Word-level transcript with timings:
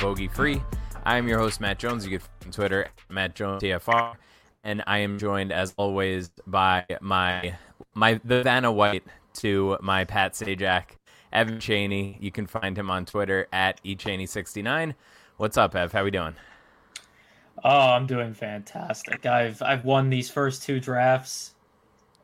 Bogey 0.00 0.28
Free. 0.28 0.62
I 1.04 1.18
am 1.18 1.28
your 1.28 1.38
host, 1.38 1.60
Matt 1.60 1.78
Jones. 1.78 2.06
You 2.06 2.18
can 2.18 2.20
find 2.20 2.40
me 2.40 2.46
on 2.46 2.52
Twitter, 2.52 2.88
Matt 3.10 3.34
Jones 3.34 3.62
TFR, 3.62 4.14
and 4.64 4.82
I 4.86 4.98
am 4.98 5.18
joined, 5.18 5.52
as 5.52 5.74
always, 5.76 6.30
by 6.46 6.86
my 7.02 7.54
my 7.94 8.18
the 8.24 8.42
Vanna 8.42 8.72
White 8.72 9.04
to 9.34 9.76
my 9.82 10.04
Pat 10.04 10.32
Sajak, 10.32 10.84
Evan 11.34 11.60
Cheney. 11.60 12.16
You 12.18 12.30
can 12.30 12.46
find 12.46 12.78
him 12.78 12.90
on 12.90 13.04
Twitter 13.04 13.46
at 13.52 13.82
eChaney69. 13.84 14.94
What's 15.36 15.58
up, 15.58 15.74
Ev? 15.74 15.92
How 15.92 16.02
we 16.02 16.10
doing? 16.10 16.34
Oh, 17.62 17.90
I'm 17.90 18.06
doing 18.06 18.32
fantastic. 18.32 19.26
I've 19.26 19.60
I've 19.60 19.84
won 19.84 20.08
these 20.08 20.30
first 20.30 20.62
two 20.62 20.80
drafts, 20.80 21.52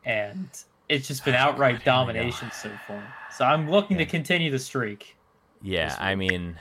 and 0.06 0.48
it's 0.88 1.08
just 1.08 1.26
been 1.26 1.34
outright 1.34 1.84
domination 1.84 2.50
so 2.52 2.70
far. 2.86 3.02
So 3.30 3.44
I'm 3.44 3.70
looking 3.70 3.98
to 3.98 4.06
continue 4.06 4.50
the 4.50 4.58
streak. 4.58 5.14
Yeah, 5.60 5.94
I 5.98 6.14
mean, 6.14 6.56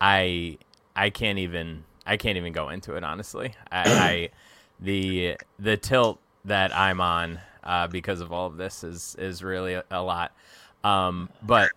I 0.00 0.58
I 0.94 1.10
can't 1.10 1.38
even 1.38 1.84
I 2.06 2.16
can't 2.16 2.36
even 2.36 2.52
go 2.52 2.68
into 2.68 2.94
it 2.94 3.04
honestly. 3.04 3.54
I, 3.70 3.82
I 3.86 4.28
the 4.80 5.36
the 5.58 5.76
tilt 5.76 6.18
that 6.44 6.76
I'm 6.76 7.00
on 7.00 7.40
uh, 7.64 7.86
because 7.88 8.20
of 8.20 8.32
all 8.32 8.46
of 8.46 8.56
this 8.56 8.84
is 8.84 9.16
is 9.18 9.42
really 9.42 9.74
a, 9.74 9.84
a 9.90 10.02
lot. 10.02 10.32
Um, 10.84 11.28
but 11.42 11.70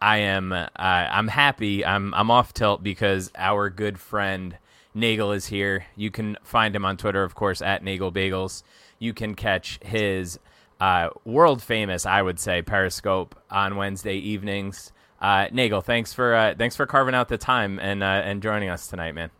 I 0.00 0.18
am 0.18 0.52
uh, 0.52 0.68
I'm 0.76 1.28
happy. 1.28 1.84
I'm 1.84 2.12
I'm 2.14 2.30
off 2.30 2.52
tilt 2.52 2.82
because 2.82 3.30
our 3.36 3.70
good 3.70 3.98
friend 3.98 4.58
Nagel 4.94 5.32
is 5.32 5.46
here. 5.46 5.86
You 5.96 6.10
can 6.10 6.36
find 6.42 6.74
him 6.74 6.84
on 6.84 6.96
Twitter, 6.96 7.22
of 7.22 7.34
course, 7.34 7.60
at 7.60 7.82
Nagel 7.82 8.12
Bagels. 8.12 8.62
You 8.98 9.12
can 9.12 9.34
catch 9.34 9.78
his 9.82 10.38
uh, 10.80 11.10
world 11.24 11.62
famous, 11.62 12.06
I 12.06 12.22
would 12.22 12.38
say, 12.38 12.62
Periscope 12.62 13.34
on 13.50 13.76
Wednesday 13.76 14.16
evenings. 14.16 14.92
Uh, 15.24 15.48
Nagel, 15.52 15.80
thanks 15.80 16.12
for 16.12 16.34
uh, 16.34 16.54
thanks 16.54 16.76
for 16.76 16.84
carving 16.84 17.14
out 17.14 17.30
the 17.30 17.38
time 17.38 17.78
and 17.78 18.02
uh, 18.02 18.06
and 18.06 18.42
joining 18.42 18.68
us 18.68 18.88
tonight, 18.88 19.12
man. 19.12 19.30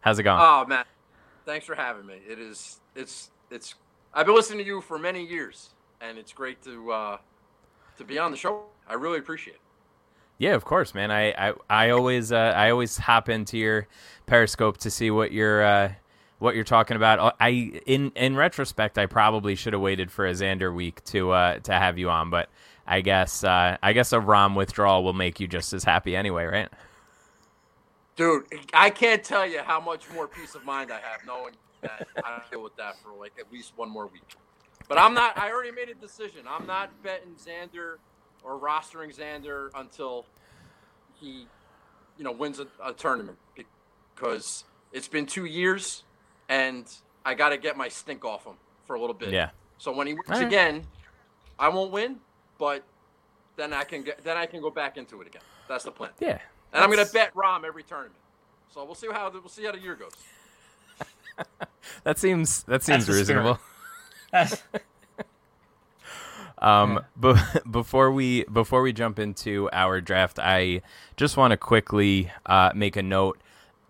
How's 0.00 0.18
it 0.18 0.24
going? 0.24 0.40
Oh 0.42 0.66
man, 0.66 0.84
thanks 1.44 1.64
for 1.64 1.76
having 1.76 2.04
me. 2.04 2.16
It 2.28 2.40
is 2.40 2.80
it's 2.96 3.30
it's 3.48 3.76
I've 4.12 4.26
been 4.26 4.34
listening 4.34 4.58
to 4.58 4.64
you 4.64 4.80
for 4.80 4.98
many 4.98 5.24
years, 5.24 5.70
and 6.00 6.18
it's 6.18 6.32
great 6.32 6.60
to 6.64 6.90
uh, 6.90 7.18
to 7.98 8.04
be 8.04 8.18
on 8.18 8.32
the 8.32 8.36
show. 8.36 8.64
I 8.88 8.94
really 8.94 9.20
appreciate 9.20 9.54
it. 9.54 9.60
Yeah, 10.38 10.54
of 10.54 10.64
course, 10.64 10.92
man. 10.92 11.12
I 11.12 11.50
I, 11.50 11.54
I 11.70 11.90
always 11.90 12.32
uh, 12.32 12.54
I 12.56 12.70
always 12.70 12.98
hop 12.98 13.28
into 13.28 13.58
your 13.58 13.86
Periscope 14.26 14.78
to 14.78 14.90
see 14.90 15.12
what 15.12 15.30
you're 15.30 15.62
uh, 15.62 15.92
what 16.40 16.56
you're 16.56 16.64
talking 16.64 16.96
about. 16.96 17.36
I 17.38 17.80
in 17.86 18.10
in 18.16 18.34
retrospect, 18.34 18.98
I 18.98 19.06
probably 19.06 19.54
should 19.54 19.72
have 19.72 19.82
waited 19.82 20.10
for 20.10 20.26
a 20.26 20.32
Xander 20.32 20.74
week 20.74 21.04
to 21.04 21.30
uh, 21.30 21.58
to 21.60 21.72
have 21.74 21.96
you 21.96 22.10
on, 22.10 22.28
but 22.28 22.48
I 22.86 23.00
guess 23.00 23.42
uh, 23.44 23.76
I 23.82 23.92
guess 23.92 24.12
a 24.12 24.18
Rahm 24.18 24.54
withdrawal 24.54 25.02
will 25.02 25.12
make 25.12 25.40
you 25.40 25.48
just 25.48 25.72
as 25.72 25.84
happy 25.84 26.14
anyway, 26.14 26.44
right? 26.44 26.68
Dude, 28.16 28.46
I 28.72 28.90
can't 28.90 29.22
tell 29.22 29.46
you 29.46 29.60
how 29.60 29.80
much 29.80 30.10
more 30.14 30.26
peace 30.26 30.54
of 30.54 30.64
mind 30.64 30.90
I 30.90 31.00
have 31.00 31.20
knowing 31.26 31.52
that 31.82 32.06
I 32.24 32.30
don't 32.30 32.50
deal 32.50 32.62
with 32.62 32.76
that 32.76 32.94
for 33.02 33.12
like 33.18 33.32
at 33.38 33.52
least 33.52 33.72
one 33.76 33.90
more 33.90 34.06
week. 34.06 34.36
But 34.88 34.98
I'm 34.98 35.14
not. 35.14 35.36
I 35.36 35.50
already 35.50 35.72
made 35.72 35.88
a 35.88 35.94
decision. 35.94 36.46
I'm 36.48 36.66
not 36.66 36.90
betting 37.02 37.34
Xander 37.34 37.96
or 38.44 38.58
rostering 38.58 39.14
Xander 39.14 39.70
until 39.74 40.26
he, 41.14 41.46
you 42.16 42.24
know, 42.24 42.32
wins 42.32 42.60
a, 42.60 42.68
a 42.82 42.92
tournament 42.92 43.38
because 44.14 44.64
it's 44.92 45.08
been 45.08 45.26
two 45.26 45.44
years, 45.44 46.04
and 46.48 46.86
I 47.24 47.34
got 47.34 47.50
to 47.50 47.58
get 47.58 47.76
my 47.76 47.88
stink 47.88 48.24
off 48.24 48.44
him 48.44 48.54
for 48.84 48.94
a 48.94 49.00
little 49.00 49.14
bit. 49.14 49.30
Yeah. 49.30 49.50
So 49.78 49.92
when 49.92 50.06
he 50.06 50.14
wins 50.14 50.28
right. 50.28 50.46
again, 50.46 50.86
I 51.58 51.68
won't 51.68 51.90
win, 51.90 52.18
but 52.58 52.84
then 53.56 53.72
I 53.72 53.84
can 53.84 54.02
get 54.02 54.24
then 54.24 54.36
I 54.36 54.46
can 54.46 54.60
go 54.60 54.70
back 54.70 54.96
into 54.96 55.20
it 55.20 55.26
again. 55.26 55.42
That's 55.68 55.84
the 55.84 55.90
plan. 55.92 56.10
Yeah. 56.20 56.38
And 56.72 56.84
I'm 56.84 56.90
gonna 56.90 57.06
bet 57.06 57.34
Rahm 57.34 57.64
every 57.64 57.82
tournament. 57.82 58.14
So 58.70 58.84
we'll 58.84 58.94
see 58.94 59.08
how 59.10 59.30
the, 59.30 59.40
we'll 59.40 59.48
see 59.48 59.64
how 59.64 59.72
the 59.72 59.80
year 59.80 59.94
goes. 59.96 60.12
That 62.04 62.18
seems 62.18 62.62
that 62.64 62.82
seems 62.82 63.06
the 63.06 63.12
spirit. 63.12 63.18
reasonable. 63.18 63.60
Um, 66.58 67.00
but 67.16 67.38
before 67.70 68.10
we 68.10 68.44
before 68.44 68.82
we 68.82 68.92
jump 68.92 69.18
into 69.18 69.68
our 69.72 70.00
draft, 70.00 70.38
I 70.38 70.82
just 71.16 71.36
want 71.36 71.52
to 71.52 71.56
quickly 71.56 72.30
uh, 72.46 72.72
make 72.74 72.96
a 72.96 73.02
note. 73.02 73.40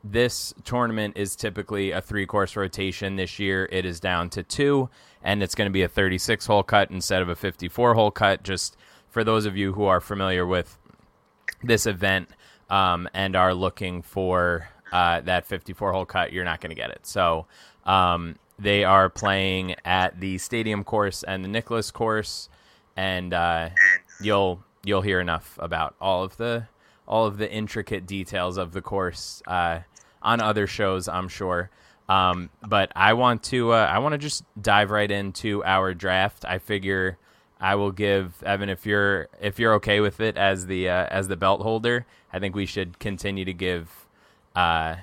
This 0.05 0.55
tournament 0.65 1.17
is 1.17 1.35
typically 1.35 1.91
a 1.91 2.01
three 2.01 2.27
course 2.27 2.57
rotation. 2.57 3.17
This 3.17 3.39
year, 3.39 3.69
it 3.73 3.85
is 3.85 3.99
down 3.99 4.31
to 4.31 4.43
two, 4.43 4.89
and 5.23 5.43
it's 5.43 5.55
going 5.55 5.67
to 5.67 5.73
be 5.73 5.83
a 5.83 5.89
36 5.89 6.47
hole 6.47 6.63
cut 6.63 6.91
instead 6.91 7.23
of 7.23 7.29
a 7.29 7.35
54 7.35 7.95
hole 7.95 8.11
cut. 8.11 8.43
Just 8.43 8.77
for 9.09 9.25
those 9.25 9.47
of 9.47 9.57
you 9.57 9.73
who 9.73 9.85
are 9.85 10.01
familiar 10.01 10.47
with 10.47 10.79
this 11.63 11.87
event 11.87 12.29
um, 12.71 13.09
and 13.15 13.35
are 13.35 13.55
looking 13.55 14.03
for 14.03 14.69
uh, 14.93 15.21
that 15.23 15.47
54 15.47 15.93
hole 15.93 16.07
cut, 16.07 16.33
you're 16.33 16.45
not 16.45 16.61
going 16.61 16.71
to 16.71 16.77
get 16.77 16.91
it. 16.91 17.07
So 17.07 17.47
um, 17.85 18.37
they 18.59 18.85
are 18.85 19.09
playing 19.09 19.75
at 19.85 20.21
the 20.21 20.39
Stadium 20.39 20.85
course 20.85 21.23
and 21.23 21.45
the 21.45 21.49
Nicklaus 21.49 21.91
course, 21.91 22.49
and 22.97 23.35
uh, 23.35 23.71
you'll 24.21 24.63
you'll 24.85 25.03
hear 25.03 25.21
enough 25.21 25.59
about 25.61 25.95
all 26.01 26.23
of 26.23 26.37
the 26.37 26.69
all 27.07 27.27
of 27.27 27.39
the 27.39 27.51
intricate 27.51 28.07
details 28.07 28.57
of 28.57 28.73
the 28.73 28.81
course 28.81 29.43
uh, 29.47 29.81
on 30.27 30.41
other 30.41 30.67
shows, 30.67 31.09
I'm 31.09 31.29
sure. 31.29 31.71
Um, 32.09 32.51
but 32.67 32.93
I 32.95 33.15
want 33.15 33.43
to 33.45 33.73
uh, 33.73 33.89
I 33.91 33.99
want 34.01 34.13
to 34.13 34.19
just 34.19 34.45
dive 34.61 34.91
right 34.91 35.11
into 35.11 35.65
our 35.65 35.95
draft. 35.95 36.45
I 36.45 36.59
figure 36.59 37.19
I 37.61 37.77
will 37.77 37.91
give 37.93 38.43
Evan 38.43 38.69
if 38.69 38.85
you're 38.85 39.29
if 39.41 39.59
you're 39.59 39.75
okay 39.75 40.01
with 40.01 40.21
it 40.21 40.37
as 40.37 40.67
the 40.67 40.89
uh, 40.89 41.07
as 41.07 41.29
the 41.29 41.37
belt 41.37 41.63
holder. 41.63 42.07
I 42.33 42.39
think 42.39 42.55
we 42.55 42.67
should 42.67 42.99
continue 42.99 43.45
to 43.45 43.53
give 43.53 43.89
uh, 44.55 44.97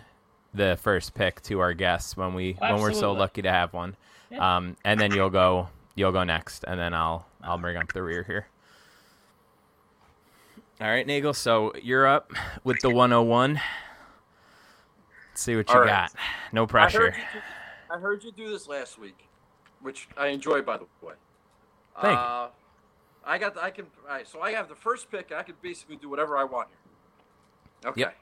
the 0.53 0.77
first 0.81 1.13
pick 1.13 1.41
to 1.43 1.59
our 1.59 1.73
guests 1.73 2.15
when 2.15 2.33
we 2.33 2.55
when 2.59 2.79
we're 2.79 2.93
so 2.93 3.13
lucky 3.13 3.41
to 3.41 3.51
have 3.51 3.73
one. 3.73 3.95
Um, 4.37 4.77
and 4.83 4.99
then 4.99 5.13
you'll 5.13 5.29
go 5.29 5.69
you'll 5.95 6.11
go 6.11 6.23
next, 6.23 6.63
and 6.67 6.79
then 6.79 6.93
I'll 6.93 7.25
I'll 7.41 7.57
bring 7.57 7.77
up 7.77 7.91
the 7.91 8.01
rear 8.01 8.23
here. 8.23 8.47
All 10.81 10.87
right, 10.87 11.05
Nagel. 11.05 11.33
So 11.33 11.73
you're 11.81 12.07
up 12.07 12.33
with 12.63 12.79
the 12.81 12.89
101. 12.89 13.59
Let's 15.33 15.41
see 15.41 15.55
what 15.55 15.67
you 15.67 15.73
All 15.73 15.81
right. 15.81 15.87
got. 15.89 16.13
No 16.51 16.61
I 16.63 16.65
pressure. 16.67 17.09
heard, 17.09 17.15
do, 17.33 17.39
I 17.89 17.97
heard 17.97 18.23
you 18.23 18.31
do 18.31 18.51
this 18.51 18.67
last 18.67 18.99
week, 18.99 19.27
which 19.81 20.07
I 20.15 20.27
enjoy, 20.27 20.61
by 20.61 20.77
the 20.77 20.83
way. 21.01 21.15
Thank 21.99 22.13
you. 22.13 22.19
uh, 22.19 22.49
I 23.25 23.37
got. 23.39 23.55
The, 23.55 23.63
I 23.63 23.71
can. 23.71 23.87
All 24.07 24.13
right, 24.15 24.27
so 24.27 24.41
I 24.41 24.51
have 24.51 24.69
the 24.69 24.75
first 24.75 25.09
pick. 25.09 25.31
I 25.31 25.41
can 25.41 25.55
basically 25.63 25.95
do 25.95 26.07
whatever 26.07 26.37
I 26.37 26.43
want 26.43 26.67
here. 26.69 27.89
Okay. 27.89 28.01
Yep. 28.01 28.15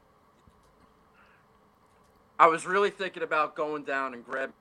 I 2.40 2.48
was 2.48 2.66
really 2.66 2.90
thinking 2.92 3.24
about 3.24 3.58
going 3.58 3.84
down 3.84 4.14
and 4.14 4.24
grabbing 4.24 4.54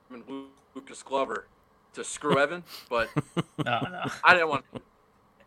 Lucas 0.75 1.01
Glover 1.03 1.47
to 1.93 2.03
screw 2.03 2.37
Evan, 2.37 2.65
but 2.89 3.07
No, 3.65 3.79
no. 3.79 4.03
I 4.25 4.33
didn't 4.33 4.49
want. 4.49 4.65
To. 4.73 4.81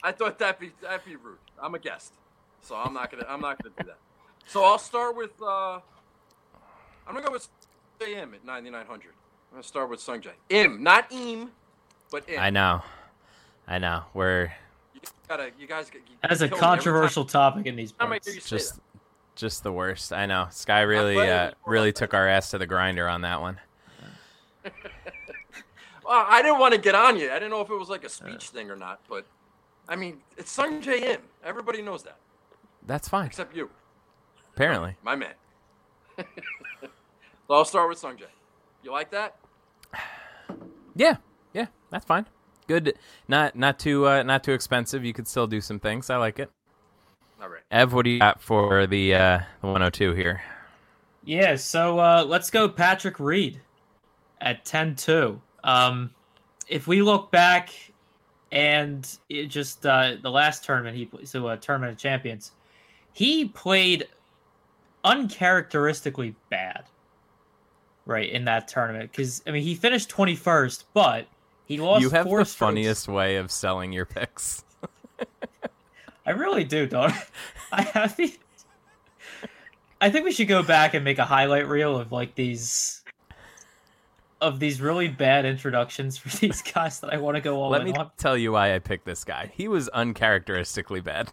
I 0.02 0.12
thought 0.12 0.38
that'd 0.38 0.58
be 0.58 0.72
that'd 0.80 1.04
be 1.04 1.16
rude. 1.16 1.36
I'm 1.62 1.74
a 1.74 1.78
guest, 1.78 2.14
so 2.62 2.74
I'm 2.76 2.94
not 2.94 3.10
gonna 3.10 3.26
I'm 3.28 3.42
not 3.42 3.62
gonna 3.62 3.74
do 3.78 3.84
that. 3.88 3.98
So 4.46 4.64
I'll 4.64 4.78
start 4.78 5.14
with. 5.16 5.32
uh 5.42 5.80
I'm 7.06 7.14
gonna 7.14 7.26
go 7.26 7.32
with 7.32 7.48
Im 8.00 8.34
at 8.34 8.44
9900. 8.44 9.08
I'm 9.08 9.12
gonna 9.52 9.62
start 9.62 9.88
with 9.90 10.00
Sungjae. 10.00 10.32
Im, 10.48 10.82
not 10.82 11.10
Im, 11.12 11.50
but 12.10 12.28
Im. 12.28 12.40
I 12.40 12.50
know, 12.50 12.82
I 13.68 13.78
know. 13.78 14.04
We're 14.14 14.52
You 14.94 15.00
gotta, 15.28 15.50
you 15.58 15.66
guys. 15.66 15.90
You 15.94 16.00
That's 16.22 16.40
a 16.40 16.48
kill 16.48 16.56
me 16.56 16.56
every 16.56 16.60
time- 16.60 16.76
controversial 16.76 17.24
topic 17.24 17.66
in 17.66 17.76
these 17.76 17.92
I 18.00 18.06
parts. 18.06 18.26
hear 18.26 18.34
you 18.34 18.40
say 18.40 18.56
just 18.56 18.80
just 19.36 19.62
the 19.62 19.72
worst. 19.72 20.12
I 20.12 20.26
know. 20.26 20.46
Sky 20.50 20.82
really 20.82 21.18
uh, 21.18 21.52
really 21.66 21.92
took 21.92 22.14
our 22.14 22.28
ass 22.28 22.50
to 22.50 22.58
the 22.58 22.66
grinder 22.66 23.08
on 23.08 23.20
that 23.22 23.40
one. 23.40 23.58
Well, 26.06 26.26
I 26.28 26.42
didn't 26.42 26.58
want 26.58 26.74
to 26.74 26.78
get 26.80 26.94
on 26.94 27.18
you. 27.18 27.30
I 27.30 27.34
didn't 27.34 27.48
know 27.50 27.62
if 27.62 27.70
it 27.70 27.78
was 27.78 27.88
like 27.88 28.04
a 28.04 28.10
speech 28.10 28.48
thing 28.50 28.70
or 28.70 28.76
not, 28.76 29.00
but 29.08 29.24
I 29.88 29.96
mean, 29.96 30.18
it's 30.36 30.54
Sungjae 30.54 31.00
Im. 31.00 31.20
Everybody 31.42 31.80
knows 31.80 32.02
that, 32.02 32.18
That's 32.86 33.08
fine. 33.08 33.24
except 33.24 33.56
you, 33.56 33.70
Apparently. 34.54 34.96
my 35.02 35.16
man. 35.16 35.32
so 37.48 37.54
I'll 37.54 37.64
start 37.64 37.88
with 37.88 38.00
Sungjae. 38.00 38.26
You 38.82 38.92
like 38.92 39.10
that? 39.10 39.36
Yeah, 40.96 41.16
yeah, 41.52 41.66
that's 41.90 42.04
fine. 42.04 42.24
Good. 42.68 42.96
Not 43.26 43.56
not 43.56 43.80
too 43.80 44.06
uh, 44.06 44.22
not 44.22 44.44
too 44.44 44.52
expensive. 44.52 45.04
You 45.04 45.12
could 45.12 45.26
still 45.26 45.48
do 45.48 45.60
some 45.60 45.80
things. 45.80 46.08
I 46.08 46.18
like 46.18 46.38
it. 46.38 46.52
All 47.42 47.48
right. 47.48 47.62
Ev, 47.70 47.92
what 47.92 48.04
do 48.04 48.10
you 48.10 48.20
got 48.20 48.40
for 48.40 48.86
the 48.86 49.12
uh, 49.12 49.38
the 49.60 49.66
102 49.66 50.12
here? 50.12 50.40
Yeah, 51.24 51.56
so 51.56 51.98
uh, 51.98 52.24
let's 52.26 52.50
go 52.50 52.68
Patrick 52.68 53.18
Reed 53.18 53.60
at 54.40 54.64
10-2. 54.64 55.40
Um, 55.62 56.10
if 56.68 56.86
we 56.86 57.02
look 57.02 57.30
back 57.30 57.70
and 58.52 59.18
it 59.28 59.46
just 59.46 59.86
uh, 59.86 60.16
the 60.22 60.30
last 60.30 60.64
tournament 60.64 60.96
he 60.96 61.06
played, 61.06 61.26
so 61.26 61.46
uh, 61.46 61.56
tournament 61.56 61.92
of 61.92 61.98
champions, 61.98 62.52
he 63.12 63.46
played 63.46 64.06
uncharacteristically 65.02 66.34
bad, 66.50 66.84
right 68.06 68.28
in 68.28 68.44
that 68.46 68.68
tournament. 68.68 69.10
Because 69.10 69.42
I 69.46 69.50
mean, 69.50 69.62
he 69.62 69.74
finished 69.74 70.08
21st, 70.10 70.84
but 70.92 71.26
he 71.66 71.78
lost. 71.78 72.02
you 72.02 72.10
have 72.10 72.26
four 72.26 72.40
the 72.40 72.44
strokes. 72.44 72.58
funniest 72.70 73.08
way 73.08 73.36
of 73.36 73.50
selling 73.50 73.92
your 73.92 74.06
picks. 74.06 74.64
I 76.26 76.30
really 76.30 76.64
do, 76.64 76.86
don't 76.86 77.12
I? 77.12 77.22
I 77.72 77.82
have 77.82 78.16
the. 78.16 78.34
I 80.00 80.10
think 80.10 80.24
we 80.24 80.32
should 80.32 80.48
go 80.48 80.62
back 80.62 80.94
and 80.94 81.04
make 81.04 81.18
a 81.18 81.24
highlight 81.24 81.66
reel 81.68 81.96
of 81.98 82.12
like 82.12 82.34
these, 82.34 83.02
of 84.40 84.58
these 84.60 84.80
really 84.80 85.08
bad 85.08 85.44
introductions 85.46 86.18
for 86.18 86.28
these 86.40 86.62
guys 86.62 87.00
that 87.00 87.12
I 87.12 87.16
want 87.18 87.36
to 87.36 87.40
go 87.40 87.56
all 87.62 87.70
Let 87.70 87.82
in 87.82 87.88
me 87.88 87.92
on. 87.94 88.10
tell 88.18 88.36
you 88.36 88.52
why 88.52 88.74
I 88.74 88.78
picked 88.78 89.06
this 89.06 89.24
guy. 89.24 89.50
He 89.54 89.68
was 89.68 89.88
uncharacteristically 89.90 91.00
bad. 91.00 91.32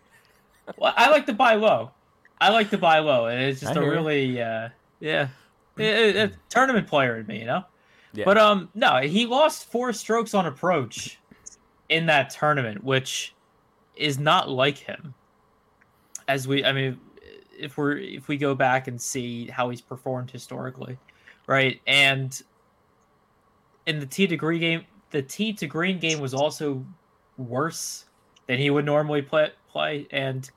Well, 0.77 0.93
I 0.95 1.09
like 1.09 1.25
to 1.25 1.33
buy 1.33 1.55
low. 1.55 1.91
I 2.39 2.49
like 2.49 2.69
to 2.71 2.77
buy 2.77 2.99
low, 2.99 3.25
and 3.27 3.41
it's 3.41 3.59
just 3.59 3.75
I 3.75 3.81
a 3.81 3.85
really, 3.89 4.41
uh, 4.41 4.69
yeah, 4.99 5.27
a, 5.77 6.23
a- 6.23 6.31
tournament 6.49 6.87
player 6.87 7.17
in 7.19 7.27
me, 7.27 7.39
you 7.39 7.45
know. 7.45 7.63
Yeah. 8.13 8.25
But 8.25 8.37
um, 8.37 8.69
no, 8.75 8.97
he 9.01 9.25
lost 9.25 9.71
four 9.71 9.93
strokes 9.93 10.33
on 10.33 10.45
approach 10.45 11.19
in 11.89 12.05
that 12.07 12.29
tournament, 12.29 12.83
which 12.83 13.33
is 13.95 14.19
not 14.19 14.49
like 14.49 14.77
him. 14.77 15.13
As 16.27 16.47
we, 16.47 16.63
I 16.63 16.71
mean, 16.71 16.99
if 17.57 17.77
we're 17.77 17.97
if 17.97 18.27
we 18.27 18.37
go 18.37 18.55
back 18.55 18.87
and 18.87 19.01
see 19.01 19.47
how 19.47 19.69
he's 19.69 19.81
performed 19.81 20.31
historically, 20.31 20.97
right? 21.47 21.79
And 21.87 22.41
in 23.85 23.99
the 23.99 24.05
T 24.05 24.27
degree 24.27 24.59
game, 24.59 24.85
the 25.11 25.21
T 25.21 25.53
to 25.53 25.67
green 25.67 25.99
game 25.99 26.19
was 26.19 26.33
also 26.33 26.85
worse 27.37 28.05
than 28.47 28.57
he 28.59 28.69
would 28.69 28.85
normally 28.85 29.21
play. 29.21 29.51
Play, 29.69 30.05
and 30.11 30.51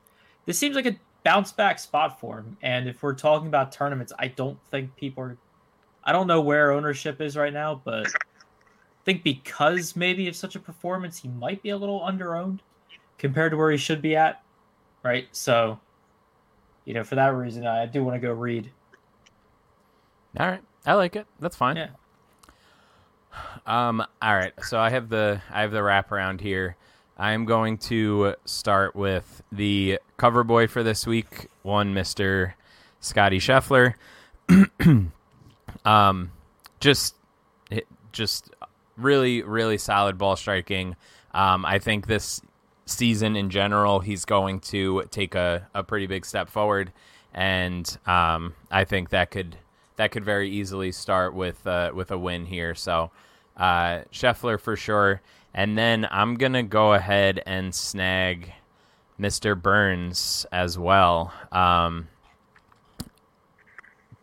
this 0.45 0.59
seems 0.59 0.75
like 0.75 0.85
a 0.85 0.95
bounce 1.25 1.51
back 1.51 1.79
spot 1.79 2.17
for 2.19 2.37
him. 2.37 2.55
And 2.61 2.87
if 2.87 3.03
we're 3.03 3.15
talking 3.15 3.47
about 3.47 3.73
tournaments, 3.73 4.13
I 4.17 4.29
don't 4.29 4.57
think 4.71 4.95
people 4.95 5.23
are 5.23 5.37
I 6.05 6.11
don't 6.11 6.27
know 6.27 6.39
where 6.39 6.71
ownership 6.71 7.19
is 7.19 7.35
right 7.35 7.51
now, 7.51 7.81
but 7.83 8.07
I 8.07 9.03
think 9.03 9.23
because 9.23 9.95
maybe 9.95 10.27
of 10.27 10.35
such 10.35 10.55
a 10.55 10.59
performance, 10.59 11.17
he 11.17 11.27
might 11.29 11.63
be 11.63 11.69
a 11.71 11.77
little 11.77 11.99
underowned 11.99 12.59
compared 13.17 13.51
to 13.51 13.57
where 13.57 13.71
he 13.71 13.77
should 13.77 14.03
be 14.03 14.15
at. 14.15 14.43
Right. 15.03 15.27
So, 15.31 15.79
you 16.85 16.93
know, 16.93 17.03
for 17.03 17.15
that 17.15 17.29
reason, 17.29 17.65
I 17.65 17.87
do 17.87 18.03
want 18.03 18.15
to 18.15 18.19
go 18.19 18.31
Reed. 18.33 18.71
All 20.39 20.47
right, 20.47 20.61
I 20.85 20.93
like 20.93 21.15
it. 21.15 21.25
That's 21.39 21.55
fine. 21.55 21.77
Yeah. 21.77 21.89
Um. 23.65 24.01
All 24.21 24.35
right. 24.35 24.53
So 24.63 24.79
I 24.79 24.89
have 24.89 25.09
the 25.09 25.41
I 25.49 25.61
have 25.61 25.71
the 25.71 25.79
wraparound 25.79 26.41
here. 26.41 26.75
I 27.17 27.31
am 27.31 27.45
going 27.45 27.77
to 27.77 28.35
start 28.43 28.95
with 28.95 29.41
the 29.51 29.99
cover 30.17 30.43
boy 30.43 30.67
for 30.67 30.83
this 30.83 31.07
week, 31.07 31.47
one 31.63 31.93
Mister 31.93 32.55
Scotty 32.99 33.39
Scheffler. 33.39 33.93
um, 35.85 36.31
just 36.81 37.15
just 38.11 38.49
really 38.97 39.43
really 39.43 39.77
solid 39.77 40.17
ball 40.17 40.35
striking. 40.35 40.97
Um, 41.33 41.65
I 41.65 41.79
think 41.79 42.07
this 42.07 42.41
season 42.85 43.35
in 43.35 43.49
general, 43.49 44.01
he's 44.01 44.25
going 44.25 44.59
to 44.59 45.03
take 45.09 45.35
a, 45.35 45.67
a 45.73 45.83
pretty 45.83 46.07
big 46.07 46.25
step 46.25 46.49
forward, 46.49 46.91
and 47.33 47.97
um, 48.05 48.55
I 48.69 48.83
think 48.83 49.09
that 49.09 49.31
could 49.31 49.55
that 49.95 50.11
could 50.11 50.25
very 50.25 50.49
easily 50.49 50.91
start 50.91 51.33
with 51.33 51.65
uh, 51.65 51.91
with 51.95 52.11
a 52.11 52.17
win 52.17 52.45
here. 52.45 52.75
So 52.75 53.11
uh, 53.55 54.01
Scheffler 54.11 54.59
for 54.59 54.75
sure, 54.75 55.21
and 55.55 55.77
then 55.77 56.05
I'm 56.11 56.35
gonna 56.35 56.63
go 56.63 56.93
ahead 56.93 57.41
and 57.45 57.73
snag 57.73 58.51
Mr. 59.19 59.59
Burns 59.59 60.45
as 60.51 60.77
well. 60.77 61.33
Um, 61.49 62.09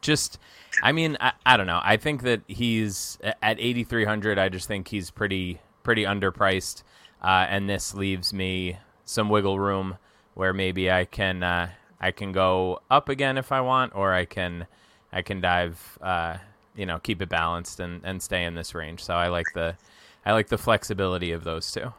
just, 0.02 0.38
I 0.82 0.92
mean, 0.92 1.16
I, 1.20 1.32
I 1.46 1.56
don't 1.56 1.66
know. 1.66 1.80
I 1.82 1.96
think 1.96 2.22
that 2.22 2.42
he's 2.48 3.18
at 3.22 3.58
8,300. 3.58 4.38
I 4.38 4.50
just 4.50 4.68
think 4.68 4.88
he's 4.88 5.10
pretty 5.10 5.58
pretty 5.82 6.04
underpriced, 6.04 6.82
uh, 7.22 7.46
and 7.48 7.68
this 7.68 7.94
leaves 7.94 8.34
me 8.34 8.76
some 9.06 9.30
wiggle 9.30 9.58
room 9.58 9.96
where 10.34 10.52
maybe 10.52 10.90
I 10.90 11.06
can 11.06 11.42
uh, 11.42 11.70
I 11.98 12.10
can 12.10 12.32
go 12.32 12.80
up 12.90 13.08
again 13.08 13.38
if 13.38 13.52
I 13.52 13.62
want, 13.62 13.94
or 13.94 14.12
I 14.12 14.26
can 14.26 14.66
I 15.10 15.22
can 15.22 15.40
dive, 15.40 15.98
uh, 16.02 16.36
you 16.76 16.84
know, 16.84 16.98
keep 16.98 17.22
it 17.22 17.30
balanced 17.30 17.80
and, 17.80 18.02
and 18.04 18.22
stay 18.22 18.44
in 18.44 18.54
this 18.54 18.74
range. 18.74 19.02
So 19.02 19.14
I 19.14 19.28
like 19.28 19.46
the 19.54 19.76
I 20.24 20.32
like 20.32 20.48
the 20.48 20.58
flexibility 20.58 21.32
of 21.32 21.44
those 21.44 21.70
two. 21.70 21.92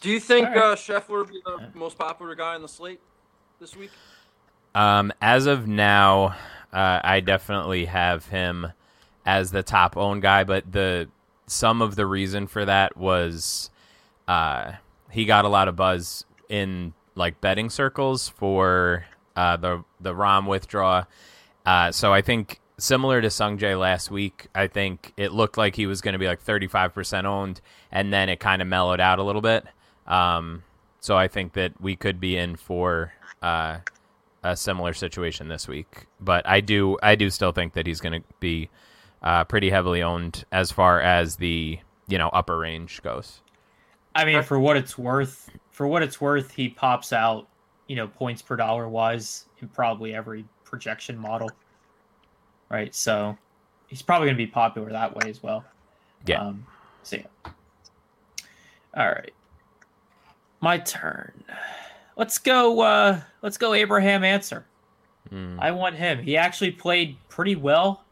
Do 0.00 0.10
you 0.10 0.20
think 0.20 0.48
All 0.48 0.54
right. 0.54 0.62
uh, 0.62 0.76
Scheffler 0.76 1.18
would 1.18 1.28
be 1.28 1.42
the 1.44 1.70
most 1.74 1.98
popular 1.98 2.34
guy 2.34 2.54
on 2.54 2.62
the 2.62 2.68
slate 2.68 3.00
this 3.60 3.74
week? 3.76 3.90
Um, 4.74 5.12
as 5.20 5.46
of 5.46 5.66
now, 5.66 6.36
uh, 6.72 7.00
I 7.02 7.20
definitely 7.20 7.86
have 7.86 8.26
him 8.26 8.68
as 9.26 9.50
the 9.50 9.62
top 9.62 9.96
owned 9.96 10.22
guy, 10.22 10.44
but 10.44 10.70
the 10.70 11.08
some 11.46 11.82
of 11.82 11.96
the 11.96 12.06
reason 12.06 12.46
for 12.46 12.64
that 12.64 12.96
was 12.96 13.70
uh, 14.28 14.72
he 15.10 15.24
got 15.24 15.44
a 15.44 15.48
lot 15.48 15.66
of 15.66 15.76
buzz 15.76 16.24
in 16.48 16.92
like 17.14 17.40
betting 17.40 17.70
circles 17.70 18.28
for 18.28 19.04
uh, 19.34 19.56
the 19.56 19.82
the 20.00 20.14
Rahm 20.14 20.46
withdraw. 20.46 21.04
Uh, 21.66 21.90
so 21.90 22.12
I 22.12 22.22
think 22.22 22.60
similar 22.78 23.20
to 23.20 23.28
Sungjae 23.28 23.78
last 23.78 24.10
week, 24.10 24.46
I 24.54 24.68
think 24.68 25.12
it 25.16 25.32
looked 25.32 25.58
like 25.58 25.76
he 25.76 25.86
was 25.86 26.00
going 26.00 26.12
to 26.12 26.18
be 26.18 26.26
like 26.26 26.44
35% 26.44 27.24
owned, 27.24 27.60
and 27.92 28.12
then 28.12 28.28
it 28.28 28.40
kind 28.40 28.62
of 28.62 28.68
mellowed 28.68 29.00
out 29.00 29.18
a 29.18 29.22
little 29.22 29.42
bit. 29.42 29.66
Um, 30.06 30.62
so 31.00 31.16
I 31.16 31.28
think 31.28 31.52
that 31.52 31.80
we 31.80 31.96
could 31.96 32.20
be 32.20 32.36
in 32.36 32.56
for 32.56 33.12
uh, 33.42 33.78
a 34.42 34.56
similar 34.56 34.92
situation 34.92 35.48
this 35.48 35.68
week. 35.68 36.06
But 36.20 36.46
I 36.48 36.60
do 36.60 36.98
I 37.02 37.14
do 37.14 37.30
still 37.30 37.52
think 37.52 37.74
that 37.74 37.86
he's 37.86 38.00
going 38.00 38.22
to 38.22 38.28
be 38.40 38.70
uh, 39.22 39.44
pretty 39.44 39.70
heavily 39.70 40.02
owned 40.02 40.44
as 40.52 40.70
far 40.70 41.00
as 41.00 41.36
the 41.36 41.78
you 42.08 42.18
know 42.18 42.28
upper 42.28 42.58
range 42.58 43.02
goes. 43.02 43.42
I 44.14 44.24
mean, 44.24 44.42
for 44.42 44.58
what 44.58 44.76
it's 44.76 44.98
worth, 44.98 45.50
for 45.70 45.86
what 45.86 46.02
it's 46.02 46.20
worth, 46.20 46.50
he 46.50 46.68
pops 46.68 47.12
out, 47.12 47.46
you 47.86 47.94
know, 47.94 48.08
points 48.08 48.42
per 48.42 48.56
dollar 48.56 48.88
wise 48.88 49.44
in 49.60 49.68
probably 49.68 50.14
every 50.14 50.44
projection 50.64 51.16
model. 51.16 51.50
Right. 52.70 52.94
So 52.94 53.36
he's 53.86 54.02
probably 54.02 54.26
going 54.26 54.36
to 54.36 54.44
be 54.44 54.50
popular 54.50 54.90
that 54.90 55.14
way 55.14 55.30
as 55.30 55.42
well. 55.42 55.64
Yeah. 56.26 56.42
Um, 56.42 56.66
so 57.02 57.16
yeah. 57.16 57.52
All 58.94 59.06
right. 59.06 59.32
My 60.60 60.78
turn. 60.78 61.44
Let's 62.16 62.38
go. 62.38 62.80
Uh, 62.80 63.20
let's 63.42 63.56
go. 63.56 63.74
Abraham 63.74 64.24
Ancer. 64.24 64.66
Mm. 65.32 65.58
I 65.60 65.70
want 65.70 65.94
him. 65.94 66.22
He 66.22 66.36
actually 66.36 66.72
played 66.72 67.16
pretty 67.28 67.54
well 67.54 68.04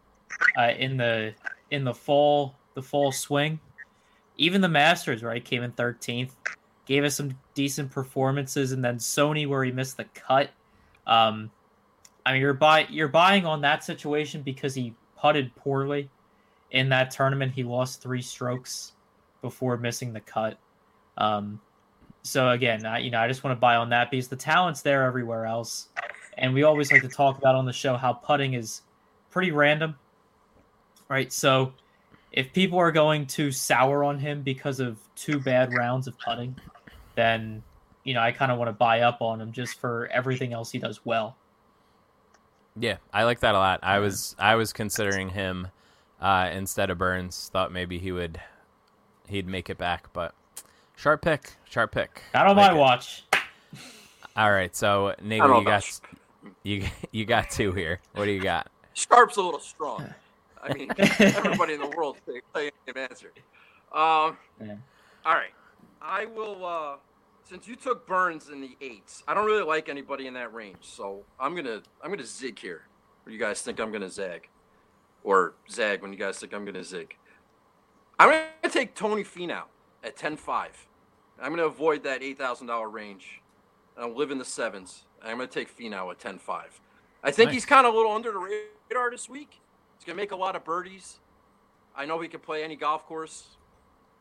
uh, 0.57 0.73
in 0.79 0.97
the 0.97 1.35
in 1.71 1.85
the 1.85 1.95
fall 1.95 2.55
the 2.75 2.83
fall 2.83 3.11
swing, 3.11 3.59
even 4.37 4.61
the 4.61 4.69
Masters, 4.69 5.23
right, 5.23 5.45
came 5.45 5.63
in 5.63 5.73
13th, 5.73 6.31
gave 6.85 7.05
us 7.05 7.17
some 7.17 7.37
decent 7.55 7.91
performances, 7.91 8.73
and 8.73 8.85
then 8.85 8.99
Sony 8.99 9.49
where 9.49 9.65
he 9.65 9.73
missed 9.73 9.97
the 9.97 10.05
cut. 10.15 10.51
Um, 11.07 11.51
I 12.27 12.33
mean, 12.33 12.41
you're 12.43 12.55
buy 12.55 12.89
you're 12.91 13.07
buying 13.07 13.47
on 13.47 13.61
that 13.61 13.85
situation 13.85 14.43
because 14.43 14.75
he 14.75 14.93
putted 15.17 15.55
poorly 15.55 16.11
in 16.73 16.89
that 16.89 17.13
tournament. 17.13 17.53
He 17.53 17.63
lost 17.63 18.03
three 18.03 18.21
strokes 18.21 18.93
before 19.43 19.77
missing 19.77 20.13
the 20.13 20.21
cut. 20.21 20.59
Um, 21.17 21.61
so 22.25 22.51
again, 22.51 22.85
I, 22.85 22.99
you 22.99 23.13
know, 23.13 23.21
I 23.21 23.29
just 23.29 23.45
want 23.45 23.57
to 23.57 23.61
buy 23.61 23.77
on 23.77 23.91
that 23.91 24.11
because 24.11 24.27
the 24.27 24.35
talent's 24.35 24.83
there 24.83 25.05
everywhere 25.05 25.47
else, 25.47 25.89
and 26.37 26.53
we 26.53 26.65
always 26.65 26.91
like 26.91 27.03
to 27.03 27.09
talk 27.09 27.39
about 27.39 27.55
on 27.55 27.65
the 27.65 27.73
show 27.73 27.97
how 27.97 28.13
putting 28.13 28.55
is 28.55 28.83
pretty 29.31 29.53
random, 29.53 29.95
right? 31.09 31.33
So 31.33 31.73
if 32.33 32.53
people 32.53 32.77
are 32.81 32.91
going 32.91 33.27
to 33.27 33.53
sour 33.53 34.03
on 34.03 34.19
him 34.19 34.43
because 34.43 34.81
of 34.81 34.99
two 35.15 35.39
bad 35.39 35.73
rounds 35.73 36.09
of 36.09 36.19
putting, 36.19 36.57
then 37.15 37.63
you 38.03 38.15
know 38.15 38.21
I 38.21 38.33
kind 38.33 38.51
of 38.51 38.59
want 38.59 38.69
to 38.69 38.73
buy 38.73 39.03
up 39.03 39.23
on 39.23 39.41
him 39.41 39.53
just 39.53 39.79
for 39.79 40.09
everything 40.09 40.53
else 40.53 40.73
he 40.73 40.81
does 40.81 41.07
well. 41.07 41.37
Yeah, 42.79 42.97
I 43.13 43.25
like 43.25 43.41
that 43.41 43.55
a 43.55 43.59
lot. 43.59 43.81
I 43.83 43.99
was 44.01 44.37
I 44.39 44.55
was 44.57 44.73
considering 44.73 45.31
him 45.31 45.69
uh, 46.21 46.51
instead 46.53 46.91
of 46.91 46.99
Burns. 46.99 47.49
Thought 47.53 47.73
maybe 47.73 47.99
he 47.99 48.13
would 48.13 48.41
he'd 49.29 49.47
make 49.49 49.71
it 49.71 49.79
back, 49.79 50.13
but 50.13 50.35
sharp 50.97 51.23
pick, 51.23 51.57
sharp 51.65 51.93
pick. 51.93 52.23
Not 52.35 52.47
on 52.47 52.57
Like 52.57 52.73
my 52.73 52.77
it. 52.77 52.81
watch. 52.81 53.25
All 54.37 54.53
right, 54.53 54.75
so 54.77 55.09
I 55.09 55.15
Nagel, 55.23 55.59
you 55.61 55.65
got 55.65 56.01
you 56.63 56.85
you 57.13 57.25
got 57.25 57.51
two 57.51 57.73
here. 57.73 58.01
What 58.15 58.27
do 58.27 58.31
you 58.33 58.43
got? 58.43 58.69
Sharp's 58.93 59.37
a 59.37 59.43
little 59.43 59.61
strong. 59.61 60.13
I 60.63 60.73
mean, 60.75 60.91
everybody 60.99 61.75
in 61.75 61.81
the 61.81 61.89
world 61.97 62.19
can 62.27 62.41
play 62.53 62.71
the 62.87 62.99
answer. 62.99 63.33
Um, 63.93 64.37
Yeah. 64.61 64.77
all 65.25 65.35
right, 65.35 65.55
I 66.03 66.27
will. 66.27 66.65
Uh, 66.67 66.97
since 67.49 67.69
you 67.69 67.77
took 67.77 68.07
Burns 68.07 68.49
in 68.49 68.61
the 68.61 68.77
eights, 68.81 69.23
I 69.29 69.35
don't 69.35 69.47
really 69.47 69.63
like 69.63 69.89
anybody 69.89 70.27
in 70.27 70.35
that 70.35 70.53
range, 70.53 70.79
so 70.83 71.25
I'm 71.39 71.55
gonna 71.55 71.83
I'm 72.03 72.11
gonna 72.11 72.25
zig 72.25 72.59
here. 72.59 72.83
Or 73.25 73.33
you 73.33 73.39
guys 73.39 73.63
think 73.63 73.79
I'm 73.81 73.93
gonna 73.93 74.11
zag, 74.11 74.49
or 75.23 75.55
zag 75.71 76.03
when 76.03 76.13
you 76.13 76.19
guys 76.19 76.39
think 76.39 76.53
I'm 76.53 76.65
gonna 76.65 76.85
zig? 76.85 77.17
I'm 78.19 78.31
gonna 78.31 78.73
take 78.73 78.95
Tony 78.95 79.23
Finau 79.25 79.65
at 80.03 80.17
10-5. 80.17 80.69
I'm 81.41 81.51
gonna 81.53 81.67
avoid 81.67 82.03
that 82.05 82.23
eight 82.23 82.39
thousand 82.39 82.67
dollar 82.67 82.89
range. 82.89 83.43
I'll 83.97 84.15
live 84.15 84.31
in 84.31 84.39
the 84.39 84.45
sevens. 84.45 85.05
I'm 85.23 85.37
gonna 85.39 85.47
take 85.47 85.75
Finau 85.77 86.11
at 86.11 86.19
10-5. 86.19 86.81
I 87.23 87.31
think 87.31 87.49
Nice. 87.49 87.55
he's 87.55 87.67
kind 87.67 87.87
of 87.87 87.95
a 87.95 87.97
little 87.97 88.13
under 88.13 88.33
the 88.33 88.39
radar 88.39 89.11
this 89.11 89.29
week. 89.29 89.61
He's 89.97 90.05
gonna 90.05 90.17
make 90.17 90.33
a 90.33 90.37
lot 90.37 90.57
of 90.57 90.65
birdies. 90.65 91.21
I 91.95 92.07
know 92.07 92.21
he 92.21 92.29
can 92.29 92.41
play 92.41 92.63
any 92.63 92.77
golf 92.77 93.07
course, 93.07 93.57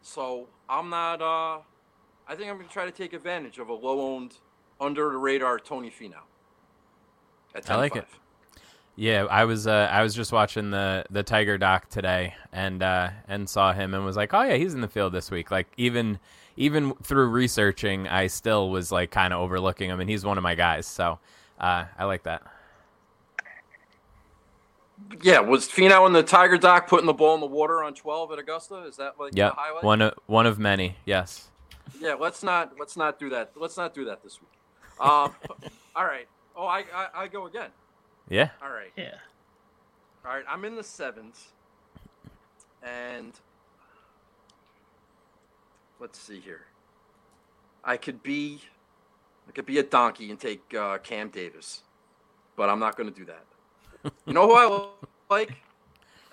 so 0.01 0.47
I'm 0.69 0.89
not. 0.89 1.21
Uh, 1.21 1.59
I 2.27 2.35
think 2.35 2.49
I'm 2.49 2.57
gonna 2.57 2.69
try 2.69 2.85
to 2.85 2.91
take 2.91 3.13
advantage 3.13 3.59
of 3.59 3.69
a 3.69 3.73
low-owned, 3.73 4.35
under 4.79 5.09
the 5.11 5.17
radar 5.17 5.59
Tony 5.59 5.89
Finau. 5.89 6.15
At 7.53 7.65
10-5. 7.65 7.69
I 7.69 7.75
like 7.77 7.95
it. 7.95 8.07
Yeah, 8.97 9.25
I 9.25 9.43
was 9.43 9.67
uh, 9.67 9.89
I 9.91 10.03
was 10.03 10.15
just 10.15 10.31
watching 10.31 10.71
the 10.71 11.05
the 11.09 11.21
Tiger 11.21 11.57
doc 11.57 11.89
today 11.89 12.33
and 12.53 12.81
uh, 12.81 13.09
and 13.27 13.49
saw 13.49 13.73
him 13.73 13.93
and 13.93 14.05
was 14.05 14.15
like, 14.15 14.33
oh 14.33 14.41
yeah, 14.43 14.55
he's 14.55 14.73
in 14.73 14.79
the 14.79 14.87
field 14.87 15.11
this 15.11 15.29
week. 15.29 15.51
Like 15.51 15.67
even 15.75 16.17
even 16.55 16.93
through 17.03 17.27
researching, 17.27 18.07
I 18.07 18.27
still 18.27 18.69
was 18.69 18.93
like 18.93 19.11
kind 19.11 19.33
of 19.33 19.41
overlooking 19.41 19.89
him, 19.89 19.99
and 19.99 20.09
he's 20.09 20.23
one 20.23 20.37
of 20.37 20.43
my 20.43 20.55
guys. 20.55 20.87
So 20.87 21.19
uh, 21.59 21.85
I 21.97 22.05
like 22.05 22.23
that. 22.23 22.43
Yeah, 25.21 25.41
was 25.41 25.67
Finau 25.67 26.07
in 26.07 26.13
the 26.13 26.23
Tiger 26.23 26.57
doc 26.57 26.87
putting 26.87 27.05
the 27.05 27.13
ball 27.13 27.35
in 27.35 27.41
the 27.41 27.47
water 27.47 27.83
on 27.83 27.93
12 27.93 28.31
at 28.31 28.39
Augusta? 28.39 28.85
Is 28.85 28.95
that 28.95 29.19
like 29.19 29.37
highlight? 29.37 29.83
one 29.83 30.01
of 30.01 30.13
one 30.27 30.45
of 30.45 30.57
many. 30.57 30.95
Yes. 31.03 31.49
Yeah, 31.99 32.15
let's 32.15 32.43
not 32.43 32.73
let's 32.79 32.97
not 32.97 33.19
do 33.19 33.29
that. 33.29 33.51
Let's 33.55 33.77
not 33.77 33.93
do 33.93 34.05
that 34.05 34.23
this 34.23 34.39
week. 34.41 34.51
Um, 34.99 35.35
all 35.95 36.05
right. 36.05 36.27
Oh, 36.55 36.65
I, 36.65 36.83
I 36.93 37.07
I 37.15 37.27
go 37.27 37.45
again. 37.47 37.69
Yeah. 38.29 38.49
All 38.61 38.71
right. 38.71 38.91
Yeah. 38.95 39.15
All 40.25 40.31
right. 40.33 40.45
I'm 40.47 40.65
in 40.65 40.75
the 40.75 40.83
sevens, 40.83 41.49
and 42.81 43.33
let's 45.99 46.19
see 46.19 46.39
here. 46.39 46.65
I 47.83 47.97
could 47.97 48.23
be, 48.23 48.61
I 49.47 49.51
could 49.51 49.67
be 49.67 49.77
a 49.77 49.83
donkey 49.83 50.31
and 50.31 50.39
take 50.39 50.73
uh, 50.73 50.97
Cam 50.97 51.29
Davis, 51.29 51.83
but 52.55 52.69
I'm 52.69 52.79
not 52.79 52.97
going 52.97 53.11
to 53.11 53.15
do 53.15 53.25
that. 53.25 53.45
You 54.25 54.33
know 54.33 54.47
who 54.47 54.55
I 54.55 54.89
like? 55.29 55.53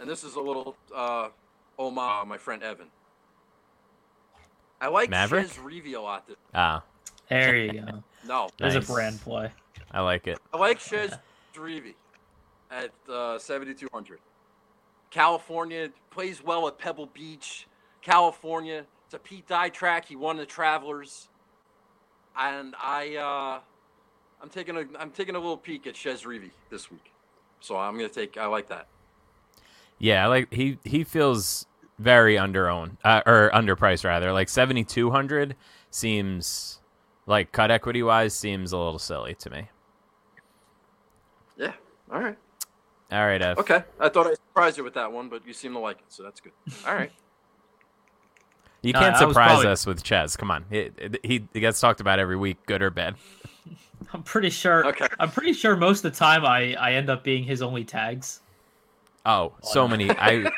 And 0.01 0.09
this 0.09 0.25
is 0.25 0.35
a 0.35 0.41
little 0.41 0.77
uh, 0.95 1.29
homage, 1.79 2.27
my 2.27 2.39
friend 2.39 2.63
Evan. 2.63 2.87
I 4.83 4.89
like 4.89 5.09
Maverick? 5.11 5.47
Chez 5.51 5.61
Reavie 5.61 5.95
a 5.95 6.01
lot. 6.01 6.27
This, 6.27 6.37
Ah, 6.53 6.83
There 7.31 7.57
you 7.57 7.73
go. 7.81 8.03
no, 8.27 8.49
There's 8.59 8.75
Nice. 8.75 8.89
a 8.89 8.93
brand 8.93 9.21
play. 9.21 9.51
I 9.93 10.01
like 10.01 10.27
it. 10.27 10.39
I 10.53 10.57
like 10.59 10.81
Chez 10.81 11.11
Reavie 11.55 11.95
at 12.71 12.91
uh, 13.09 13.39
7,200. 13.39 14.19
California 15.11 15.89
plays 16.11 16.43
well 16.43 16.67
at 16.67 16.79
Pebble 16.79 17.07
Beach. 17.07 17.67
California, 18.01 18.85
it's 19.05 19.15
a 19.15 19.19
Pete 19.19 19.47
Dye 19.47 19.69
track. 19.69 20.07
He 20.07 20.17
won 20.17 20.37
the 20.37 20.47
Travelers, 20.47 21.29
and 22.37 22.75
I, 22.83 23.17
uh, 23.17 23.61
I'm 24.43 24.49
taking 24.49 24.77
a, 24.77 24.85
I'm 24.99 25.11
taking 25.13 25.37
a 25.37 25.39
little 25.39 25.57
peek 25.59 25.87
at 25.87 25.95
Chez 25.97 26.25
Reavie 26.25 26.51
this 26.71 26.91
week. 26.91 27.13
So 27.61 27.77
I'm 27.77 27.95
gonna 27.97 28.09
take. 28.09 28.37
I 28.37 28.47
like 28.47 28.69
that. 28.71 28.89
Yeah, 29.99 30.25
I 30.25 30.27
like 30.29 30.53
he 30.53 30.79
he 30.85 31.05
feels 31.05 31.67
very 32.03 32.37
under 32.39 32.69
owned 32.69 32.97
uh, 33.05 33.23
or 33.27 33.51
underpriced 33.55 34.05
rather. 34.05 34.33
Like 34.33 34.49
seventy 34.49 34.85
two 34.85 35.11
hundred 35.11 35.57
seems 35.91 36.81
like 37.27 37.53
cut 37.53 37.71
equity 37.71 38.03
wise 38.03 38.35
seems 38.35 38.73
a 38.73 38.77
little 38.79 38.99
silly 38.99 39.35
to 39.37 39.51
me. 39.51 39.69
Yeah. 41.57 41.73
All 42.13 42.21
right. 42.21 42.37
All 43.11 43.27
right, 43.27 43.43
F. 43.43 43.59
Okay. 43.59 43.83
I 44.01 44.09
thought 44.09 44.27
I 44.27 44.35
surprised 44.35 44.79
you 44.79 44.85
with 44.85 44.95
that 44.95 45.13
one, 45.13 45.29
but 45.29 45.47
you 45.47 45.53
seem 45.53 45.75
to 45.75 45.79
like 45.79 45.99
it, 45.99 46.07
so 46.09 46.23
that's 46.23 46.41
good. 46.41 46.53
All 46.87 46.95
right. 46.95 47.13
You 48.85 48.93
can't 48.93 49.15
I 49.15 49.19
surprise 49.21 49.47
probably- 49.51 49.67
us 49.69 49.87
with 49.87 50.03
Chez. 50.03 50.37
Come 50.37 50.51
on, 50.51 50.65
he, 50.69 50.91
he 51.23 51.47
he 51.53 51.61
gets 51.61 51.79
talked 51.79 52.01
about 52.01 52.19
every 52.19 52.37
week, 52.37 52.57
good 52.67 52.83
or 52.83 52.91
bad. 52.91 53.15
I'm 54.13 54.25
pretty 54.25 54.51
sure. 54.51 54.85
Okay. 54.89 55.07
I'm 55.21 55.31
pretty 55.31 55.53
sure 55.53 55.77
most 55.77 56.05
of 56.05 56.11
the 56.13 56.19
time 56.19 56.45
I 56.45 56.75
I 56.75 56.95
end 56.95 57.09
up 57.09 57.23
being 57.23 57.45
his 57.45 57.63
only 57.63 57.85
tags. 57.85 58.41
Oh, 59.25 59.53
so 59.63 59.87
many. 59.87 60.11
I, 60.11 60.51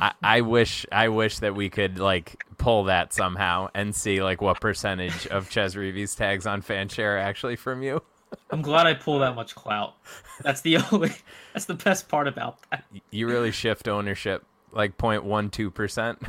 I 0.00 0.12
I 0.22 0.40
wish 0.42 0.86
I 0.92 1.08
wish 1.08 1.38
that 1.40 1.54
we 1.54 1.68
could 1.70 1.98
like 1.98 2.44
pull 2.58 2.84
that 2.84 3.12
somehow 3.12 3.68
and 3.74 3.94
see 3.94 4.22
like 4.22 4.40
what 4.40 4.60
percentage 4.60 5.26
of 5.28 5.50
Chez 5.50 5.76
Reavie's 5.76 6.14
tags 6.14 6.46
on 6.46 6.62
FanShare 6.62 7.14
are 7.14 7.18
actually 7.18 7.56
from 7.56 7.82
you. 7.82 8.02
I'm 8.50 8.60
glad 8.62 8.86
I 8.86 8.94
pull 8.94 9.20
that 9.20 9.34
much 9.34 9.54
clout. 9.54 9.94
That's 10.42 10.60
the 10.60 10.78
only. 10.92 11.12
That's 11.52 11.66
the 11.66 11.74
best 11.74 12.08
part 12.08 12.28
about 12.28 12.58
that. 12.70 12.84
You 13.10 13.28
really 13.28 13.52
shift 13.52 13.88
ownership 13.88 14.44
like 14.72 14.96
0.12 14.98 15.72
percent. 15.72 16.20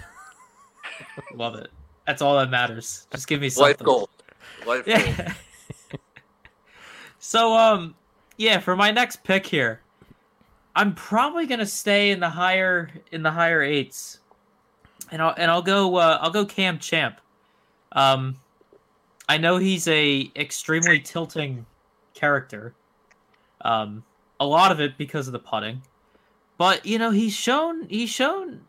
Love 1.33 1.55
it. 1.55 1.69
That's 2.05 2.21
all 2.21 2.37
that 2.37 2.49
matters. 2.49 3.07
Just 3.11 3.27
give 3.27 3.41
me 3.41 3.47
Life 3.47 3.53
something. 3.53 3.85
goal. 3.85 4.09
Life 4.65 4.85
goal. 4.85 4.95
Yeah. 4.95 5.33
so 7.19 7.55
um 7.55 7.95
yeah, 8.37 8.59
for 8.59 8.75
my 8.75 8.91
next 8.91 9.23
pick 9.23 9.45
here, 9.47 9.81
I'm 10.77 10.93
probably 10.93 11.47
gonna 11.47 11.65
stay 11.65 12.11
in 12.11 12.19
the 12.19 12.29
higher 12.29 12.91
in 13.11 13.23
the 13.23 13.31
higher 13.31 13.63
eights, 13.63 14.19
and 15.11 15.23
I'll 15.23 15.33
and 15.35 15.49
I'll 15.49 15.63
go 15.63 15.95
uh, 15.95 16.19
I'll 16.21 16.29
go 16.29 16.45
Cam 16.45 16.77
Champ. 16.77 17.19
Um, 17.93 18.35
I 19.27 19.39
know 19.39 19.57
he's 19.57 19.87
a 19.87 20.31
extremely 20.35 20.99
tilting 20.99 21.65
character. 22.13 22.75
Um, 23.61 24.03
a 24.39 24.45
lot 24.45 24.71
of 24.71 24.79
it 24.79 24.99
because 24.99 25.25
of 25.25 25.33
the 25.33 25.39
putting, 25.39 25.81
but 26.59 26.85
you 26.85 26.99
know 26.99 27.09
he's 27.09 27.33
shown 27.33 27.89
he's 27.89 28.11
shown 28.11 28.61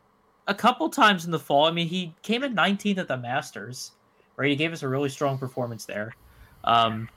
a 0.47 0.55
couple 0.55 0.89
times 0.89 1.27
in 1.27 1.31
the 1.31 1.39
fall. 1.39 1.67
I 1.67 1.73
mean, 1.73 1.89
he 1.89 2.15
came 2.23 2.43
in 2.43 2.57
19th 2.57 2.97
at 2.97 3.09
the 3.09 3.19
Masters, 3.19 3.93
right? 4.37 4.49
He 4.49 4.57
gave 4.57 4.73
us 4.73 4.83
a 4.83 4.89
really 4.89 5.11
strong 5.11 5.37
performance 5.37 5.85
there. 5.85 6.15
Um, 6.65 7.11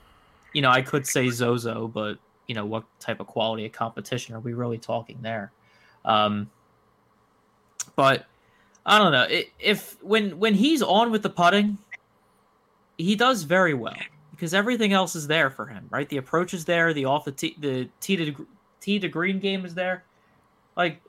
you 0.52 0.60
know, 0.60 0.68
I 0.68 0.82
could 0.82 1.06
say 1.06 1.30
Zozo, 1.30 1.88
but 1.88 2.18
you 2.46 2.54
know, 2.54 2.66
what 2.66 2.84
type 3.00 3.20
of 3.20 3.26
quality 3.26 3.66
of 3.66 3.72
competition 3.72 4.34
are 4.34 4.40
we 4.40 4.52
really 4.52 4.78
talking 4.78 5.18
there? 5.22 5.52
Um, 6.04 6.50
but 7.96 8.26
I 8.84 8.98
don't 8.98 9.12
know 9.12 9.26
if 9.58 10.02
when 10.02 10.38
when 10.38 10.54
he's 10.54 10.82
on 10.82 11.10
with 11.10 11.22
the 11.22 11.30
putting, 11.30 11.78
he 12.98 13.14
does 13.14 13.42
very 13.44 13.74
well 13.74 13.96
because 14.30 14.54
everything 14.54 14.92
else 14.92 15.14
is 15.14 15.26
there 15.26 15.50
for 15.50 15.66
him, 15.66 15.86
right? 15.90 16.08
The 16.08 16.16
approach 16.16 16.52
is 16.52 16.64
there, 16.64 16.92
the 16.92 17.04
off 17.04 17.24
the 17.24 17.32
tee, 17.32 17.56
the 17.60 17.88
tee 18.00 18.16
to 18.16 18.46
tee 18.80 18.98
to 18.98 19.08
green 19.08 19.38
game 19.38 19.64
is 19.64 19.74
there. 19.74 20.04
Like, 20.76 21.00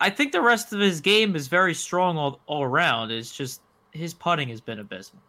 I 0.00 0.08
think 0.08 0.32
the 0.32 0.40
rest 0.40 0.72
of 0.72 0.80
his 0.80 1.00
game 1.00 1.36
is 1.36 1.48
very 1.48 1.74
strong 1.74 2.16
all 2.16 2.40
all 2.46 2.62
around. 2.62 3.10
It's 3.10 3.34
just 3.34 3.60
his 3.92 4.14
putting 4.14 4.48
has 4.48 4.60
been 4.60 4.78
abysmal. 4.78 5.22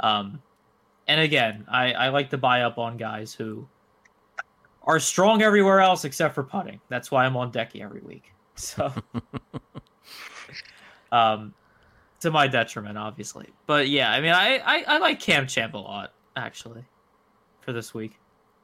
Um, 0.00 0.40
and 1.08 1.20
again, 1.20 1.64
I, 1.68 1.92
I 1.92 2.08
like 2.10 2.30
to 2.30 2.38
buy 2.38 2.62
up 2.62 2.78
on 2.78 2.96
guys 2.96 3.34
who 3.34 3.66
are 4.84 5.00
strong 5.00 5.42
everywhere 5.42 5.80
else 5.80 6.04
except 6.04 6.34
for 6.34 6.42
putting. 6.42 6.80
That's 6.88 7.10
why 7.10 7.24
I'm 7.24 7.36
on 7.36 7.50
Decky 7.52 7.82
every 7.82 8.00
week. 8.00 8.32
So 8.60 8.92
Um, 11.12 11.54
to 12.20 12.30
my 12.30 12.46
detriment, 12.48 12.98
obviously. 12.98 13.48
But 13.66 13.88
yeah, 13.88 14.10
I 14.10 14.20
mean, 14.20 14.32
I, 14.32 14.58
I, 14.58 14.84
I 14.86 14.98
like 14.98 15.20
Cam 15.20 15.46
Champ 15.46 15.74
a 15.74 15.78
lot 15.78 16.12
actually 16.36 16.84
for 17.60 17.72
this 17.72 17.94
week. 17.94 18.18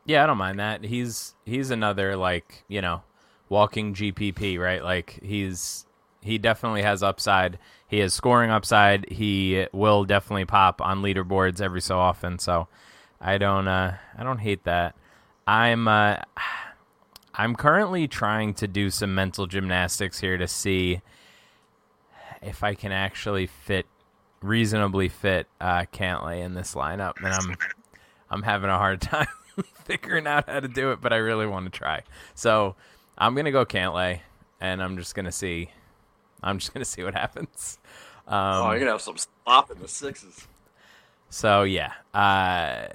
Yeah, 0.04 0.22
I 0.22 0.26
don't 0.26 0.38
mind 0.38 0.58
that. 0.58 0.84
He's 0.84 1.34
he's 1.46 1.70
another 1.70 2.16
like 2.16 2.64
you 2.68 2.82
know 2.82 3.02
walking 3.48 3.94
GPP, 3.94 4.58
right? 4.58 4.82
Like 4.82 5.18
he's 5.22 5.86
he 6.24 6.38
definitely 6.38 6.82
has 6.82 7.02
upside. 7.02 7.58
He 7.86 7.98
has 7.98 8.14
scoring 8.14 8.50
upside. 8.50 9.10
He 9.10 9.66
will 9.72 10.04
definitely 10.04 10.46
pop 10.46 10.80
on 10.80 11.02
leaderboards 11.02 11.60
every 11.60 11.82
so 11.82 11.98
often. 11.98 12.38
So 12.38 12.66
I 13.20 13.36
don't 13.36 13.68
uh, 13.68 13.96
I 14.16 14.22
don't 14.22 14.38
hate 14.38 14.64
that. 14.64 14.96
I'm 15.46 15.86
uh, 15.86 16.16
I'm 17.34 17.54
currently 17.54 18.08
trying 18.08 18.54
to 18.54 18.66
do 18.66 18.88
some 18.90 19.14
mental 19.14 19.46
gymnastics 19.46 20.20
here 20.20 20.38
to 20.38 20.48
see 20.48 21.02
if 22.40 22.64
I 22.64 22.74
can 22.74 22.90
actually 22.90 23.46
fit 23.46 23.86
reasonably 24.40 25.08
fit 25.08 25.46
uh, 25.60 25.84
Cantlay 25.92 26.42
in 26.42 26.54
this 26.54 26.74
lineup, 26.74 27.14
and 27.22 27.34
I'm 27.34 27.56
I'm 28.30 28.42
having 28.42 28.70
a 28.70 28.78
hard 28.78 29.00
time 29.02 29.26
figuring 29.84 30.26
out 30.26 30.48
how 30.48 30.60
to 30.60 30.68
do 30.68 30.92
it, 30.92 31.02
but 31.02 31.12
I 31.12 31.16
really 31.16 31.46
want 31.46 31.70
to 31.70 31.78
try. 31.78 32.02
So 32.34 32.76
I'm 33.18 33.34
gonna 33.34 33.52
go 33.52 33.66
Cantlay, 33.66 34.20
and 34.58 34.82
I'm 34.82 34.96
just 34.96 35.14
gonna 35.14 35.32
see. 35.32 35.70
I'm 36.44 36.58
just 36.58 36.72
gonna 36.72 36.84
see 36.84 37.02
what 37.02 37.14
happens. 37.14 37.78
Um, 38.28 38.34
oh, 38.36 38.70
you're 38.70 38.80
gonna 38.80 38.92
have 38.92 39.00
some 39.00 39.16
slop 39.16 39.70
in 39.70 39.80
the 39.80 39.88
sixes. 39.88 40.46
So 41.30 41.64
yeah, 41.64 41.92
uh, 42.12 42.86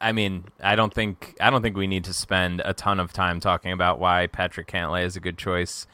I 0.00 0.12
mean, 0.12 0.44
I 0.60 0.74
don't 0.74 0.92
think 0.92 1.36
I 1.40 1.50
don't 1.50 1.62
think 1.62 1.76
we 1.76 1.86
need 1.86 2.04
to 2.04 2.12
spend 2.12 2.62
a 2.64 2.74
ton 2.74 2.98
of 2.98 3.12
time 3.12 3.40
talking 3.40 3.72
about 3.72 4.00
why 4.00 4.26
Patrick 4.26 4.66
Cantlay 4.66 5.04
is 5.04 5.16
a 5.16 5.20
good 5.20 5.38
choice. 5.38 5.86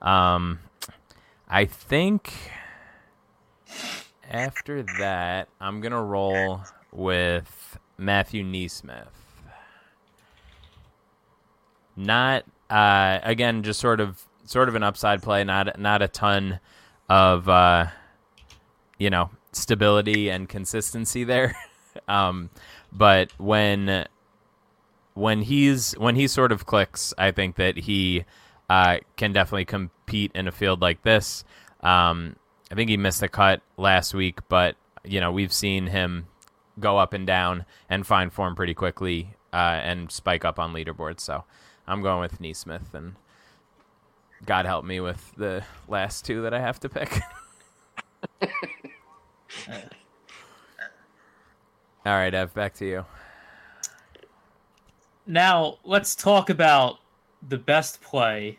Um, 0.00 0.60
I 1.48 1.64
think 1.64 2.32
after 4.30 4.82
that, 4.98 5.48
I'm 5.60 5.80
gonna 5.80 6.02
roll 6.02 6.62
with 6.92 7.78
Matthew 7.98 8.44
NeSmith. 8.44 9.08
Not 11.96 12.44
uh, 12.70 13.18
again, 13.22 13.62
just 13.62 13.80
sort 13.80 14.00
of 14.00 14.26
sort 14.44 14.68
of 14.68 14.74
an 14.74 14.82
upside 14.82 15.22
play. 15.22 15.44
Not 15.44 15.78
not 15.78 16.02
a 16.02 16.08
ton 16.08 16.60
of 17.08 17.48
uh, 17.48 17.86
you 18.98 19.10
know 19.10 19.30
stability 19.52 20.30
and 20.30 20.48
consistency 20.48 21.24
there. 21.24 21.54
um, 22.08 22.50
but 22.92 23.32
when 23.38 24.06
when 25.14 25.42
he's 25.42 25.92
when 25.92 26.16
he 26.16 26.28
sort 26.28 26.52
of 26.52 26.66
clicks, 26.66 27.12
I 27.18 27.30
think 27.30 27.56
that 27.56 27.76
he 27.76 28.24
uh, 28.68 28.98
can 29.16 29.32
definitely 29.32 29.66
compete 29.66 30.32
in 30.34 30.48
a 30.48 30.52
field 30.52 30.80
like 30.80 31.02
this. 31.02 31.44
Um, 31.80 32.36
I 32.70 32.74
think 32.74 32.88
he 32.88 32.96
missed 32.96 33.20
the 33.20 33.28
cut 33.28 33.60
last 33.76 34.14
week, 34.14 34.40
but 34.48 34.76
you 35.04 35.20
know 35.20 35.32
we've 35.32 35.52
seen 35.52 35.88
him 35.88 36.26
go 36.80 36.98
up 36.98 37.12
and 37.12 37.26
down 37.26 37.66
and 37.90 38.06
find 38.06 38.32
form 38.32 38.54
pretty 38.54 38.74
quickly 38.74 39.34
uh, 39.52 39.80
and 39.82 40.10
spike 40.10 40.44
up 40.44 40.58
on 40.58 40.72
leaderboards. 40.72 41.20
So 41.20 41.44
I'm 41.86 42.00
going 42.00 42.20
with 42.20 42.40
NeSmith, 42.40 42.94
and 42.94 43.16
God 44.44 44.66
help 44.66 44.84
me 44.84 45.00
with 45.00 45.32
the 45.36 45.62
last 45.88 46.24
two 46.24 46.42
that 46.42 46.52
I 46.52 46.60
have 46.60 46.80
to 46.80 46.88
pick. 46.88 47.20
All 52.04 52.12
right, 52.12 52.34
Ev, 52.34 52.52
back 52.54 52.74
to 52.74 52.86
you. 52.86 53.04
Now 55.26 55.78
let's 55.84 56.16
talk 56.16 56.50
about 56.50 56.98
the 57.48 57.58
best 57.58 58.00
play 58.00 58.58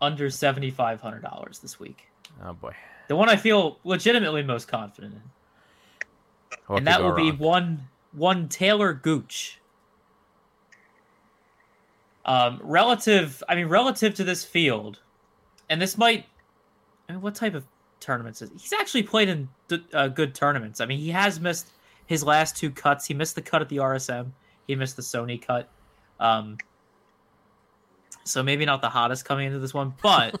under 0.00 0.30
seventy 0.30 0.70
five 0.70 1.00
hundred 1.00 1.22
dollars 1.22 1.58
this 1.58 1.78
week. 1.78 2.08
Oh 2.42 2.54
boy, 2.54 2.74
the 3.08 3.16
one 3.16 3.28
I 3.28 3.36
feel 3.36 3.78
legitimately 3.84 4.42
most 4.42 4.66
confident 4.66 5.14
in, 5.14 5.22
what 6.66 6.78
and 6.78 6.86
that 6.86 7.02
will 7.02 7.12
wrong? 7.12 7.30
be 7.30 7.36
one 7.36 7.88
one 8.12 8.48
Taylor 8.48 8.94
Gooch. 8.94 9.59
Um, 12.24 12.60
relative, 12.62 13.42
I 13.48 13.54
mean, 13.54 13.66
relative 13.66 14.14
to 14.14 14.24
this 14.24 14.44
field, 14.44 15.00
and 15.68 15.80
this 15.80 15.96
might, 15.96 16.26
I 17.08 17.12
mean, 17.12 17.22
what 17.22 17.34
type 17.34 17.54
of 17.54 17.64
tournaments 18.00 18.42
is 18.42 18.50
he's 18.60 18.72
actually 18.72 19.02
played 19.02 19.28
in 19.28 19.48
uh, 19.92 20.08
good 20.08 20.34
tournaments. 20.34 20.80
I 20.80 20.86
mean, 20.86 20.98
he 20.98 21.10
has 21.10 21.40
missed 21.40 21.70
his 22.06 22.24
last 22.24 22.56
two 22.56 22.70
cuts. 22.70 23.06
He 23.06 23.14
missed 23.14 23.34
the 23.36 23.42
cut 23.42 23.62
at 23.62 23.68
the 23.68 23.76
RSM. 23.76 24.30
He 24.66 24.74
missed 24.74 24.96
the 24.96 25.02
Sony 25.02 25.40
cut. 25.40 25.70
Um, 26.18 26.58
so 28.24 28.42
maybe 28.42 28.64
not 28.64 28.82
the 28.82 28.88
hottest 28.88 29.24
coming 29.24 29.46
into 29.46 29.58
this 29.58 29.72
one, 29.72 29.94
but 30.02 30.38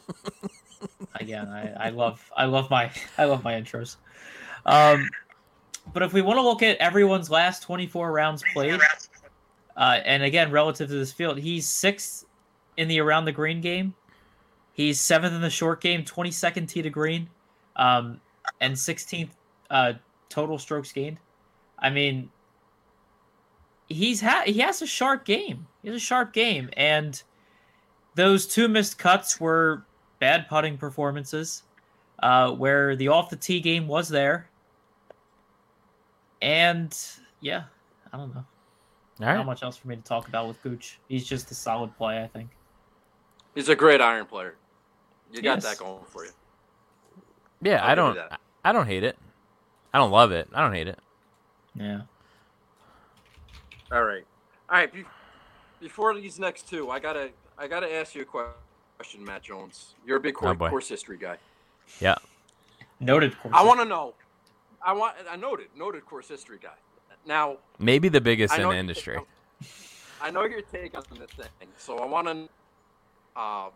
again, 1.14 1.48
I, 1.48 1.86
I 1.86 1.90
love 1.90 2.30
I 2.36 2.44
love 2.44 2.70
my 2.70 2.90
I 3.18 3.24
love 3.24 3.44
my 3.44 3.54
intros. 3.54 3.96
Um, 4.66 5.08
but 5.92 6.02
if 6.02 6.12
we 6.12 6.22
want 6.22 6.38
to 6.38 6.42
look 6.42 6.62
at 6.62 6.76
everyone's 6.78 7.30
last 7.30 7.62
24 7.62 8.12
rounds 8.12 8.44
played, 8.52 8.80
uh, 9.76 10.00
and 10.04 10.22
again, 10.22 10.50
relative 10.50 10.88
to 10.88 10.94
this 10.94 11.12
field, 11.12 11.38
he's 11.38 11.68
sixth 11.68 12.24
in 12.76 12.88
the 12.88 13.00
around 13.00 13.24
the 13.24 13.32
green 13.32 13.60
game. 13.60 13.94
He's 14.72 15.00
seventh 15.00 15.34
in 15.34 15.40
the 15.40 15.50
short 15.50 15.80
game, 15.80 16.04
22nd 16.04 16.68
tee 16.68 16.82
to 16.82 16.90
green, 16.90 17.28
um, 17.76 18.20
and 18.60 18.74
16th 18.74 19.30
uh, 19.70 19.94
total 20.28 20.58
strokes 20.58 20.92
gained. 20.92 21.18
I 21.78 21.90
mean, 21.90 22.30
he's 23.88 24.20
ha- 24.20 24.44
he 24.46 24.60
has 24.60 24.80
a 24.80 24.86
sharp 24.86 25.24
game. 25.24 25.66
He 25.82 25.88
has 25.88 25.96
a 25.96 26.00
sharp 26.04 26.32
game, 26.32 26.70
and 26.76 27.22
those 28.14 28.46
two 28.46 28.68
missed 28.68 28.98
cuts 28.98 29.40
were 29.40 29.84
bad 30.18 30.48
putting 30.48 30.76
performances, 30.78 31.62
uh, 32.22 32.52
where 32.52 32.96
the 32.96 33.08
off 33.08 33.30
the 33.30 33.36
tee 33.36 33.60
game 33.60 33.86
was 33.86 34.08
there. 34.08 34.48
And 36.40 36.96
yeah, 37.40 37.64
I 38.12 38.16
don't 38.16 38.34
know. 38.34 38.44
All 39.20 39.26
right. 39.26 39.34
Not 39.36 39.46
much 39.46 39.62
else 39.62 39.76
for 39.76 39.88
me 39.88 39.96
to 39.96 40.02
talk 40.02 40.28
about 40.28 40.48
with 40.48 40.62
Gooch. 40.62 40.98
He's 41.08 41.26
just 41.26 41.50
a 41.50 41.54
solid 41.54 41.94
play, 41.96 42.22
I 42.22 42.26
think. 42.26 42.50
He's 43.54 43.68
a 43.68 43.76
great 43.76 44.00
iron 44.00 44.26
player. 44.26 44.54
You 45.32 45.42
got 45.42 45.56
Yes. 45.58 45.64
that 45.64 45.78
going 45.78 46.04
for 46.06 46.24
you. 46.24 46.30
Yeah, 47.62 47.82
I'll 47.84 47.90
I 47.90 47.94
don't. 47.94 48.14
that. 48.14 48.40
I 48.64 48.72
don't 48.72 48.86
hate 48.86 49.04
it. 49.04 49.18
I 49.92 49.98
don't 49.98 50.10
love 50.10 50.32
it. 50.32 50.48
I 50.54 50.60
don't 50.62 50.72
hate 50.72 50.88
it. 50.88 50.98
Yeah. 51.74 52.02
All 53.92 54.04
right, 54.04 54.24
all 54.68 54.76
right. 54.78 54.92
Be- 54.92 55.04
before 55.80 56.14
these 56.14 56.38
next 56.38 56.68
two, 56.68 56.90
I 56.90 57.00
gotta, 57.00 57.30
I 57.58 57.66
gotta 57.66 57.92
ask 57.92 58.14
you 58.14 58.22
a 58.22 58.24
question, 58.24 59.24
Matt 59.24 59.42
Jones. 59.42 59.94
You're 60.06 60.18
a 60.18 60.20
big 60.20 60.36
Oh, 60.36 60.40
course, 60.40 60.56
boy. 60.58 60.68
course 60.70 60.88
history 60.88 61.16
guy. 61.18 61.38
Yeah. 62.00 62.14
Noted 63.00 63.36
course. 63.40 63.52
I 63.56 63.64
want 63.64 63.80
to 63.80 63.84
know. 63.86 64.14
I 64.82 64.92
want. 64.92 65.16
I 65.28 65.36
noted, 65.36 65.68
noted 65.76 66.06
course 66.06 66.28
history 66.28 66.58
guy. 66.62 66.74
Now, 67.26 67.58
Maybe 67.78 68.08
the 68.08 68.20
biggest 68.20 68.56
in 68.56 68.68
the 68.68 68.76
industry. 68.76 69.16
on- 69.16 69.26
I 70.22 70.30
know 70.30 70.44
your 70.44 70.60
take 70.60 70.96
on 70.96 71.04
this 71.18 71.30
thing, 71.30 71.68
so 71.78 71.98
I 71.98 72.06
want 72.06 72.26
to. 72.28 72.48
Uh, 73.40 73.70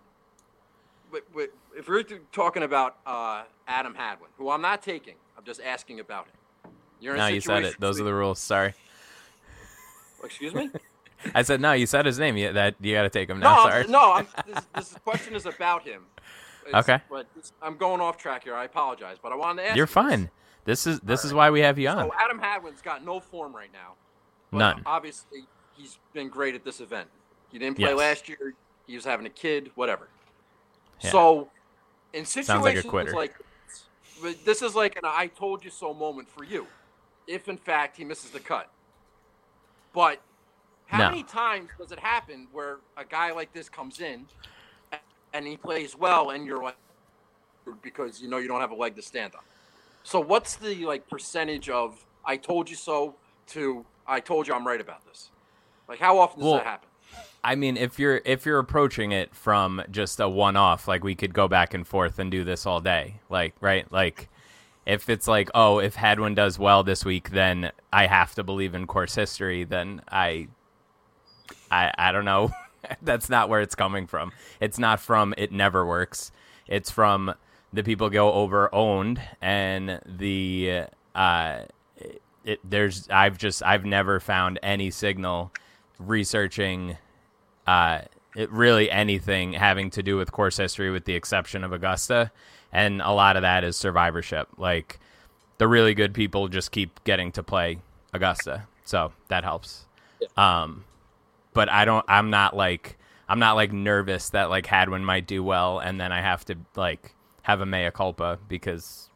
if 1.76 1.88
we're 1.88 2.02
talking 2.32 2.64
about 2.64 2.96
uh, 3.06 3.44
Adam 3.66 3.94
Hadwin, 3.94 4.30
who 4.36 4.50
I'm 4.50 4.60
not 4.60 4.82
taking, 4.82 5.14
I'm 5.38 5.44
just 5.44 5.60
asking 5.62 6.00
about 6.00 6.26
him. 6.26 6.72
You're 7.00 7.14
in 7.14 7.18
No, 7.18 7.26
you 7.28 7.40
said 7.40 7.64
it. 7.64 7.76
Those 7.78 8.00
are 8.00 8.04
the 8.04 8.14
rules. 8.14 8.38
Sorry. 8.40 8.74
Excuse 10.24 10.54
me. 10.54 10.70
I 11.34 11.42
said 11.42 11.60
no. 11.60 11.72
You 11.72 11.86
said 11.86 12.04
his 12.06 12.18
name. 12.18 12.36
You, 12.36 12.52
that 12.52 12.74
you 12.80 12.94
got 12.94 13.02
to 13.02 13.10
take 13.10 13.30
him 13.30 13.40
No, 13.40 13.50
now. 13.50 13.62
I'm- 13.62 13.70
Sorry. 13.70 13.86
no. 13.88 14.12
I'm, 14.12 14.26
this, 14.46 14.64
this 14.74 14.94
question 15.04 15.34
is 15.34 15.46
about 15.46 15.84
him. 15.84 16.02
It's- 16.66 16.74
Okay. 16.88 16.98
But 17.10 17.26
I'm 17.62 17.76
going 17.76 18.00
off 18.00 18.16
track 18.16 18.44
here. 18.44 18.54
I 18.54 18.64
apologize, 18.64 19.18
but 19.22 19.32
I 19.32 19.36
wanted 19.36 19.62
to 19.62 19.68
ask. 19.68 19.76
You're 19.76 19.84
you 19.84 19.92
fine. 19.92 20.20
This 20.22 20.30
is 20.86 21.00
this 21.00 21.24
All 21.24 21.28
is 21.28 21.34
why 21.34 21.50
we 21.50 21.60
have 21.60 21.78
you 21.78 21.88
on. 21.88 22.08
So 22.08 22.14
Adam 22.18 22.38
Hadwin's 22.38 22.80
got 22.80 23.04
no 23.04 23.20
form 23.20 23.54
right 23.54 23.72
now. 23.72 23.94
None. 24.52 24.82
Obviously, 24.86 25.44
he's 25.76 25.98
been 26.12 26.28
great 26.28 26.54
at 26.54 26.64
this 26.64 26.80
event. 26.80 27.08
He 27.50 27.58
didn't 27.58 27.76
play 27.76 27.90
Yes. 27.90 27.98
last 27.98 28.28
year. 28.28 28.54
He 28.86 28.94
was 28.94 29.04
having 29.04 29.26
a 29.26 29.30
kid. 29.30 29.70
Whatever. 29.74 30.08
Yeah. 31.00 31.10
So, 31.10 31.50
in 32.12 32.20
like 32.22 32.26
a 32.26 32.26
situations 32.26 33.12
like 33.12 33.34
this, 34.22 34.36
this 34.44 34.62
is 34.62 34.74
like 34.74 34.96
an 34.96 35.04
"I 35.04 35.26
told 35.26 35.64
you 35.64 35.70
so" 35.70 35.92
moment 35.92 36.28
for 36.28 36.44
you, 36.44 36.66
if 37.26 37.48
in 37.48 37.56
fact 37.56 37.96
he 37.96 38.04
misses 38.04 38.30
the 38.30 38.40
cut. 38.40 38.70
But 39.92 40.20
how 40.86 40.98
No. 40.98 41.10
many 41.10 41.22
times 41.22 41.70
does 41.78 41.92
it 41.92 41.98
happen 41.98 42.48
where 42.52 42.78
a 42.96 43.04
guy 43.04 43.32
like 43.32 43.52
this 43.52 43.68
comes 43.68 44.00
in 44.00 44.26
and 45.32 45.46
he 45.46 45.56
plays 45.56 45.96
well, 45.96 46.30
and 46.30 46.46
you're 46.46 46.62
like, 46.62 46.76
because 47.82 48.20
you 48.20 48.28
know 48.28 48.38
you 48.38 48.48
don't 48.48 48.60
have 48.60 48.70
a 48.70 48.76
leg 48.76 48.94
to 48.96 49.02
stand 49.02 49.34
on? 49.34 49.42
So 50.04 50.20
what's 50.20 50.56
the 50.56 50.84
like 50.84 51.08
percentage 51.08 51.68
of 51.68 52.06
"I 52.24 52.36
told 52.36 52.70
you 52.70 52.76
so" 52.76 53.16
to 53.48 53.84
"I 54.06 54.20
told 54.20 54.46
you 54.46 54.54
I'm 54.54 54.66
right 54.66 54.80
about 54.80 55.04
this"? 55.04 55.30
Like 55.88 55.98
how 55.98 56.18
often 56.18 56.40
does 56.40 56.46
Well, 56.46 56.54
that 56.58 56.66
happen? 56.66 56.88
I 57.42 57.56
mean, 57.56 57.76
if 57.76 57.98
you're 57.98 58.20
if 58.24 58.46
you're 58.46 58.58
approaching 58.58 59.12
it 59.12 59.34
from 59.34 59.82
just 59.90 60.20
a 60.20 60.28
one 60.28 60.56
off, 60.56 60.86
like 60.86 61.02
we 61.02 61.14
could 61.14 61.34
go 61.34 61.48
back 61.48 61.74
and 61.74 61.86
forth 61.86 62.18
and 62.18 62.30
do 62.30 62.44
this 62.44 62.64
all 62.66 62.80
day, 62.80 63.20
like 63.28 63.54
right, 63.60 63.90
like 63.92 64.28
if 64.86 65.08
it's 65.08 65.26
like, 65.26 65.50
oh, 65.54 65.78
if 65.78 65.94
Hadwin 65.94 66.34
does 66.34 66.58
well 66.58 66.82
this 66.82 67.04
week, 67.04 67.30
then 67.30 67.72
I 67.92 68.06
have 68.06 68.34
to 68.34 68.44
believe 68.44 68.74
in 68.74 68.86
course 68.86 69.14
history. 69.14 69.64
Then 69.64 70.02
I, 70.10 70.48
I, 71.70 71.92
I 71.96 72.12
don't 72.12 72.26
know. 72.26 72.50
That's 73.02 73.30
not 73.30 73.48
where 73.48 73.62
it's 73.62 73.74
coming 73.74 74.06
from. 74.06 74.32
It's 74.60 74.78
not 74.78 75.00
from 75.00 75.34
it 75.38 75.52
never 75.52 75.86
works. 75.86 76.32
It's 76.66 76.90
from 76.90 77.34
the 77.74 77.82
people 77.82 78.08
go 78.08 78.32
over 78.32 78.72
owned 78.72 79.20
and 79.42 80.00
the 80.06 80.84
uh, 81.14 81.62
it, 82.44 82.60
there's 82.62 83.08
I've 83.10 83.36
just 83.36 83.62
I've 83.62 83.84
never 83.84 84.20
found 84.20 84.58
any 84.62 84.90
signal 84.90 85.52
researching 85.98 86.96
uh, 87.66 88.02
it 88.36 88.50
really 88.50 88.90
anything 88.90 89.54
having 89.54 89.90
to 89.90 90.02
do 90.02 90.16
with 90.16 90.30
course 90.30 90.56
history 90.56 90.90
with 90.90 91.04
the 91.04 91.14
exception 91.14 91.64
of 91.64 91.72
Augusta. 91.72 92.30
And 92.72 93.00
a 93.00 93.10
lot 93.10 93.36
of 93.36 93.42
that 93.42 93.64
is 93.64 93.76
survivorship. 93.76 94.48
Like 94.56 94.98
the 95.58 95.68
really 95.68 95.94
good 95.94 96.14
people 96.14 96.48
just 96.48 96.70
keep 96.70 97.02
getting 97.04 97.32
to 97.32 97.42
play 97.42 97.78
Augusta. 98.12 98.66
So 98.84 99.12
that 99.28 99.44
helps. 99.44 99.86
Um 100.36 100.84
but 101.52 101.68
I 101.68 101.84
don't 101.84 102.04
I'm 102.08 102.30
not 102.30 102.56
like 102.56 102.98
I'm 103.28 103.38
not 103.38 103.54
like 103.54 103.72
nervous 103.72 104.30
that 104.30 104.50
like 104.50 104.66
Hadwin 104.66 105.04
might 105.04 105.26
do 105.26 105.42
well 105.42 105.78
and 105.80 106.00
then 106.00 106.12
I 106.12 106.20
have 106.20 106.44
to 106.46 106.56
like 106.76 107.13
have 107.44 107.60
a 107.60 107.66
mea 107.66 107.90
culpa 107.90 108.38
because 108.48 109.08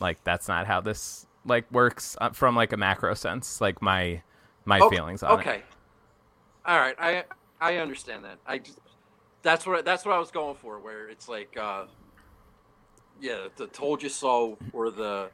like 0.00 0.22
that's 0.24 0.48
not 0.48 0.66
how 0.66 0.80
this 0.80 1.26
like 1.44 1.70
works 1.70 2.16
uh, 2.20 2.30
from 2.30 2.56
like 2.56 2.72
a 2.72 2.76
macro 2.76 3.14
sense 3.14 3.60
like 3.60 3.82
my 3.82 4.22
my 4.64 4.78
okay, 4.80 4.96
feelings 4.96 5.22
on 5.22 5.40
okay. 5.40 5.56
it. 5.56 5.64
All 6.64 6.78
right, 6.78 6.94
I 6.98 7.24
I 7.60 7.76
understand 7.78 8.24
that. 8.24 8.38
I 8.46 8.58
just, 8.58 8.78
that's 9.42 9.66
what 9.66 9.84
that's 9.84 10.04
what 10.04 10.14
I 10.14 10.18
was 10.18 10.30
going 10.30 10.54
for. 10.56 10.78
Where 10.78 11.08
it's 11.08 11.28
like, 11.28 11.56
uh, 11.56 11.84
yeah, 13.20 13.48
the 13.56 13.66
told 13.66 14.02
you 14.02 14.08
so, 14.08 14.58
or 14.72 14.90
the 14.90 15.30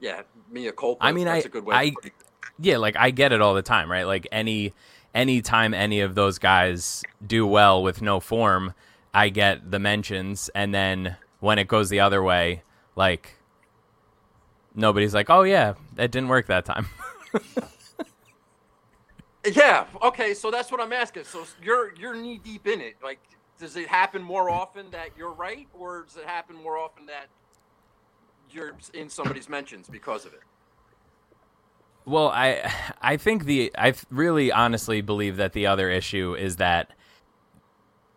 yeah, 0.00 0.22
mea 0.50 0.72
culpa. 0.72 1.04
I 1.04 1.12
mean, 1.12 1.26
that's 1.26 1.46
I 1.46 1.48
a 1.48 1.50
good 1.50 1.64
way. 1.64 1.76
I 1.76 1.82
of 1.84 1.94
putting 1.94 2.10
it. 2.10 2.26
yeah, 2.58 2.76
like 2.76 2.96
I 2.96 3.10
get 3.10 3.32
it 3.32 3.40
all 3.40 3.54
the 3.54 3.62
time, 3.62 3.90
right? 3.90 4.06
Like 4.06 4.26
any 4.32 4.74
anytime 5.14 5.72
any 5.72 6.00
of 6.00 6.14
those 6.14 6.38
guys 6.38 7.02
do 7.24 7.46
well 7.46 7.82
with 7.82 8.02
no 8.02 8.20
form, 8.20 8.74
I 9.14 9.28
get 9.28 9.70
the 9.70 9.78
mentions 9.78 10.50
and 10.54 10.74
then 10.74 11.16
when 11.40 11.58
it 11.58 11.68
goes 11.68 11.88
the 11.88 12.00
other 12.00 12.22
way, 12.22 12.62
like 12.96 13.36
nobody's 14.74 15.14
like, 15.14 15.30
"Oh 15.30 15.42
yeah, 15.42 15.74
that 15.94 16.10
didn't 16.10 16.28
work 16.28 16.46
that 16.46 16.64
time." 16.64 16.86
Yeah. 19.54 19.86
Okay. 20.02 20.34
So 20.34 20.50
that's 20.50 20.70
what 20.70 20.80
I'm 20.80 20.92
asking. 20.92 21.24
So 21.24 21.44
you're 21.62 21.94
you're 21.94 22.14
knee 22.14 22.40
deep 22.42 22.66
in 22.66 22.80
it. 22.80 22.96
Like, 23.02 23.20
does 23.58 23.76
it 23.76 23.88
happen 23.88 24.22
more 24.22 24.50
often 24.50 24.90
that 24.90 25.10
you're 25.16 25.32
right, 25.32 25.68
or 25.78 26.04
does 26.04 26.16
it 26.16 26.24
happen 26.24 26.56
more 26.56 26.78
often 26.78 27.06
that 27.06 27.26
you're 28.50 28.76
in 28.94 29.08
somebody's 29.08 29.48
mentions 29.48 29.88
because 29.88 30.24
of 30.26 30.32
it? 30.34 30.40
Well, 32.04 32.28
I 32.28 32.72
I 33.00 33.16
think 33.16 33.44
the 33.44 33.72
I 33.76 33.94
really 34.10 34.50
honestly 34.50 35.00
believe 35.00 35.36
that 35.36 35.52
the 35.52 35.66
other 35.66 35.90
issue 35.90 36.34
is 36.34 36.56
that 36.56 36.92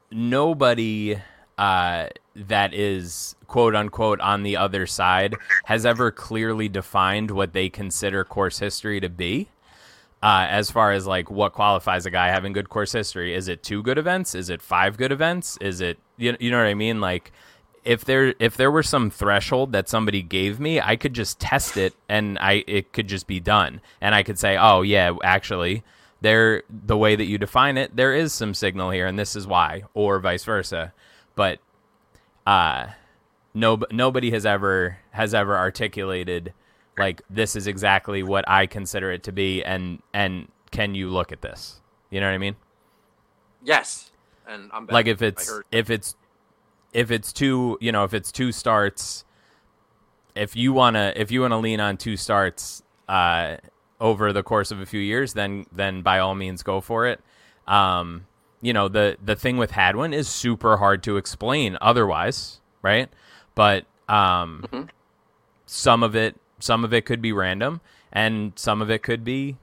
nobody 0.10 1.18
uh, 1.58 2.08
that 2.36 2.74
is 2.74 3.36
quote 3.48 3.76
unquote 3.76 4.20
on 4.22 4.44
the 4.44 4.58
other 4.58 4.88
side 4.88 5.36
has 5.66 5.86
ever 5.86 6.12
clearly 6.12 6.70
defined 6.70 7.32
what 7.32 7.54
they 7.54 7.70
consider 7.70 8.24
course 8.24 8.60
history 8.60 9.00
to 9.00 9.10
be. 9.10 9.50
Uh, 10.24 10.46
as 10.50 10.70
far 10.70 10.92
as 10.92 11.08
like 11.08 11.32
what 11.32 11.52
qualifies 11.52 12.06
a 12.06 12.12
guy 12.12 12.28
having 12.28 12.54
good 12.54 12.70
course 12.70 12.92
history, 12.92 13.34
is 13.34 13.48
it 13.48 13.64
two 13.64 13.82
good 13.82 13.98
events? 13.98 14.36
Is 14.36 14.50
it 14.50 14.62
five 14.62 14.96
good 14.96 15.12
events? 15.12 15.58
Is 15.60 15.82
it 15.82 15.98
you, 16.18 16.38
you 16.40 16.52
know 16.52 16.58
what 16.58 16.68
I 16.68 16.76
mean? 16.76 17.02
Like 17.02 17.32
if 17.84 18.06
there 18.06 18.36
if 18.40 18.56
there 18.56 18.72
were 18.72 18.84
some 18.84 19.10
threshold 19.10 19.72
that 19.72 19.90
somebody 19.90 20.22
gave 20.22 20.60
me, 20.60 20.80
I 20.80 20.96
could 20.96 21.14
just 21.14 21.40
test 21.40 21.78
it 21.78 21.94
and 22.08 22.38
I 22.40 22.64
it 22.68 22.94
could 22.94 23.08
just 23.08 23.28
be 23.28 23.40
done. 23.40 23.82
And 24.00 24.14
I 24.14 24.24
could 24.24 24.38
say, 24.38 24.58
"Oh, 24.58 24.82
yeah, 24.84 25.14
actually, 25.24 25.84
there 26.22 26.64
the 26.70 26.98
way 26.98 27.16
that 27.16 27.26
you 27.26 27.38
define 27.38 27.78
it, 27.78 27.96
there 27.96 28.14
is 28.14 28.34
some 28.34 28.54
signal 28.54 28.92
here 28.92 29.08
and 29.08 29.18
this 29.18 29.36
is 29.36 29.48
why," 29.48 29.84
or 29.94 30.20
vice 30.20 30.44
versa. 30.44 30.94
But 31.36 31.60
uh 32.46 32.88
no 33.54 33.80
nobody 33.92 34.32
has 34.32 34.46
ever 34.46 34.98
has 35.12 35.34
ever 35.34 35.58
articulated 35.58 36.54
like 36.98 37.22
this 37.30 37.56
is 37.56 37.68
exactly 37.68 38.24
what 38.24 38.46
I 38.48 38.66
consider 38.66 39.12
it 39.12 39.24
to 39.24 39.32
be 39.32 39.64
and 39.64 40.02
and 40.14 40.48
can 40.72 40.96
you 40.96 41.10
look 41.10 41.32
at 41.32 41.42
this? 41.42 41.82
You 42.10 42.20
know 42.22 42.28
what 42.28 42.34
I 42.34 42.38
mean? 42.38 42.56
Yes. 43.64 44.12
And 44.48 44.70
I'm 44.74 44.86
back. 44.86 44.94
like 44.94 45.08
if 45.08 45.22
it's 45.22 45.52
if 45.72 45.90
it's 45.90 46.16
if 46.94 47.12
it's 47.12 47.32
two 47.32 47.78
you 47.82 47.92
know 47.92 48.04
if 48.04 48.14
it's 48.14 48.32
two 48.32 48.52
starts 48.52 49.24
if 50.36 50.56
you 50.56 50.74
want 50.74 50.96
to 50.96 51.20
if 51.20 51.32
you 51.32 51.42
want 51.42 51.52
to 51.52 51.58
lean 51.58 51.80
on 51.80 51.98
two 51.98 52.18
starts 52.18 52.84
uh 53.08 53.58
over 54.00 54.34
the 54.34 54.44
course 54.44 54.72
of 54.72 54.80
a 54.80 54.86
few 54.86 55.00
years 55.00 55.34
then 55.34 55.66
then 55.72 56.02
by 56.02 56.20
all 56.20 56.36
means 56.36 56.64
go 56.64 56.82
for 56.82 57.08
it 57.08 57.22
um 57.68 58.26
you 58.62 58.74
know 58.74 58.88
the 58.88 59.18
the 59.24 59.36
thing 59.36 59.58
with 59.58 59.72
hadwin 59.72 60.14
is 60.14 60.28
super 60.28 60.78
hard 60.78 61.02
to 61.04 61.18
explain 61.18 61.78
otherwise 61.82 62.60
right 62.82 63.10
but 63.56 63.86
um 64.08 64.64
Mhm. 64.72 64.90
some 65.66 66.04
of 66.04 66.16
it 66.16 66.36
some 66.60 66.84
of 66.86 66.94
it 66.94 67.06
could 67.06 67.22
be 67.22 67.32
random 67.34 67.82
and 68.12 68.54
some 68.56 68.82
of 68.82 68.90
it 68.92 69.02
could 69.04 69.24
be 69.24 69.58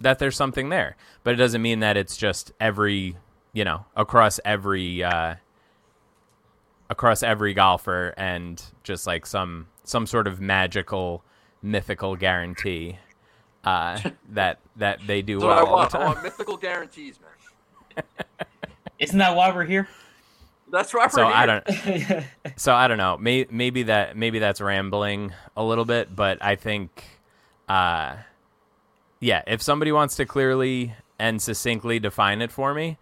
that 0.00 0.18
there's 0.18 0.36
something 0.36 0.68
there 0.68 0.96
but 1.22 1.32
it 1.32 1.36
doesn't 1.36 1.62
mean 1.62 1.80
that 1.80 1.96
it's 1.96 2.16
just 2.16 2.52
every 2.60 3.16
you 3.52 3.64
know 3.64 3.86
across 3.96 4.38
every 4.44 5.02
uh 5.02 5.36
across 6.90 7.22
every 7.22 7.54
golfer 7.54 8.12
and 8.16 8.62
just 8.82 9.06
like 9.06 9.24
some 9.26 9.68
some 9.84 10.06
sort 10.06 10.26
of 10.26 10.40
magical 10.40 11.22
mythical 11.62 12.14
guarantee 12.16 12.98
uh 13.64 13.98
that 14.28 14.58
that 14.76 14.98
they 15.06 15.22
do 15.22 15.40
That's 15.40 15.46
what 15.46 15.58
I 15.58 15.62
well 15.62 15.74
all 15.76 15.88
the 15.88 15.98
want. 15.98 16.10
I 16.10 16.14
time 16.14 16.22
mythical 16.24 16.56
guarantees, 16.56 17.18
man. 17.20 17.30
Isn't 18.98 19.18
that 19.18 19.34
why 19.36 19.52
we're 19.52 19.64
here? 19.64 19.88
That's 20.70 20.92
right. 20.92 21.10
so 21.12 21.24
i 21.24 21.46
don't 21.46 21.64
so 22.56 22.74
i 22.74 22.88
don't 22.88 22.98
know 22.98 23.16
May, 23.16 23.46
maybe 23.48 23.84
that 23.84 24.16
maybe 24.16 24.40
that's 24.40 24.60
rambling 24.60 25.32
a 25.56 25.62
little 25.62 25.84
bit 25.84 26.16
but 26.16 26.42
i 26.42 26.56
think 26.56 27.04
uh 27.68 28.16
yeah 29.20 29.42
if 29.46 29.62
somebody 29.62 29.92
wants 29.92 30.16
to 30.16 30.26
clearly 30.26 30.94
and 31.20 31.40
succinctly 31.40 32.00
define 32.00 32.42
it 32.42 32.50
for 32.50 32.74
me 32.74 32.98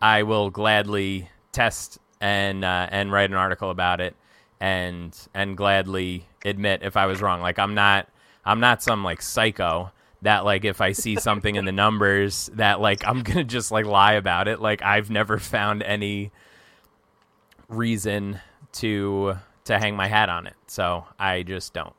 i 0.00 0.24
will 0.24 0.50
gladly 0.50 1.28
test 1.52 2.00
and 2.20 2.64
uh, 2.64 2.88
and 2.90 3.12
write 3.12 3.30
an 3.30 3.36
article 3.36 3.70
about 3.70 4.00
it 4.00 4.16
and 4.58 5.16
and 5.32 5.56
gladly 5.56 6.26
admit 6.44 6.82
if 6.82 6.96
i 6.96 7.06
was 7.06 7.22
wrong 7.22 7.40
like 7.40 7.58
i'm 7.58 7.74
not 7.74 8.08
i'm 8.44 8.58
not 8.58 8.82
some 8.82 9.04
like 9.04 9.22
psycho 9.22 9.92
that 10.22 10.44
like 10.44 10.64
if 10.64 10.80
i 10.80 10.92
see 10.92 11.16
something 11.16 11.56
in 11.56 11.64
the 11.64 11.72
numbers 11.72 12.50
that 12.54 12.80
like 12.80 13.06
i'm 13.06 13.22
gonna 13.22 13.44
just 13.44 13.70
like 13.70 13.84
lie 13.86 14.14
about 14.14 14.48
it 14.48 14.60
like 14.60 14.82
i've 14.82 15.10
never 15.10 15.38
found 15.38 15.82
any 15.82 16.30
reason 17.68 18.40
to 18.72 19.34
to 19.64 19.78
hang 19.78 19.96
my 19.96 20.08
hat 20.08 20.28
on 20.28 20.46
it. 20.46 20.54
So 20.66 21.04
I 21.18 21.42
just 21.42 21.72
don't. 21.72 21.94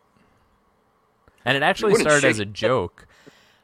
And 1.45 1.57
it 1.57 1.63
actually 1.63 1.95
started 1.95 2.25
as 2.25 2.39
a 2.39 2.45
joke. 2.45 3.07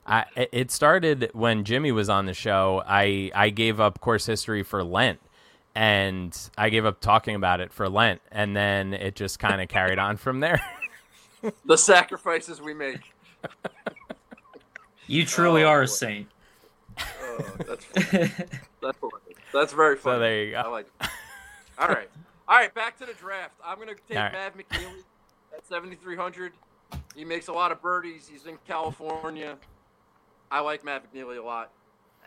I, 0.06 0.26
it- 0.52 0.72
started 0.72 1.30
when 1.34 1.64
Jimmy 1.64 1.92
was 1.92 2.10
on 2.10 2.26
the 2.26 2.34
show. 2.34 2.84
I 2.86 3.32
I 3.34 3.50
gave 3.52 3.80
up 3.80 4.02
course 4.02 4.26
history 4.26 4.64
for 4.64 4.84
Lent, 4.84 5.20
and 5.76 6.36
I 6.58 6.70
gave 6.70 6.86
up 6.86 7.00
talking 7.00 7.36
about 7.36 7.62
it 7.62 7.72
for 7.72 7.88
Lent, 7.88 8.22
and 8.32 8.56
then 8.56 8.94
it 8.94 9.16
just 9.16 9.40
kind 9.40 9.62
of 9.62 9.70
carried 9.70 10.00
on 10.00 10.18
from 10.18 10.40
there. 10.40 10.60
the 11.66 11.78
sacrifices 11.78 12.60
we 12.60 12.74
make. 12.74 13.14
You 15.10 15.26
truly 15.26 15.64
Oh, 15.64 15.70
are 15.70 15.82
a 15.82 15.88
saint. 15.88 16.28
Oh, 17.00 17.46
that's 17.68 17.86
funny. 17.86 18.32
that's 18.82 18.98
funny. 18.98 19.36
That's 19.52 19.74
very 19.74 19.96
funny. 19.96 20.16
so 20.16 20.20
there 20.20 20.44
you 20.44 20.58
I 20.58 20.64
go. 20.64 20.72
like. 20.72 20.88
All 21.80 21.88
right. 21.88 22.10
All 22.48 22.58
right, 22.58 22.74
back 22.74 22.98
to 23.00 23.06
the 23.06 23.14
draft. 23.14 23.54
I'm 23.66 23.78
going 23.78 23.88
to 23.90 23.96
take 24.08 24.18
All 24.18 24.24
right. 24.24 24.34
Mav 24.34 24.56
McNealy 24.58 25.04
at 25.56 25.66
7,300. 25.68 26.54
He 27.16 27.24
makes 27.26 27.48
a 27.48 27.54
lot 27.54 27.72
of 27.72 27.82
birdies. 27.82 28.30
He's 28.32 28.46
in 28.46 28.58
California. 28.68 29.56
I 30.52 30.60
like 30.60 30.84
Mav 30.84 31.02
McNealy 31.12 31.38
a 31.40 31.44
lot. 31.44 31.72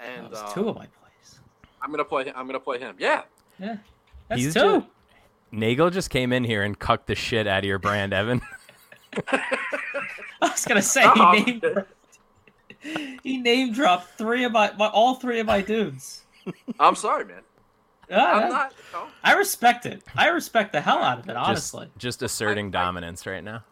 And 0.04 0.24
That 0.26 0.30
was 0.30 0.40
uh, 0.40 0.52
two 0.54 0.68
of 0.68 0.76
my 0.76 0.86
plays. 0.86 1.40
I'm 1.80 1.90
going 1.90 1.98
to 1.98 2.04
play 2.04 2.22
I'm 2.28 2.46
going 2.46 2.52
to 2.54 2.60
play 2.60 2.78
him. 2.78 2.96
Yeah. 2.98 3.22
Yeah, 3.60 3.76
that's 4.28 4.40
He's 4.42 4.54
two. 4.54 4.80
ju- 4.80 4.86
Nagel 5.52 5.90
just 5.90 6.10
came 6.10 6.32
in 6.32 6.42
here 6.44 6.62
and 6.62 6.76
cucked 6.78 7.06
the 7.06 7.14
shit 7.14 7.46
out 7.46 7.58
of 7.60 7.64
your 7.64 7.78
brand, 7.78 8.12
Evan. 8.12 8.40
I 9.28 9.40
was 10.40 10.64
gonna 10.64 10.80
say 10.82 11.02
Oh, 11.04 11.84
he 12.82 12.90
name 12.92 13.06
dropped, 13.16 13.20
he 13.24 13.38
name 13.38 13.72
dropped 13.72 14.18
three 14.18 14.44
of 14.44 14.52
my, 14.52 14.72
my 14.78 14.88
all 14.88 15.14
three 15.14 15.40
of 15.40 15.46
my 15.46 15.62
dudes. 15.62 16.22
I'm 16.80 16.94
sorry, 16.96 17.24
man. 17.24 17.42
Yeah, 18.10 18.24
I'm 18.24 18.48
not 18.50 18.74
no. 18.92 19.06
I 19.22 19.34
respect 19.34 19.86
it. 19.86 20.02
I 20.16 20.28
respect 20.28 20.72
the 20.72 20.80
hell 20.80 20.98
out 20.98 21.20
of 21.20 21.28
it, 21.28 21.36
honestly. 21.36 21.88
just 21.98 22.22
asserting 22.22 22.66
I- 22.66 22.70
dominance 22.70 23.26
right 23.26 23.42
now. 23.44 23.64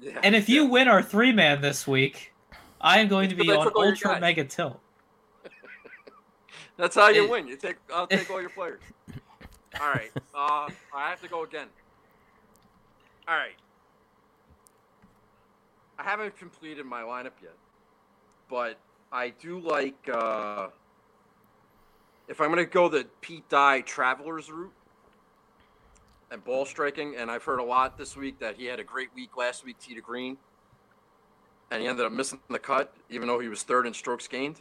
Yeah. 0.00 0.20
And 0.22 0.36
if 0.36 0.48
you 0.48 0.66
win 0.66 0.86
our 0.86 1.02
three 1.02 1.32
man 1.32 1.60
this 1.60 1.86
week, 1.86 2.32
I 2.80 3.00
am 3.00 3.08
going 3.08 3.30
to 3.30 3.34
be 3.34 3.50
on 3.50 3.64
took 3.64 3.74
all 3.76 3.84
your 3.84 3.92
ultra 3.92 4.20
mega 4.20 4.44
tilt. 4.44 4.80
That's 6.76 6.94
how 6.94 7.08
you 7.08 7.24
It- 7.24 7.30
win. 7.30 7.48
You 7.48 7.56
take 7.56 7.76
I'll 7.92 8.06
take 8.08 8.30
all 8.30 8.40
your 8.40 8.50
players. 8.50 8.80
All 9.80 9.88
right. 9.90 10.10
Uh, 10.34 10.68
I 10.94 11.10
have 11.10 11.20
to 11.22 11.28
go 11.28 11.42
again. 11.42 11.66
All 13.26 13.34
right. 13.36 13.56
I 15.98 16.02
haven't 16.04 16.36
completed 16.38 16.86
my 16.86 17.02
lineup 17.02 17.32
yet, 17.42 17.54
but 18.48 18.78
I 19.12 19.30
do 19.30 19.60
like. 19.60 20.08
Uh, 20.12 20.68
if 22.28 22.40
I'm 22.40 22.50
gonna 22.50 22.64
go 22.64 22.88
the 22.88 23.06
Pete 23.20 23.48
Dye 23.48 23.80
Travelers 23.80 24.50
route, 24.50 24.72
and 26.30 26.44
ball 26.44 26.64
striking. 26.64 27.16
And 27.16 27.30
I've 27.30 27.44
heard 27.44 27.58
a 27.58 27.64
lot 27.64 27.96
this 27.96 28.16
week 28.16 28.38
that 28.40 28.56
he 28.56 28.66
had 28.66 28.80
a 28.80 28.84
great 28.84 29.08
week 29.14 29.36
last 29.36 29.64
week, 29.64 29.78
tee 29.78 29.94
to 29.94 30.00
green, 30.00 30.36
and 31.70 31.82
he 31.82 31.88
ended 31.88 32.04
up 32.06 32.12
missing 32.12 32.40
the 32.50 32.58
cut, 32.58 32.94
even 33.10 33.28
though 33.28 33.40
he 33.40 33.48
was 33.48 33.62
third 33.62 33.86
in 33.86 33.94
strokes 33.94 34.28
gained. 34.28 34.60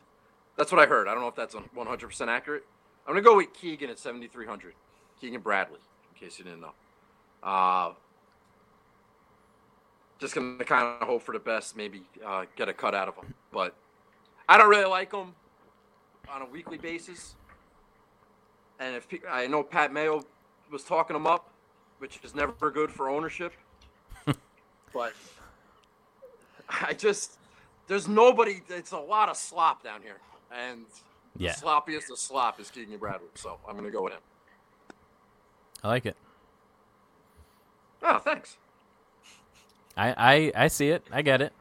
That's 0.57 0.71
what 0.71 0.81
I 0.81 0.87
heard. 0.87 1.07
I 1.07 1.13
don't 1.13 1.21
know 1.21 1.27
if 1.27 1.35
that's 1.35 1.55
100% 1.55 2.27
accurate. 2.27 2.63
I'm 3.05 3.13
gonna 3.13 3.21
go 3.21 3.37
with 3.37 3.53
Keegan 3.53 3.89
at 3.89 3.99
7,300. 3.99 4.73
Keegan 5.21 5.41
Bradley, 5.41 5.79
in 6.11 6.19
case 6.19 6.37
you 6.39 6.45
didn't 6.45 6.61
know. 6.61 6.73
Uh, 7.43 7.93
just 10.19 10.35
gonna 10.35 10.63
kind 10.63 11.01
of 11.01 11.07
hope 11.07 11.21
for 11.21 11.33
the 11.33 11.39
best, 11.39 11.75
maybe 11.75 12.01
uh, 12.25 12.45
get 12.55 12.69
a 12.69 12.73
cut 12.73 12.95
out 12.95 13.07
of 13.07 13.15
him. 13.15 13.33
But 13.51 13.75
I 14.49 14.57
don't 14.57 14.69
really 14.69 14.89
like 14.89 15.13
him 15.13 15.35
on 16.29 16.41
a 16.41 16.45
weekly 16.45 16.77
basis. 16.77 17.35
And 18.79 18.95
if 18.95 19.07
I 19.29 19.47
know 19.47 19.63
Pat 19.63 19.91
Mayo 19.91 20.23
was 20.71 20.83
talking 20.83 21.15
him 21.15 21.27
up, 21.27 21.49
which 21.99 22.19
is 22.23 22.35
never 22.35 22.71
good 22.71 22.91
for 22.91 23.09
ownership, 23.09 23.53
but 24.93 25.13
I 26.69 26.93
just 26.93 27.39
there's 27.87 28.07
nobody. 28.07 28.61
It's 28.69 28.91
a 28.91 28.99
lot 28.99 29.29
of 29.29 29.37
slop 29.37 29.83
down 29.83 30.01
here, 30.01 30.17
and 30.51 30.85
yeah. 31.37 31.53
the 31.53 31.65
sloppiest 31.65 32.11
of 32.11 32.19
slop 32.19 32.59
is 32.59 32.69
Keegan 32.69 32.97
Bradley. 32.97 33.29
So 33.35 33.57
I'm 33.67 33.75
gonna 33.75 33.91
go 33.91 34.03
with 34.03 34.13
him. 34.13 34.21
I 35.83 35.87
like 35.87 36.05
it. 36.05 36.15
Oh, 38.03 38.19
thanks. 38.19 38.57
I 39.97 40.13
I, 40.17 40.51
I 40.55 40.67
see 40.67 40.89
it. 40.89 41.03
I 41.11 41.21
get 41.21 41.41
it. 41.41 41.53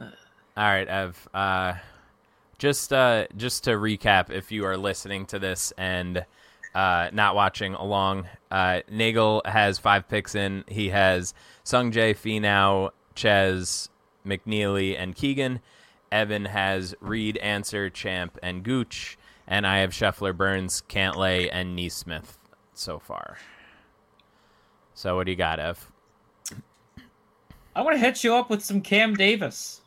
All 0.00 0.08
right, 0.56 0.88
Ev. 0.88 1.28
Uh, 1.32 1.74
just 2.58 2.92
uh, 2.92 3.26
just 3.36 3.64
to 3.64 3.70
recap, 3.70 4.30
if 4.30 4.52
you 4.52 4.64
are 4.64 4.76
listening 4.76 5.26
to 5.26 5.38
this 5.38 5.72
and 5.78 6.24
uh, 6.74 7.10
not 7.12 7.34
watching 7.34 7.74
along, 7.74 8.28
uh, 8.50 8.80
Nagel 8.90 9.42
has 9.44 9.78
five 9.78 10.08
picks 10.08 10.34
in. 10.34 10.64
He 10.66 10.90
has 10.90 11.32
Sung 11.64 11.92
Jae, 11.92 12.16
Finau, 12.16 12.90
Chez, 13.14 13.88
McNealy, 14.26 14.98
and 14.98 15.14
Keegan. 15.14 15.60
Evan 16.10 16.46
has 16.46 16.94
Reed, 17.00 17.36
Ancer, 17.38 17.90
Champ, 17.90 18.38
and 18.42 18.62
Gooch, 18.62 19.18
and 19.46 19.66
I 19.66 19.78
have 19.78 19.90
Scheffler, 19.90 20.36
Burns, 20.36 20.82
Cantlay, 20.88 21.48
and 21.52 21.78
NeSmith 21.78 22.38
so 22.74 22.98
far. 22.98 23.38
So 24.94 25.16
what 25.16 25.26
do 25.26 25.32
you 25.32 25.36
got, 25.36 25.60
Ev? 25.60 25.90
I 27.74 27.82
want 27.82 27.94
to 27.94 28.00
hit 28.00 28.24
you 28.24 28.34
up 28.34 28.50
with 28.50 28.64
some 28.64 28.80
Cam 28.80 29.14
Davis. 29.14 29.82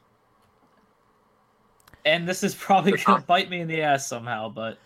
And 2.05 2.27
this 2.27 2.43
is 2.43 2.55
probably 2.55 2.93
gonna 2.93 3.21
bite 3.21 3.49
me 3.49 3.61
in 3.61 3.67
the 3.67 3.81
ass 3.81 4.07
somehow, 4.07 4.49
but 4.49 4.77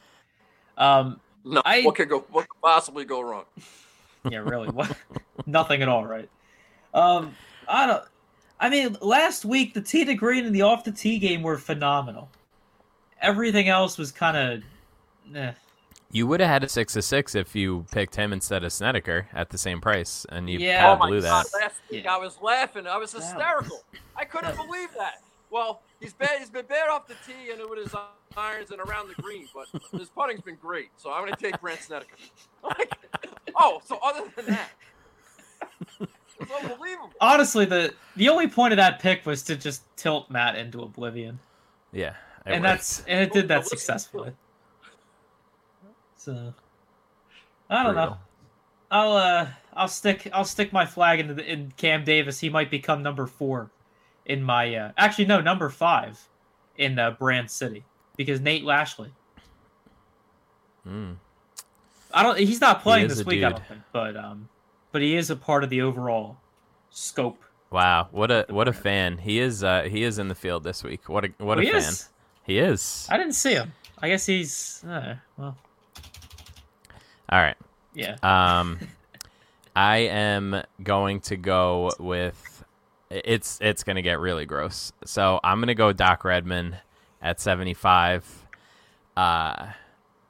um 0.78 1.20
no, 1.44 1.62
I, 1.64 1.84
what 1.84 1.96
could 1.96 2.10
go 2.10 2.26
what 2.32 2.48
could 2.50 2.62
possibly 2.62 3.06
go 3.06 3.22
wrong? 3.22 3.46
Yeah, 4.32 4.40
really. 4.40 4.70
What 4.70 4.98
nothing 5.46 5.84
at 5.84 5.88
all, 5.88 6.04
right? 6.04 6.28
Um 6.96 7.36
I 7.68 7.86
don't 7.86 8.04
I 8.60 8.70
mean, 8.70 8.98
last 9.02 9.46
week 9.46 9.76
the 9.76 9.82
tee 9.82 10.04
to 10.04 10.16
green 10.16 10.48
and 10.48 10.56
the 10.56 10.64
off 10.64 10.84
the 10.84 10.92
tee 10.92 11.20
game 11.20 11.44
were 11.44 11.60
phenomenal. 11.60 12.30
Everything 13.22 13.70
else 13.70 14.00
was 14.00 14.12
kind 14.12 14.36
of 14.36 15.36
eh. 15.36 15.52
You 16.12 16.28
would 16.28 16.40
have 16.40 16.50
had 16.50 16.64
a 16.64 16.70
six 16.70 16.96
of 16.96 17.04
six 17.04 17.36
if 17.36 17.56
you 17.56 17.86
picked 17.92 18.16
him 18.16 18.32
instead 18.32 18.64
of 18.64 18.72
Snedeker 18.72 19.28
at 19.34 19.50
the 19.50 19.58
same 19.58 19.82
price, 19.82 20.26
and 20.30 20.50
you 20.50 20.60
yeah. 20.60 20.98
oh 21.00 21.08
blew 21.08 21.22
God, 21.22 21.46
that. 21.46 21.60
Last 21.62 21.82
week 21.92 22.06
yeah. 22.06 22.16
I 22.16 22.18
was 22.18 22.38
laughing. 22.42 22.88
I 22.88 22.98
was 22.98 23.12
hysterical. 23.12 23.84
I 24.16 24.24
couldn't 24.24 24.56
believe 24.56 24.90
that. 24.98 25.22
Well, 25.50 25.82
he's 26.00 26.14
bad. 26.14 26.40
He's 26.40 26.50
been 26.50 26.66
bad 26.66 26.90
off 26.90 27.08
the 27.08 27.16
tee 27.26 27.52
and 27.52 27.62
with 27.70 27.80
his 27.80 27.96
irons 28.38 28.72
and 28.72 28.82
around 28.82 29.10
the 29.10 29.22
green, 29.22 29.48
but 29.54 29.68
his 29.98 30.10
putting's 30.10 30.42
been 30.42 30.58
great. 30.62 30.90
So 30.98 31.12
I'm 31.12 31.22
going 31.22 31.34
to 31.34 31.40
take 31.40 31.60
Brandt 31.62 31.82
Snedeker. 31.82 32.16
Like, 32.64 32.92
oh, 33.56 33.80
so 33.86 34.00
other 34.04 34.24
than 34.36 34.48
that, 34.48 34.70
it's 36.00 36.52
unbelievable. 36.52 37.12
Honestly, 37.22 37.66
the 37.66 37.94
the 38.16 38.28
only 38.28 38.48
point 38.48 38.74
of 38.74 38.78
that 38.78 39.00
pick 39.00 39.24
was 39.24 39.44
to 39.44 39.56
just 39.56 39.84
tilt 39.98 40.32
Matt 40.32 40.56
into 40.56 40.82
oblivion. 40.82 41.38
Yeah, 41.92 42.16
and 42.48 42.66
that's 42.66 43.04
and 43.08 43.22
it 43.22 43.32
did 43.32 43.48
that 43.50 43.68
successfully. 43.68 44.32
So 46.26 46.56
I 47.70 47.84
don't 47.84 47.94
Brutal. 47.94 48.10
know. 48.10 48.18
I'll 48.90 49.12
uh 49.12 49.48
I'll 49.76 49.88
stick 49.88 50.28
I'll 50.34 50.44
stick 50.44 50.74
my 50.74 50.84
flag 50.84 51.20
into 51.20 51.36
the, 51.36 51.46
in 51.46 51.72
Cam 51.78 52.04
Davis. 52.04 52.40
He 52.40 52.50
might 52.50 52.72
become 52.72 53.04
number 53.04 53.28
four 53.28 53.70
in 54.26 54.42
my 54.42 54.76
uh 54.76 54.92
actually 54.98 55.26
no 55.26 55.40
number 55.40 55.70
five 55.70 56.20
in 56.78 56.98
uh, 56.98 57.12
Brand 57.12 57.52
City 57.52 57.86
because 58.18 58.42
Nate 58.42 58.64
Lashley. 58.64 59.12
Mm. 60.88 61.18
I 62.12 62.24
don't. 62.24 62.40
He's 62.40 62.62
not 62.62 62.82
playing 62.82 63.08
this 63.08 63.24
week, 63.24 63.38
dude. 63.38 63.44
I 63.44 63.50
don't 63.50 63.68
think, 63.68 63.82
but 63.92 64.18
um, 64.18 64.50
but 64.92 65.04
he 65.04 65.16
is 65.16 65.30
a 65.30 65.36
part 65.36 65.64
of 65.64 65.70
the 65.70 65.82
overall 65.82 66.38
scope. 66.90 67.44
Wow, 67.70 68.08
what 68.12 68.32
a 68.32 68.46
what 68.50 68.68
a 68.68 68.74
fan! 68.74 69.20
He 69.20 69.40
is 69.40 69.64
uh 69.64 69.84
he 69.84 70.02
is 70.02 70.18
in 70.18 70.28
the 70.28 70.36
field 70.36 70.64
this 70.64 70.84
week. 70.84 71.08
What 71.08 71.26
a 71.26 71.30
what 71.38 71.60
oh, 71.60 71.62
a 71.62 71.66
fan! 71.66 71.76
Is? 71.76 72.10
He 72.44 72.58
is. 72.58 73.08
I 73.12 73.18
didn't 73.18 73.34
see 73.34 73.54
him. 73.54 73.74
I 74.00 74.08
guess 74.08 74.26
he's 74.26 74.84
uh, 74.88 75.16
well. 75.38 75.58
All 77.30 77.40
right. 77.40 77.58
Yeah. 77.94 78.18
Um, 78.24 78.80
I 79.76 79.98
am 79.98 80.64
going 80.82 81.20
to 81.22 81.36
go 81.36 81.92
with 82.00 82.64
it's 83.10 83.60
it's 83.62 83.84
gonna 83.84 84.02
get 84.02 84.20
really 84.20 84.46
gross. 84.46 84.92
So 85.06 85.40
I'm 85.44 85.60
gonna 85.60 85.76
go 85.76 85.92
Doc 85.94 86.24
Redman 86.24 86.78
at 87.22 87.40
75, 87.40 88.48
uh, 89.18 89.68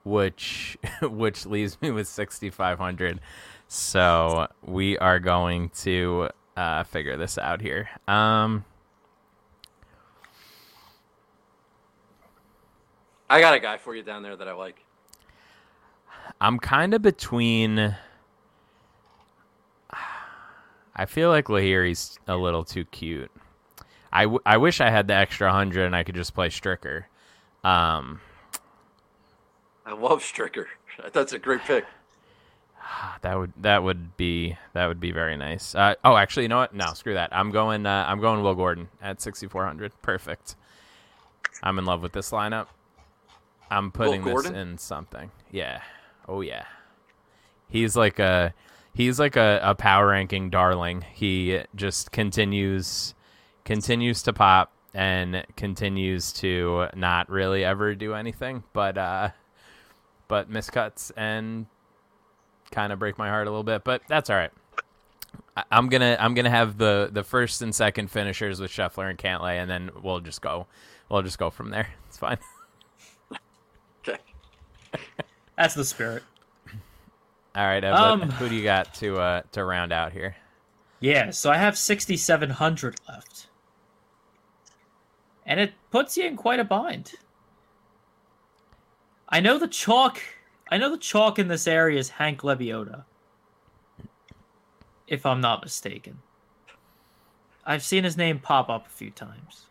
which 0.03 0.77
which 1.01 1.45
leaves 1.45 1.81
me 1.81 1.91
with 1.91 2.07
6,500. 2.07 3.19
So 3.67 4.47
we 4.63 4.97
are 4.97 5.19
going 5.19 5.69
to 5.81 6.29
uh, 6.55 6.83
figure 6.83 7.17
this 7.17 7.37
out 7.37 7.61
here. 7.61 7.89
Um, 8.07 8.63
I 13.29 13.41
got 13.41 13.55
a 13.55 13.59
guy 13.59 13.77
for 13.77 13.95
you 13.95 14.03
down 14.03 14.23
there 14.23 14.35
that 14.35 14.47
I 14.47 14.53
like. 14.53 14.84
I'm 16.39 16.59
kind 16.59 16.93
of 16.93 17.01
between. 17.01 17.95
I 20.97 21.05
feel 21.05 21.29
like 21.29 21.45
Lahiri's 21.45 22.19
a 22.27 22.37
little 22.37 22.63
too 22.63 22.85
cute. 22.85 23.31
I, 24.13 24.23
w- 24.23 24.39
I 24.45 24.55
wish 24.55 24.79
I 24.79 24.89
had 24.89 25.07
the 25.07 25.13
extra 25.13 25.51
hundred 25.51 25.85
and 25.87 25.95
I 25.95 26.03
could 26.03 26.15
just 26.15 26.33
play 26.33 26.47
Stricker. 26.47 27.03
Um, 27.65 28.21
I 29.85 29.91
love 29.93 30.21
Stricker. 30.21 30.67
That's 31.13 31.33
a 31.33 31.39
great 31.39 31.61
pick. 31.61 31.85
That 33.21 33.39
would 33.39 33.53
that 33.61 33.81
would 33.81 34.15
be 34.15 34.55
that 34.73 34.85
would 34.85 34.99
be 34.99 35.11
very 35.11 35.35
nice. 35.37 35.73
Uh, 35.73 35.95
oh, 36.03 36.15
actually, 36.15 36.43
you 36.43 36.49
know 36.49 36.57
what? 36.57 36.75
No, 36.75 36.93
screw 36.93 37.15
that. 37.15 37.35
I'm 37.35 37.49
going. 37.49 37.87
Uh, 37.87 38.05
I'm 38.07 38.21
going 38.21 38.43
Will 38.43 38.53
Gordon 38.53 38.89
at 39.01 39.19
6400. 39.19 39.91
Perfect. 40.03 40.55
I'm 41.63 41.79
in 41.79 41.85
love 41.85 42.03
with 42.03 42.11
this 42.11 42.29
lineup. 42.29 42.67
I'm 43.71 43.91
putting 43.91 44.23
this 44.23 44.45
in 44.45 44.77
something. 44.77 45.31
Yeah. 45.51 45.81
Oh 46.27 46.41
yeah. 46.41 46.65
He's 47.69 47.95
like 47.95 48.19
a 48.19 48.53
he's 48.93 49.19
like 49.19 49.35
a, 49.35 49.59
a 49.63 49.75
power 49.75 50.07
ranking 50.07 50.49
darling. 50.49 51.05
He 51.13 51.61
just 51.75 52.11
continues 52.11 53.13
continues 53.63 54.21
to 54.23 54.33
pop 54.33 54.71
and 54.93 55.45
continues 55.57 56.31
to 56.31 56.87
not 56.95 57.29
really 57.29 57.65
ever 57.65 57.95
do 57.95 58.13
anything 58.13 58.63
but 58.71 58.97
uh 58.97 59.29
but 60.27 60.49
miscuts 60.49 61.11
and 61.17 61.65
kind 62.71 62.91
of 62.91 62.99
break 62.99 63.17
my 63.17 63.29
heart 63.29 63.47
a 63.47 63.49
little 63.49 63.63
bit, 63.63 63.83
but 63.83 64.01
that's 64.07 64.29
all 64.29 64.35
right. 64.35 64.51
I, 65.55 65.63
I'm 65.71 65.89
gonna 65.89 66.17
I'm 66.19 66.33
gonna 66.33 66.49
have 66.49 66.77
the 66.77 67.09
the 67.11 67.23
first 67.23 67.61
and 67.61 67.73
second 67.73 68.11
finishers 68.11 68.59
with 68.59 68.71
Scheffler 68.71 69.09
and 69.09 69.17
Cantlay, 69.17 69.61
and 69.61 69.69
then 69.69 69.91
we'll 70.01 70.19
just 70.19 70.41
go 70.41 70.67
we'll 71.09 71.21
just 71.21 71.39
go 71.39 71.49
from 71.49 71.69
there. 71.69 71.89
It's 72.07 72.17
fine. 72.17 72.37
okay. 74.07 74.19
That's 75.57 75.73
the 75.73 75.85
spirit. 75.85 76.23
All 77.55 77.65
right, 77.65 77.83
um, 77.85 78.21
who 78.31 78.49
do 78.49 78.55
you 78.55 78.63
got 78.63 78.93
to 78.95 79.17
uh, 79.17 79.41
to 79.53 79.63
round 79.63 79.93
out 79.93 80.11
here? 80.11 80.35
Yeah, 80.99 81.29
so 81.31 81.49
I 81.49 81.57
have 81.57 81.77
sixty 81.77 82.17
seven 82.17 82.49
hundred 82.49 82.97
left, 83.07 83.47
and 85.45 85.59
it 85.59 85.71
puts 85.89 86.17
you 86.17 86.25
in 86.25 86.35
quite 86.35 86.59
a 86.59 86.65
bind. 86.65 87.13
I 89.29 89.39
know 89.39 89.57
the 89.57 89.69
chalk. 89.69 90.21
I 90.69 90.77
know 90.77 90.89
the 90.91 90.97
chalk 90.97 91.39
in 91.39 91.47
this 91.47 91.67
area 91.67 91.97
is 91.97 92.09
Hank 92.09 92.41
Lebioda, 92.41 93.05
if 95.07 95.25
I'm 95.25 95.39
not 95.39 95.63
mistaken. 95.63 96.19
I've 97.65 97.83
seen 97.83 98.03
his 98.03 98.17
name 98.17 98.39
pop 98.39 98.69
up 98.69 98.85
a 98.85 98.89
few 98.89 99.11
times. 99.11 99.67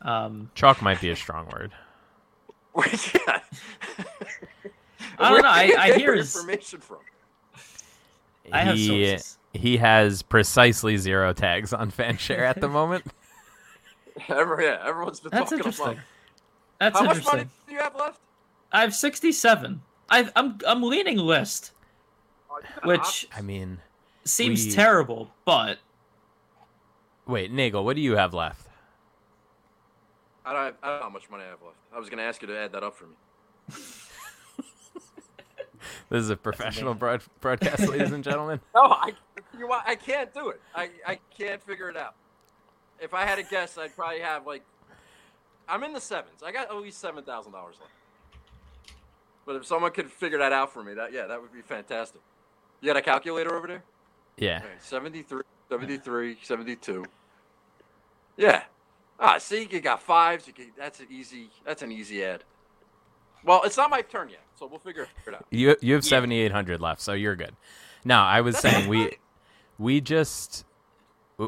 Um, 0.00 0.50
chalk 0.54 0.80
might 0.80 1.00
be 1.00 1.10
a 1.10 1.16
strong 1.16 1.46
word. 1.52 1.72
yeah. 3.14 3.40
I 5.18 5.30
don't 5.30 5.42
know. 5.42 5.48
I, 5.48 5.74
I 5.78 5.92
hear 5.92 6.14
his 6.14 6.34
information 6.34 6.80
from. 6.80 6.98
I 8.52 8.60
have 8.62 8.76
he, 8.76 8.86
sources. 8.88 9.38
He 9.52 9.76
has 9.76 10.22
precisely 10.22 10.96
zero 10.96 11.32
tags 11.32 11.72
on 11.72 11.90
Fanshare 11.90 12.40
at 12.40 12.60
the 12.60 12.68
moment. 12.68 13.04
Every, 14.28 14.64
yeah, 14.64 14.78
everyone's 14.84 15.20
been 15.20 15.30
That's 15.30 15.50
talking 15.50 15.58
interesting. 15.58 15.86
about. 15.86 15.98
That's 16.78 16.98
How 16.98 17.04
interesting. 17.04 17.24
much 17.24 17.34
money 17.34 17.50
do 17.66 17.72
you 17.72 17.80
have 17.80 17.96
left? 17.96 18.20
I 18.70 18.80
have 18.82 18.94
sixty-seven. 18.94 19.82
i 20.08 20.20
am 20.20 20.30
I'm, 20.36 20.58
I'm 20.66 20.82
leaning 20.82 21.18
list. 21.18 21.72
Oh, 22.50 22.60
which 22.84 23.26
I 23.36 23.40
mean, 23.40 23.78
seems 24.24 24.66
we- 24.66 24.72
terrible, 24.72 25.30
but 25.44 25.78
wait, 27.26 27.50
Nagel, 27.50 27.84
what 27.84 27.96
do 27.96 28.02
you 28.02 28.16
have 28.16 28.34
left? 28.34 28.68
I 30.44 30.52
don't, 30.52 30.64
have, 30.64 30.74
I 30.82 30.88
don't 30.88 30.98
know 30.98 31.04
how 31.04 31.10
much 31.10 31.30
money 31.30 31.44
I 31.44 31.48
have 31.48 31.62
left. 31.62 31.76
I 31.94 31.98
was 31.98 32.08
going 32.08 32.18
to 32.18 32.24
ask 32.24 32.42
you 32.42 32.48
to 32.48 32.58
add 32.58 32.72
that 32.72 32.82
up 32.82 32.96
for 32.96 33.06
me. 33.06 33.14
This 36.10 36.20
is 36.22 36.30
a 36.30 36.36
professional 36.36 36.94
broad- 36.94 37.22
broadcast, 37.40 37.88
ladies 37.88 38.12
and 38.12 38.22
gentlemen. 38.24 38.60
No, 38.74 38.82
I, 38.82 39.12
you, 39.58 39.70
I 39.70 39.94
can't 39.94 40.32
do 40.32 40.48
it. 40.50 40.60
I, 40.74 40.90
I 41.06 41.18
can't 41.36 41.62
figure 41.62 41.88
it 41.88 41.96
out. 41.96 42.14
If 43.00 43.14
I 43.14 43.24
had 43.24 43.38
a 43.38 43.42
guess, 43.42 43.76
I'd 43.78 43.94
probably 43.94 44.20
have 44.20 44.46
like, 44.46 44.62
I'm 45.68 45.82
in 45.82 45.92
the 45.92 46.00
sevens. 46.00 46.42
I 46.44 46.52
got 46.52 46.70
at 46.70 46.76
least 46.76 47.00
seven 47.00 47.24
thousand 47.24 47.52
dollars 47.52 47.76
left. 47.80 47.92
But 49.46 49.56
if 49.56 49.66
someone 49.66 49.90
could 49.92 50.10
figure 50.10 50.38
that 50.38 50.52
out 50.52 50.72
for 50.72 50.82
me, 50.82 50.94
that 50.94 51.12
yeah, 51.12 51.26
that 51.26 51.40
would 51.40 51.52
be 51.52 51.62
fantastic. 51.62 52.20
You 52.80 52.86
got 52.86 52.96
a 52.96 53.02
calculator 53.02 53.54
over 53.54 53.66
there? 53.66 53.82
Yeah. 54.36 54.60
All 54.62 54.68
right, 54.68 54.82
73, 54.82 55.42
73, 55.68 56.38
72. 56.42 57.04
Yeah. 58.36 58.62
Ah, 59.18 59.38
see, 59.38 59.68
you 59.70 59.80
got 59.80 60.02
fives. 60.02 60.46
You 60.46 60.52
can, 60.52 60.72
that's 60.76 61.00
an 61.00 61.06
easy. 61.10 61.50
That's 61.64 61.82
an 61.82 61.92
easy 61.92 62.24
ad. 62.24 62.44
Well, 63.44 63.62
it's 63.64 63.76
not 63.76 63.90
my 63.90 64.02
turn 64.02 64.30
yet, 64.30 64.40
so 64.58 64.66
we'll 64.66 64.78
figure 64.78 65.06
it 65.26 65.34
out. 65.34 65.46
You 65.50 65.76
you 65.80 65.94
have 65.94 66.04
seventy 66.04 66.38
eight 66.38 66.52
hundred 66.52 66.80
left, 66.80 67.00
so 67.00 67.12
you're 67.12 67.36
good. 67.36 67.54
No, 68.04 68.18
I 68.18 68.40
was 68.40 68.60
That's 68.60 68.74
saying 68.74 68.88
we 68.88 69.12
we 69.78 70.00
just 70.00 70.64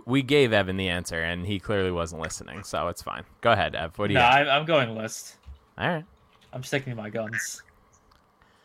we 0.05 0.23
gave 0.23 0.53
Evan 0.53 0.77
the 0.77 0.89
answer, 0.89 1.21
and 1.21 1.47
he 1.47 1.59
clearly 1.59 1.91
wasn't 1.91 2.23
listening, 2.23 2.63
so 2.65 2.89
it's 2.89 3.03
fine. 3.03 3.25
Go 3.41 3.53
ahead, 3.53 3.75
Ev. 3.75 3.99
What 3.99 4.09
do 4.09 4.15
you? 4.15 4.19
no, 4.19 4.25
got? 4.25 4.49
I, 4.49 4.57
I'm 4.57 4.67
going 4.67 4.97
List. 4.97 5.37
All 5.79 5.89
right. 5.89 6.05
I'm 6.53 6.63
sticking 6.63 6.95
to 6.95 6.97
my 6.97 7.11
guns. 7.11 7.63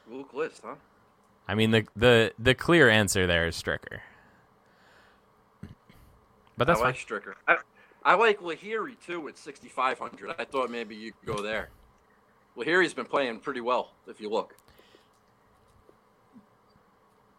Luke 0.09 0.33
List, 0.33 0.61
huh? 0.63 0.75
I 1.47 1.55
mean 1.55 1.71
the 1.71 1.85
the 1.95 2.33
the 2.39 2.53
clear 2.53 2.89
answer 2.89 3.27
there 3.27 3.47
is 3.47 3.61
Stricker. 3.61 3.99
But 6.57 6.67
that's 6.67 6.79
I 6.79 6.85
like 6.85 6.95
fine. 6.95 7.19
Stricker. 7.19 7.33
I, 7.47 7.57
I 8.03 8.15
like 8.15 8.39
Lahiri 8.41 8.95
too 9.05 9.27
at 9.27 9.37
6,500. 9.37 10.35
I 10.39 10.45
thought 10.45 10.71
maybe 10.71 10.95
you 10.95 11.11
could 11.13 11.35
go 11.35 11.41
there. 11.41 11.69
Lahiri's 12.57 12.93
been 12.93 13.05
playing 13.05 13.39
pretty 13.39 13.61
well, 13.61 13.91
if 14.07 14.19
you 14.19 14.29
look. 14.29 14.55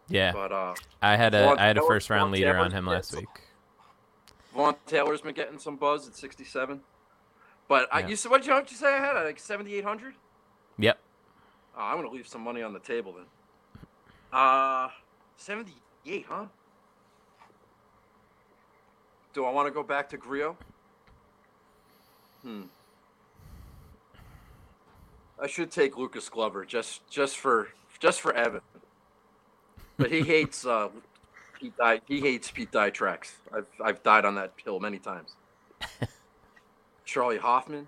Yeah, 0.09 0.31
But 0.33 0.51
uh, 0.51 0.75
I 1.01 1.15
had 1.15 1.33
a 1.33 1.45
Vaughn 1.45 1.59
I 1.59 1.65
had 1.67 1.77
a 1.77 1.81
first 1.81 2.09
round 2.09 2.23
Vaughn 2.23 2.31
leader 2.31 2.57
on 2.57 2.71
him 2.71 2.85
last 2.85 3.11
some- 3.11 3.21
week. 3.21 3.29
Vaughn 4.53 4.75
Taylor's 4.85 5.21
been 5.21 5.33
getting 5.33 5.57
some 5.57 5.75
buzz 5.77 6.07
at 6.07 6.15
67. 6.15 6.81
But 7.67 7.87
I, 7.91 8.05
you 8.05 8.15
said 8.15 8.29
what 8.29 8.41
did 8.43 8.47
you, 8.49 8.55
you 8.55 8.75
say 8.75 8.93
I 8.93 8.99
had? 8.99 9.13
Like 9.23 9.39
7,800? 9.39 10.13
Yep. 10.77 10.99
Oh, 11.75 11.81
I'm 11.81 11.97
gonna 11.97 12.09
leave 12.09 12.27
some 12.27 12.41
money 12.41 12.61
on 12.61 12.73
the 12.73 12.79
table 12.79 13.13
then. 13.13 13.25
Uh, 14.31 14.89
78, 15.37 16.25
huh? 16.27 16.45
Do 19.33 19.45
I 19.45 19.51
want 19.51 19.67
to 19.67 19.73
go 19.73 19.81
back 19.81 20.09
to 20.09 20.17
Grillo? 20.17 20.55
Hmm. 22.43 22.63
I 25.41 25.47
should 25.47 25.71
take 25.71 25.97
Lucas 25.97 26.29
Glover 26.29 26.65
just 26.65 27.07
just 27.09 27.37
for 27.37 27.69
just 27.99 28.21
for 28.21 28.33
Evan. 28.33 28.61
But 29.97 30.11
he 30.11 30.21
hates 30.21 30.65
uh, 30.65 30.89
Pete 31.59 31.75
Dye. 31.77 32.01
He 32.07 32.21
hates 32.21 32.51
Pete 32.51 32.71
Dye 32.71 32.91
tracks. 32.91 33.37
I've 33.53 33.67
I've 33.83 34.03
died 34.03 34.25
on 34.25 34.35
that 34.35 34.53
hill 34.63 34.79
many 34.79 34.99
times. 34.99 35.35
Charley 37.05 37.37
Hoffman, 37.37 37.87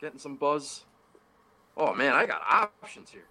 getting 0.00 0.18
some 0.18 0.36
buzz. 0.36 0.84
Oh 1.76 1.94
man, 1.94 2.12
I 2.12 2.26
got 2.26 2.42
options 2.82 3.10
here. 3.10 3.24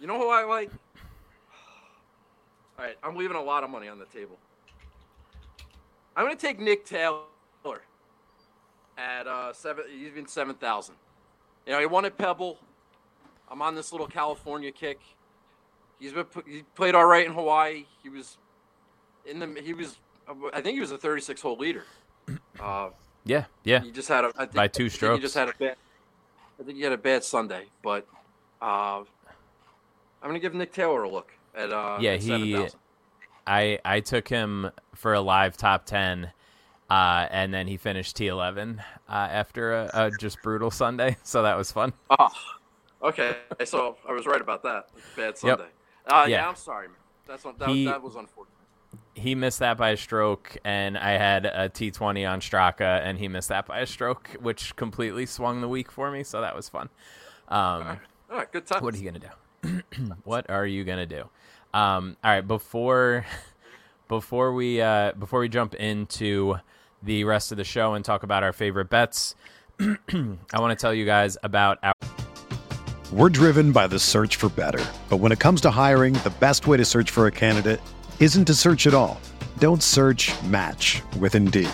You 0.00 0.06
know 0.06 0.18
who 0.18 0.30
I 0.30 0.44
like? 0.44 0.70
All 2.78 2.84
right, 2.84 2.96
I'm 3.02 3.16
leaving 3.16 3.36
a 3.36 3.42
lot 3.42 3.64
of 3.64 3.70
money 3.70 3.88
on 3.88 3.98
the 3.98 4.06
table. 4.06 4.38
I'm 6.16 6.24
gonna 6.24 6.36
take 6.36 6.60
Nick 6.60 6.84
Taylor 6.84 7.20
at 8.98 9.26
uh 9.26 9.52
seven, 9.52 9.84
even 9.92 10.26
seven 10.26 10.54
thousand. 10.54 10.94
You 11.66 11.72
know, 11.72 11.80
he 11.80 11.86
won 11.86 12.04
at 12.04 12.16
Pebble. 12.18 12.58
I'm 13.50 13.62
on 13.62 13.74
this 13.74 13.92
little 13.92 14.06
California 14.06 14.70
kick. 14.72 15.00
He's 15.98 16.12
been 16.12 16.26
he 16.46 16.62
played 16.74 16.94
all 16.94 17.04
right 17.06 17.24
in 17.26 17.32
Hawaii. 17.32 17.84
He 18.02 18.08
was 18.08 18.38
in 19.24 19.38
the 19.38 19.60
he 19.62 19.72
was 19.74 19.98
I 20.52 20.60
think 20.60 20.74
he 20.74 20.80
was 20.80 20.90
a 20.92 20.98
36 20.98 21.40
hole 21.40 21.56
leader. 21.56 21.84
Uh, 22.60 22.90
Yeah, 23.24 23.46
yeah. 23.64 23.80
he 23.80 23.90
just 23.90 24.08
had 24.08 24.24
a 24.24 24.28
I 24.36 24.40
think, 24.44 24.54
By 24.54 24.68
two 24.68 24.88
strokes. 24.88 25.16
He 25.16 25.22
just 25.22 25.34
had 25.34 25.48
a 25.48 25.52
bad. 25.58 25.74
I 26.60 26.62
think 26.62 26.76
he 26.76 26.84
had 26.84 26.92
a 26.92 26.98
bad 26.98 27.24
Sunday, 27.24 27.64
but 27.82 28.06
uh, 28.60 28.98
I'm 30.22 30.28
gonna 30.28 30.38
give 30.38 30.54
Nick 30.54 30.72
Taylor 30.72 31.02
a 31.02 31.08
look 31.10 31.32
at 31.56 31.72
uh. 31.72 31.96
Yeah, 32.00 32.12
at 32.12 32.22
he- 32.22 32.28
7,000. 32.28 32.78
I 33.46 33.78
I 33.84 34.00
took 34.00 34.28
him 34.28 34.70
for 34.94 35.14
a 35.14 35.20
live 35.20 35.56
top 35.56 35.84
ten, 35.86 36.30
uh, 36.90 37.26
and 37.30 37.52
then 37.52 37.66
he 37.66 37.76
finished 37.76 38.16
T 38.16 38.26
eleven 38.28 38.82
uh, 39.08 39.12
after 39.12 39.72
a, 39.74 39.90
a 39.94 40.10
just 40.18 40.40
brutal 40.42 40.70
Sunday. 40.70 41.16
So 41.24 41.42
that 41.42 41.56
was 41.56 41.72
fun. 41.72 41.92
Oh, 42.18 42.28
okay. 43.02 43.36
So 43.64 43.96
I 44.08 44.12
was 44.12 44.26
right 44.26 44.40
about 44.40 44.62
that. 44.64 44.88
Bad 45.16 45.38
Sunday. 45.38 45.64
Uh, 46.06 46.26
yeah. 46.28 46.38
Yeah. 46.38 46.48
I'm 46.48 46.56
sorry. 46.56 46.88
man. 46.88 46.96
That's 47.26 47.42
that, 47.42 47.68
He- 47.68 47.84
that 47.86 48.02
was 48.02 48.14
unfortunate. 48.16 48.48
He 49.14 49.34
missed 49.34 49.58
that 49.58 49.76
by 49.76 49.90
a 49.90 49.96
stroke, 49.96 50.56
and 50.64 50.96
I 50.96 51.12
had 51.12 51.44
a 51.46 51.68
T 51.68 51.90
twenty 51.90 52.24
on 52.24 52.40
Straka, 52.40 53.00
and 53.02 53.18
he 53.18 53.28
missed 53.28 53.48
that 53.50 53.66
by 53.66 53.80
a 53.80 53.86
stroke, 53.86 54.30
which 54.40 54.74
completely 54.76 55.26
swung 55.26 55.60
the 55.60 55.68
week 55.68 55.90
for 55.90 56.10
me. 56.10 56.22
So 56.22 56.40
that 56.40 56.54
was 56.56 56.68
fun. 56.68 56.88
Um, 57.48 57.98
All 58.30 58.38
right, 58.38 58.50
good 58.50 58.66
time. 58.66 58.82
What 58.82 58.94
are 58.94 58.98
you 58.98 59.10
gonna 59.10 59.18
do? 59.62 59.82
what 60.24 60.48
are 60.50 60.66
you 60.66 60.84
gonna 60.84 61.06
do? 61.06 61.28
Um, 61.74 62.16
all 62.22 62.30
right, 62.30 62.46
before 62.46 63.24
before 64.08 64.52
we 64.52 64.80
uh, 64.80 65.12
before 65.12 65.40
we 65.40 65.48
jump 65.48 65.74
into 65.74 66.56
the 67.02 67.24
rest 67.24 67.50
of 67.50 67.58
the 67.58 67.64
show 67.64 67.94
and 67.94 68.04
talk 68.04 68.22
about 68.22 68.42
our 68.42 68.52
favorite 68.52 68.90
bets, 68.90 69.34
I 69.80 70.60
want 70.60 70.76
to 70.78 70.80
tell 70.80 70.92
you 70.92 71.04
guys 71.04 71.36
about 71.42 71.78
our. 71.82 71.92
We're 73.12 73.28
driven 73.28 73.72
by 73.72 73.88
the 73.88 73.98
search 73.98 74.36
for 74.36 74.48
better. 74.48 74.82
But 75.10 75.18
when 75.18 75.32
it 75.32 75.38
comes 75.38 75.60
to 75.62 75.70
hiring, 75.70 76.14
the 76.14 76.32
best 76.40 76.66
way 76.66 76.78
to 76.78 76.84
search 76.84 77.10
for 77.10 77.26
a 77.26 77.30
candidate 77.30 77.80
isn't 78.20 78.46
to 78.46 78.54
search 78.54 78.86
at 78.86 78.94
all. 78.94 79.20
Don't 79.58 79.82
search 79.82 80.32
match 80.44 81.02
with 81.18 81.34
Indeed. 81.34 81.68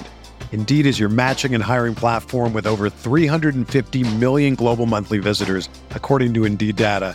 Indeed 0.51 0.85
is 0.85 0.99
your 0.99 1.09
matching 1.09 1.55
and 1.55 1.63
hiring 1.63 1.95
platform 1.95 2.53
with 2.53 2.67
over 2.67 2.91
350 2.91 4.17
million 4.17 4.57
global 4.57 4.85
monthly 4.87 5.19
visitors, 5.19 5.69
according 5.91 6.35
to 6.35 6.45
Indeed 6.45 6.75
data, 6.75 7.15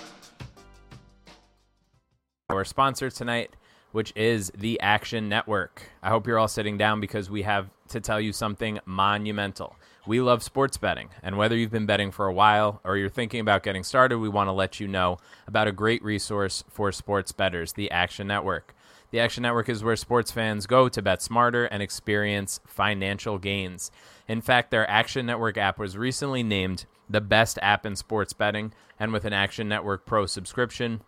Our 2.53 2.65
sponsor 2.65 3.09
tonight, 3.09 3.55
which 3.91 4.13
is 4.15 4.51
the 4.55 4.79
Action 4.81 5.29
Network. 5.29 5.83
I 6.03 6.09
hope 6.09 6.27
you're 6.27 6.37
all 6.37 6.47
sitting 6.47 6.77
down 6.77 6.99
because 6.99 7.29
we 7.29 7.43
have 7.43 7.69
to 7.89 7.99
tell 7.99 8.19
you 8.19 8.33
something 8.33 8.79
monumental. 8.85 9.75
We 10.07 10.19
love 10.19 10.41
sports 10.41 10.77
betting, 10.77 11.09
and 11.21 11.37
whether 11.37 11.55
you've 11.55 11.71
been 11.71 11.85
betting 11.85 12.11
for 12.11 12.25
a 12.25 12.33
while 12.33 12.81
or 12.83 12.97
you're 12.97 13.09
thinking 13.09 13.39
about 13.39 13.63
getting 13.63 13.83
started, 13.83 14.17
we 14.17 14.29
want 14.29 14.47
to 14.47 14.53
let 14.53 14.79
you 14.79 14.87
know 14.87 15.17
about 15.47 15.67
a 15.67 15.71
great 15.71 16.03
resource 16.03 16.63
for 16.69 16.91
sports 16.91 17.31
bettors, 17.31 17.73
the 17.73 17.91
Action 17.91 18.27
Network. 18.27 18.75
The 19.11 19.19
Action 19.19 19.43
Network 19.43 19.69
is 19.69 19.83
where 19.83 19.95
sports 19.95 20.31
fans 20.31 20.67
go 20.67 20.89
to 20.89 21.01
bet 21.01 21.21
smarter 21.21 21.65
and 21.65 21.83
experience 21.83 22.61
financial 22.65 23.37
gains. 23.37 23.91
In 24.27 24.41
fact, 24.41 24.71
their 24.71 24.89
Action 24.89 25.25
Network 25.25 25.57
app 25.57 25.77
was 25.77 25.97
recently 25.97 26.43
named 26.43 26.85
the 27.09 27.21
best 27.21 27.59
app 27.61 27.85
in 27.85 27.95
sports 27.95 28.33
betting, 28.33 28.73
and 28.97 29.11
with 29.11 29.25
an 29.25 29.33
Action 29.33 29.67
Network 29.67 30.05
Pro 30.05 30.25
subscription, 30.25 31.01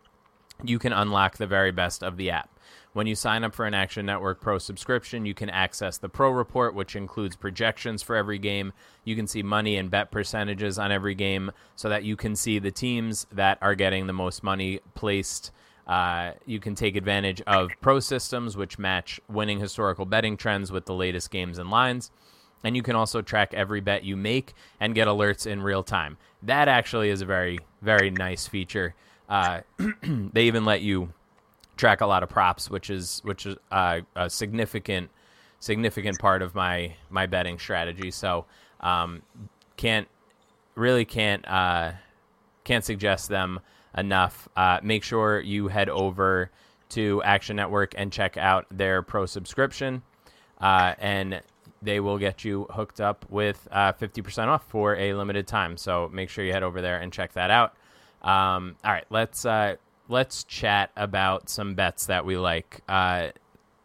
you 0.63 0.79
can 0.79 0.93
unlock 0.93 1.37
the 1.37 1.47
very 1.47 1.71
best 1.71 2.03
of 2.03 2.17
the 2.17 2.31
app. 2.31 2.49
When 2.93 3.07
you 3.07 3.15
sign 3.15 3.43
up 3.43 3.55
for 3.55 3.65
an 3.65 3.73
Action 3.73 4.05
Network 4.05 4.39
Pro 4.39 4.59
subscription, 4.59 5.25
you 5.25 5.33
can 5.33 5.49
access 5.49 5.97
the 5.97 6.09
Pro 6.09 6.29
Report, 6.29 6.75
which 6.75 6.95
includes 6.95 7.35
projections 7.35 8.03
for 8.03 8.15
every 8.15 8.37
game. 8.37 8.71
You 9.03 9.15
can 9.15 9.25
see 9.25 9.41
money 9.41 9.77
and 9.77 9.89
bet 9.89 10.11
percentages 10.11 10.77
on 10.77 10.91
every 10.91 11.15
game 11.15 11.51
so 11.75 11.89
that 11.89 12.03
you 12.03 12.15
can 12.15 12.35
see 12.35 12.59
the 12.59 12.71
teams 12.71 13.25
that 13.31 13.57
are 13.61 13.73
getting 13.73 14.05
the 14.05 14.13
most 14.13 14.43
money 14.43 14.79
placed. 14.93 15.51
Uh, 15.87 16.33
you 16.45 16.59
can 16.59 16.75
take 16.75 16.95
advantage 16.95 17.41
of 17.41 17.71
pro 17.81 17.99
systems, 17.99 18.55
which 18.55 18.77
match 18.77 19.19
winning 19.27 19.59
historical 19.59 20.05
betting 20.05 20.37
trends 20.37 20.71
with 20.71 20.85
the 20.85 20.93
latest 20.93 21.31
games 21.31 21.57
and 21.57 21.71
lines. 21.71 22.11
And 22.63 22.75
you 22.75 22.83
can 22.83 22.95
also 22.95 23.21
track 23.21 23.53
every 23.53 23.81
bet 23.81 24.03
you 24.03 24.15
make 24.15 24.53
and 24.79 24.95
get 24.95 25.07
alerts 25.07 25.45
in 25.47 25.61
real 25.61 25.83
time. 25.83 26.17
That 26.43 26.67
actually 26.67 27.09
is 27.09 27.21
a 27.21 27.25
very, 27.25 27.59
very 27.81 28.11
nice 28.11 28.47
feature. 28.47 28.93
Uh, 29.29 29.61
they 30.03 30.45
even 30.45 30.65
let 30.65 30.81
you 30.81 31.13
track 31.77 32.01
a 32.01 32.05
lot 32.05 32.23
of 32.23 32.29
props, 32.29 32.69
which 32.69 32.89
is 32.89 33.21
which 33.23 33.45
is 33.45 33.55
uh, 33.71 34.01
a 34.15 34.29
significant 34.29 35.09
significant 35.59 36.19
part 36.19 36.41
of 36.41 36.55
my 36.55 36.95
my 37.09 37.25
betting 37.25 37.57
strategy. 37.57 38.11
So 38.11 38.45
um, 38.81 39.21
can't 39.77 40.07
really 40.75 41.05
can't 41.05 41.47
uh, 41.47 41.93
can't 42.63 42.83
suggest 42.83 43.29
them 43.29 43.59
enough. 43.97 44.47
Uh, 44.55 44.79
make 44.83 45.03
sure 45.03 45.39
you 45.39 45.67
head 45.67 45.89
over 45.89 46.51
to 46.89 47.23
Action 47.23 47.55
Network 47.55 47.93
and 47.97 48.11
check 48.11 48.37
out 48.37 48.65
their 48.69 49.01
pro 49.01 49.25
subscription, 49.25 50.03
uh, 50.59 50.93
and 50.99 51.41
they 51.81 51.99
will 51.99 52.17
get 52.17 52.43
you 52.43 52.67
hooked 52.69 53.01
up 53.01 53.25
with 53.29 53.67
uh, 53.71 53.93
fifty 53.93 54.21
percent 54.21 54.49
off 54.49 54.67
for 54.67 54.95
a 54.95 55.13
limited 55.13 55.47
time. 55.47 55.77
So 55.77 56.09
make 56.13 56.29
sure 56.29 56.43
you 56.43 56.53
head 56.53 56.63
over 56.63 56.81
there 56.81 56.97
and 56.99 57.11
check 57.11 57.33
that 57.33 57.49
out. 57.49 57.75
Um, 58.23 58.75
all 58.83 58.91
right, 58.91 59.05
let's 59.09 59.45
uh, 59.45 59.75
let's 60.09 60.43
chat 60.43 60.91
about 60.95 61.49
some 61.49 61.75
bets 61.75 62.05
that 62.07 62.25
we 62.25 62.37
like. 62.37 62.81
Uh, 62.87 63.29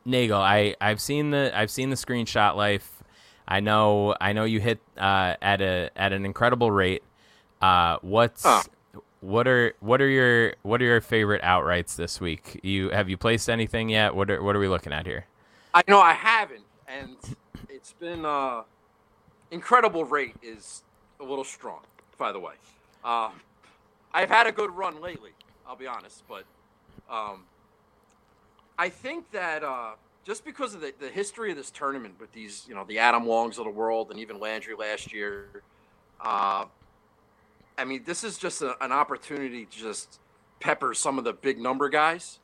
Nagel, 0.04 0.40
I 0.40 0.74
I've 0.80 1.00
seen 1.00 1.30
the 1.30 1.50
I've 1.54 1.70
seen 1.70 1.90
the 1.90 1.96
screenshot 1.96 2.56
life. 2.56 3.02
I 3.46 3.60
know 3.60 4.14
I 4.20 4.32
know 4.32 4.44
you 4.44 4.60
hit 4.60 4.80
uh, 4.96 5.34
at 5.42 5.60
a 5.60 5.90
at 5.96 6.12
an 6.12 6.24
incredible 6.24 6.70
rate. 6.70 7.02
Uh, 7.60 7.98
what's 8.02 8.46
what 9.20 9.48
are 9.48 9.74
what 9.80 10.00
are 10.00 10.08
your 10.08 10.54
what 10.62 10.80
are 10.80 10.84
your 10.84 11.00
favorite 11.00 11.42
outrights 11.42 11.96
this 11.96 12.20
week? 12.20 12.60
You 12.62 12.90
have 12.90 13.08
you 13.08 13.16
placed 13.16 13.50
anything 13.50 13.88
yet? 13.88 14.14
What 14.14 14.30
are 14.30 14.42
what 14.42 14.54
are 14.54 14.60
we 14.60 14.68
looking 14.68 14.92
at 14.92 15.06
here? 15.06 15.26
I 15.74 15.82
know 15.88 16.00
I 16.00 16.12
haven't, 16.12 16.64
and 16.86 17.16
it's 17.68 17.92
been 17.92 18.24
uh, 18.24 18.62
incredible 19.50 20.04
rate 20.04 20.36
is 20.42 20.82
a 21.20 21.24
little 21.24 21.44
strong. 21.44 21.80
By 22.16 22.32
the 22.32 22.40
way, 22.40 22.54
uh, 23.04 23.30
I've 24.18 24.30
had 24.30 24.48
a 24.48 24.52
good 24.52 24.72
run 24.72 25.00
lately. 25.00 25.30
I'll 25.64 25.76
be 25.76 25.86
honest, 25.86 26.24
but 26.26 26.42
um, 27.08 27.44
I 28.76 28.88
think 28.88 29.30
that 29.30 29.62
uh, 29.62 29.92
just 30.24 30.44
because 30.44 30.74
of 30.74 30.80
the, 30.80 30.92
the 30.98 31.08
history 31.08 31.52
of 31.52 31.56
this 31.56 31.70
tournament 31.70 32.14
with 32.18 32.32
these, 32.32 32.66
you 32.68 32.74
know, 32.74 32.82
the 32.82 32.98
Adam 32.98 33.28
Longs 33.28 33.58
of 33.58 33.64
the 33.64 33.70
world 33.70 34.10
and 34.10 34.18
even 34.18 34.40
Landry 34.40 34.74
last 34.74 35.12
year, 35.12 35.62
uh, 36.20 36.64
I 37.76 37.84
mean, 37.84 38.02
this 38.04 38.24
is 38.24 38.38
just 38.38 38.60
a, 38.60 38.74
an 38.84 38.90
opportunity 38.90 39.66
to 39.66 39.78
just 39.78 40.18
pepper 40.58 40.94
some 40.94 41.16
of 41.18 41.22
the 41.22 41.32
big 41.32 41.60
number 41.60 41.88
guys. 41.88 42.40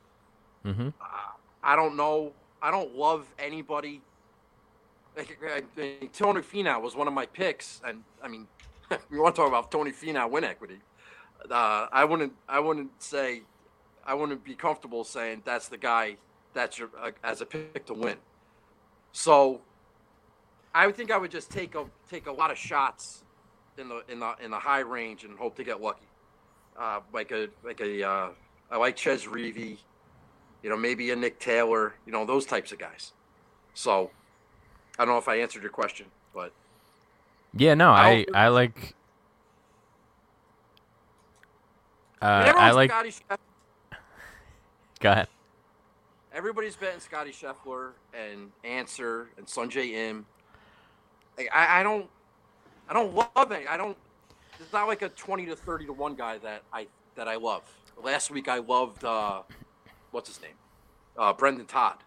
Mm-hmm. 0.63 0.87
Uh, 0.87 1.31
I 1.61 1.75
don't 1.75 1.97
know. 1.97 2.31
I 2.61 2.71
don't 2.71 2.95
love 2.95 3.27
anybody. 3.37 4.01
Like, 5.17 5.37
I, 5.45 5.81
I, 5.81 6.05
Tony 6.13 6.39
Finau 6.39 6.81
was 6.81 6.95
one 6.95 7.09
of 7.09 7.13
my 7.13 7.25
picks, 7.25 7.81
and 7.85 8.01
I 8.23 8.29
mean, 8.29 8.47
we 9.09 9.19
want 9.19 9.35
to 9.35 9.41
talk 9.41 9.49
about 9.49 9.71
Tony 9.71 9.91
Finau 9.91 10.29
win 10.29 10.45
equity 10.45 10.79
uh, 11.49 11.87
I 11.91 12.05
wouldn't 12.05 12.33
I 12.47 12.59
wouldn't 12.59 13.01
say 13.01 13.43
I 14.05 14.13
wouldn't 14.13 14.43
be 14.43 14.55
comfortable 14.55 15.03
saying 15.03 15.43
that's 15.45 15.67
the 15.67 15.77
guy 15.77 16.17
that's 16.53 16.79
your 16.79 16.89
uh, 17.01 17.11
as 17.23 17.41
a 17.41 17.45
pick 17.45 17.85
to 17.87 17.93
win. 17.93 18.17
So 19.11 19.61
I 20.73 20.87
would 20.87 20.95
think 20.95 21.11
I 21.11 21.17
would 21.17 21.31
just 21.31 21.51
take 21.51 21.75
a 21.75 21.85
take 22.09 22.27
a 22.27 22.31
lot 22.31 22.51
of 22.51 22.57
shots 22.57 23.23
in 23.77 23.89
the 23.89 24.03
in 24.09 24.19
the 24.19 24.35
in 24.43 24.51
the 24.51 24.59
high 24.59 24.79
range 24.79 25.23
and 25.23 25.37
hope 25.37 25.55
to 25.57 25.63
get 25.63 25.81
lucky. 25.81 26.07
Uh, 26.77 26.99
like 27.13 27.31
a 27.31 27.49
like 27.63 27.79
a 27.81 28.03
uh, 28.07 28.29
I 28.71 28.77
like 28.77 28.97
Chez 28.97 29.25
Reavie, 29.25 29.77
you 30.63 30.69
know, 30.69 30.77
maybe 30.77 31.11
a 31.11 31.15
Nick 31.15 31.39
Taylor, 31.39 31.93
you 32.05 32.11
know, 32.11 32.25
those 32.25 32.45
types 32.45 32.71
of 32.71 32.79
guys. 32.79 33.13
So 33.73 34.11
I 34.97 35.05
don't 35.05 35.13
know 35.13 35.19
if 35.19 35.27
I 35.27 35.37
answered 35.37 35.61
your 35.61 35.71
question, 35.71 36.07
but 36.33 36.51
yeah, 37.55 37.73
no, 37.73 37.91
I 37.91 38.25
I, 38.33 38.45
I 38.45 38.47
like 38.49 38.95
Uh, 42.25 42.53
I 42.57 42.71
like. 42.71 42.89
Scotty 42.89 43.13
Go 44.99 45.11
ahead. 45.11 45.27
Everybody's 46.33 46.75
betting 46.75 46.99
Scotty 46.99 47.31
Scheffler 47.31 47.91
and 48.15 48.51
Ancer 48.63 49.29
and 49.37 49.45
Sungjae 49.45 49.91
Im. 49.93 50.25
Like, 51.37 51.49
I, 51.53 51.81
I 51.81 51.83
don't, 51.83 52.09
I 52.89 52.93
don't 52.93 53.13
love 53.13 53.51
it. 53.51 53.67
I 53.69 53.77
don't. 53.77 53.95
It's 54.59 54.73
not 54.73 54.87
like 54.87 55.03
a 55.03 55.09
twenty 55.09 55.45
to 55.45 55.55
thirty 55.55 55.85
to 55.85 55.93
one 55.93 56.15
guy 56.15 56.39
that 56.39 56.63
I 56.73 56.87
that 57.13 57.27
I 57.27 57.35
love. 57.35 57.61
Last 58.01 58.31
week 58.31 58.47
I 58.47 58.57
loved 58.57 59.03
uh, 59.03 59.43
what's 60.09 60.27
his 60.27 60.41
name, 60.41 60.55
uh, 61.19 61.31
Brendon 61.31 61.67
Todd. 61.67 61.97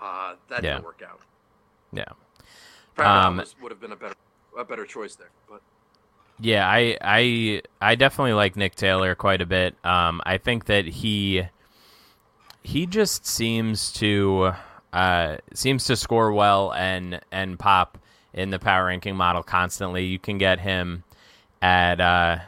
Uh, 0.00 0.34
that 0.50 0.62
yeah. 0.62 0.74
didn't 0.74 0.84
work 0.84 1.02
out. 1.04 1.20
Yeah. 1.92 2.04
um, 3.04 3.42
would 3.60 3.72
have 3.72 3.80
been 3.80 3.90
a 3.90 3.96
better 3.96 4.14
a 4.56 4.64
better 4.64 4.86
choice 4.86 5.16
there, 5.16 5.30
but. 5.50 5.62
Yeah, 6.40 6.68
I 6.68 6.96
I 7.00 7.62
I 7.80 7.94
definitely 7.96 8.34
like 8.34 8.56
Nick 8.56 8.74
Taylor 8.76 9.14
quite 9.14 9.40
a 9.40 9.46
bit. 9.46 9.74
Um, 9.84 10.20
I 10.24 10.38
think 10.38 10.66
that 10.66 10.86
he 10.86 11.42
he 12.62 12.86
just 12.86 13.26
seems 13.26 13.92
to 13.94 14.52
uh, 14.92 15.38
seems 15.52 15.84
to 15.86 15.96
score 15.96 16.32
well 16.32 16.72
and 16.72 17.20
and 17.32 17.58
pop 17.58 17.98
in 18.32 18.50
the 18.50 18.58
power 18.58 18.86
ranking 18.86 19.16
model 19.16 19.42
constantly. 19.42 20.04
You 20.04 20.18
can 20.18 20.38
get 20.38 20.60
him 20.60 21.02
at 21.60 22.00
uh, 22.00 22.38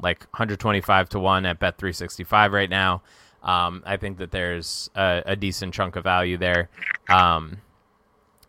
like 0.00 0.20
125 0.24 1.10
to 1.10 1.18
one 1.20 1.46
at 1.46 1.58
Bet 1.58 1.78
365 1.78 2.52
right 2.52 2.70
now. 2.70 3.02
Um, 3.42 3.82
I 3.86 3.96
think 3.96 4.18
that 4.18 4.32
there's 4.32 4.90
a, 4.96 5.22
a, 5.24 5.36
decent 5.36 5.72
chunk 5.72 5.94
of 5.94 6.02
value 6.02 6.36
there. 6.36 6.68
Um, 7.08 7.58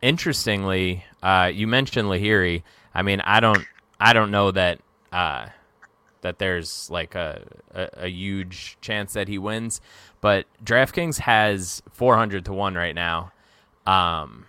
interestingly, 0.01 1.05
uh, 1.21 1.51
you 1.53 1.67
mentioned 1.67 2.07
Lahiri. 2.07 2.63
I 2.95 3.03
mean, 3.03 3.21
I 3.21 3.39
don't 3.39 3.63
I 3.99 4.13
don't 4.13 4.31
know 4.31 4.49
that 4.51 4.79
uh, 5.11 5.47
that 6.21 6.39
there's 6.39 6.89
like 6.89 7.15
a, 7.15 7.43
a, 7.73 7.89
a 8.03 8.07
huge 8.07 8.77
chance 8.81 9.13
that 9.13 9.27
he 9.27 9.37
wins. 9.37 9.81
But 10.21 10.45
DraftKings 10.63 11.19
has 11.19 11.81
400 11.91 12.45
to 12.45 12.53
one 12.53 12.75
right 12.75 12.95
now, 12.95 13.31
um, 13.85 14.45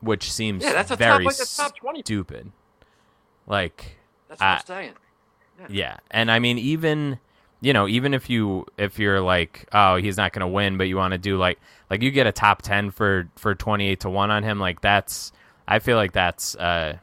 which 0.00 0.32
seems 0.32 0.64
yeah, 0.64 0.72
that's 0.72 0.90
a 0.90 0.96
very 0.96 1.24
top, 1.24 1.38
like 1.38 1.48
top 1.56 1.76
20. 1.76 2.00
stupid. 2.00 2.52
Like 3.46 3.98
that's 4.28 4.40
what 4.40 4.46
I, 4.46 4.54
am 4.54 4.62
saying. 4.66 4.92
Yeah. 5.60 5.66
yeah, 5.70 5.96
and 6.10 6.30
I 6.30 6.38
mean 6.38 6.58
even 6.58 7.18
you 7.60 7.72
know 7.72 7.88
even 7.88 8.14
if 8.14 8.30
you 8.30 8.66
if 8.76 8.98
you're 8.98 9.20
like 9.20 9.68
oh 9.72 9.96
he's 9.96 10.16
not 10.16 10.32
going 10.32 10.40
to 10.40 10.46
win, 10.48 10.78
but 10.78 10.84
you 10.84 10.96
want 10.96 11.12
to 11.12 11.18
do 11.18 11.36
like 11.36 11.58
like 11.90 12.02
you 12.02 12.10
get 12.10 12.26
a 12.26 12.32
top 12.32 12.62
10 12.62 12.90
for 12.92 13.28
for 13.36 13.54
28 13.54 14.00
to 14.00 14.10
one 14.10 14.30
on 14.30 14.42
him, 14.42 14.60
like 14.60 14.80
that's 14.80 15.32
I 15.66 15.80
feel 15.80 15.96
like 15.96 16.12
that's 16.12 16.54
uh 16.56 16.98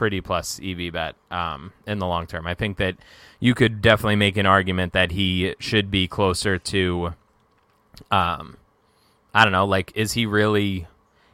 pretty 0.00 0.22
plus 0.22 0.58
EV 0.64 0.90
bet 0.94 1.14
um, 1.30 1.74
in 1.86 1.98
the 1.98 2.06
long 2.06 2.26
term. 2.26 2.46
I 2.46 2.54
think 2.54 2.78
that 2.78 2.96
you 3.38 3.54
could 3.54 3.82
definitely 3.82 4.16
make 4.16 4.38
an 4.38 4.46
argument 4.46 4.94
that 4.94 5.10
he 5.10 5.54
should 5.58 5.90
be 5.90 6.08
closer 6.08 6.56
to, 6.56 7.12
um, 8.10 8.56
I 9.34 9.44
don't 9.44 9.52
know, 9.52 9.66
like 9.66 9.92
is 9.94 10.14
he 10.14 10.24
really, 10.24 10.86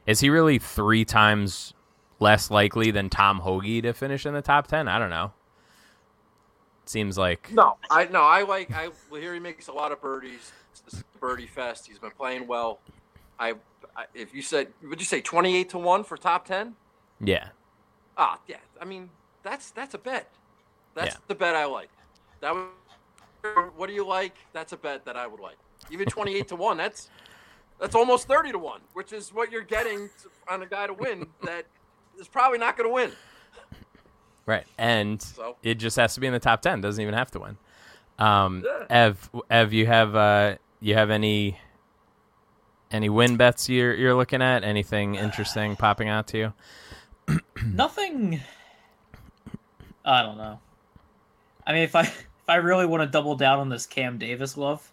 is 0.04 0.18
he 0.18 0.30
really 0.30 0.58
three 0.58 1.04
times 1.04 1.74
less 2.18 2.50
likely 2.50 2.90
than 2.90 3.08
Tom 3.08 3.38
Hoge 3.38 3.82
to 3.82 3.92
finish 3.92 4.26
in 4.26 4.34
the 4.34 4.42
top 4.42 4.66
ten? 4.66 4.88
I 4.88 4.98
don't 4.98 5.10
know. 5.10 5.30
Seems 6.86 7.16
like 7.16 7.52
no, 7.52 7.76
I 7.88 8.06
no, 8.06 8.22
I 8.22 8.42
like 8.42 8.72
I 8.72 8.88
hear 9.12 9.32
he 9.32 9.38
makes 9.38 9.68
a 9.68 9.72
lot 9.72 9.92
of 9.92 10.00
birdies. 10.00 10.50
Birdie 11.20 11.46
fest. 11.46 11.86
He's 11.86 12.00
been 12.00 12.10
playing 12.10 12.48
well. 12.48 12.80
I, 13.38 13.54
I 13.96 14.06
if 14.12 14.34
you 14.34 14.42
said 14.42 14.72
would 14.82 14.98
you 14.98 15.06
say 15.06 15.20
twenty 15.20 15.56
eight 15.56 15.68
to 15.70 15.78
one 15.78 16.02
for 16.02 16.16
top 16.16 16.46
ten? 16.46 16.74
Yeah. 17.20 17.50
Ah, 18.16 18.38
yeah. 18.46 18.56
I 18.80 18.84
mean, 18.84 19.10
that's 19.42 19.70
that's 19.70 19.94
a 19.94 19.98
bet. 19.98 20.30
That's 20.94 21.14
yeah. 21.14 21.20
the 21.28 21.34
bet 21.34 21.54
I 21.54 21.66
like. 21.66 21.90
That 22.40 22.54
would, 22.54 22.66
what 23.76 23.88
do 23.88 23.92
you 23.92 24.06
like? 24.06 24.34
That's 24.52 24.72
a 24.72 24.76
bet 24.76 25.04
that 25.04 25.16
I 25.16 25.26
would 25.26 25.40
like. 25.40 25.56
Even 25.90 26.06
twenty 26.08 26.34
eight 26.34 26.48
to 26.48 26.56
one. 26.68 26.76
That's 26.76 27.10
that's 27.78 27.94
almost 27.94 28.26
thirty 28.26 28.52
to 28.52 28.58
one, 28.58 28.80
which 28.94 29.12
is 29.12 29.32
what 29.32 29.52
you're 29.52 29.62
getting 29.62 30.08
on 30.48 30.62
a 30.62 30.66
guy 30.66 30.86
to 30.86 30.94
win 30.94 31.26
that 31.44 31.66
is 32.18 32.28
probably 32.28 32.58
not 32.58 32.76
going 32.76 32.88
to 32.88 32.94
win. 32.94 33.12
Right, 34.46 34.64
and 34.78 35.20
so. 35.20 35.56
it 35.62 35.74
just 35.74 35.96
has 35.96 36.14
to 36.14 36.20
be 36.20 36.26
in 36.26 36.32
the 36.32 36.38
top 36.38 36.62
ten. 36.62 36.80
Doesn't 36.80 37.02
even 37.02 37.14
have 37.14 37.30
to 37.32 37.40
win. 37.40 37.56
Um, 38.18 38.64
yeah. 38.64 38.86
Ev, 38.88 39.30
Ev, 39.50 39.72
you 39.72 39.86
have 39.86 40.14
uh, 40.14 40.56
you 40.80 40.94
have 40.94 41.10
any 41.10 41.58
any 42.90 43.08
win 43.08 43.36
bets 43.36 43.68
you're 43.68 43.94
you're 43.94 44.14
looking 44.14 44.42
at? 44.42 44.64
Anything 44.64 45.16
interesting 45.16 45.76
popping 45.76 46.08
out 46.08 46.28
to 46.28 46.38
you? 46.38 46.52
Nothing. 47.64 48.40
I 50.04 50.22
don't 50.22 50.38
know. 50.38 50.60
I 51.66 51.72
mean, 51.72 51.82
if 51.82 51.94
I 51.96 52.02
if 52.02 52.26
if 52.46 52.50
I 52.50 52.56
really 52.56 52.86
want 52.86 53.02
to 53.02 53.08
double 53.08 53.34
down 53.34 53.58
on 53.58 53.68
this 53.70 53.86
Cam 53.86 54.18
Davis 54.18 54.56
love, 54.56 54.92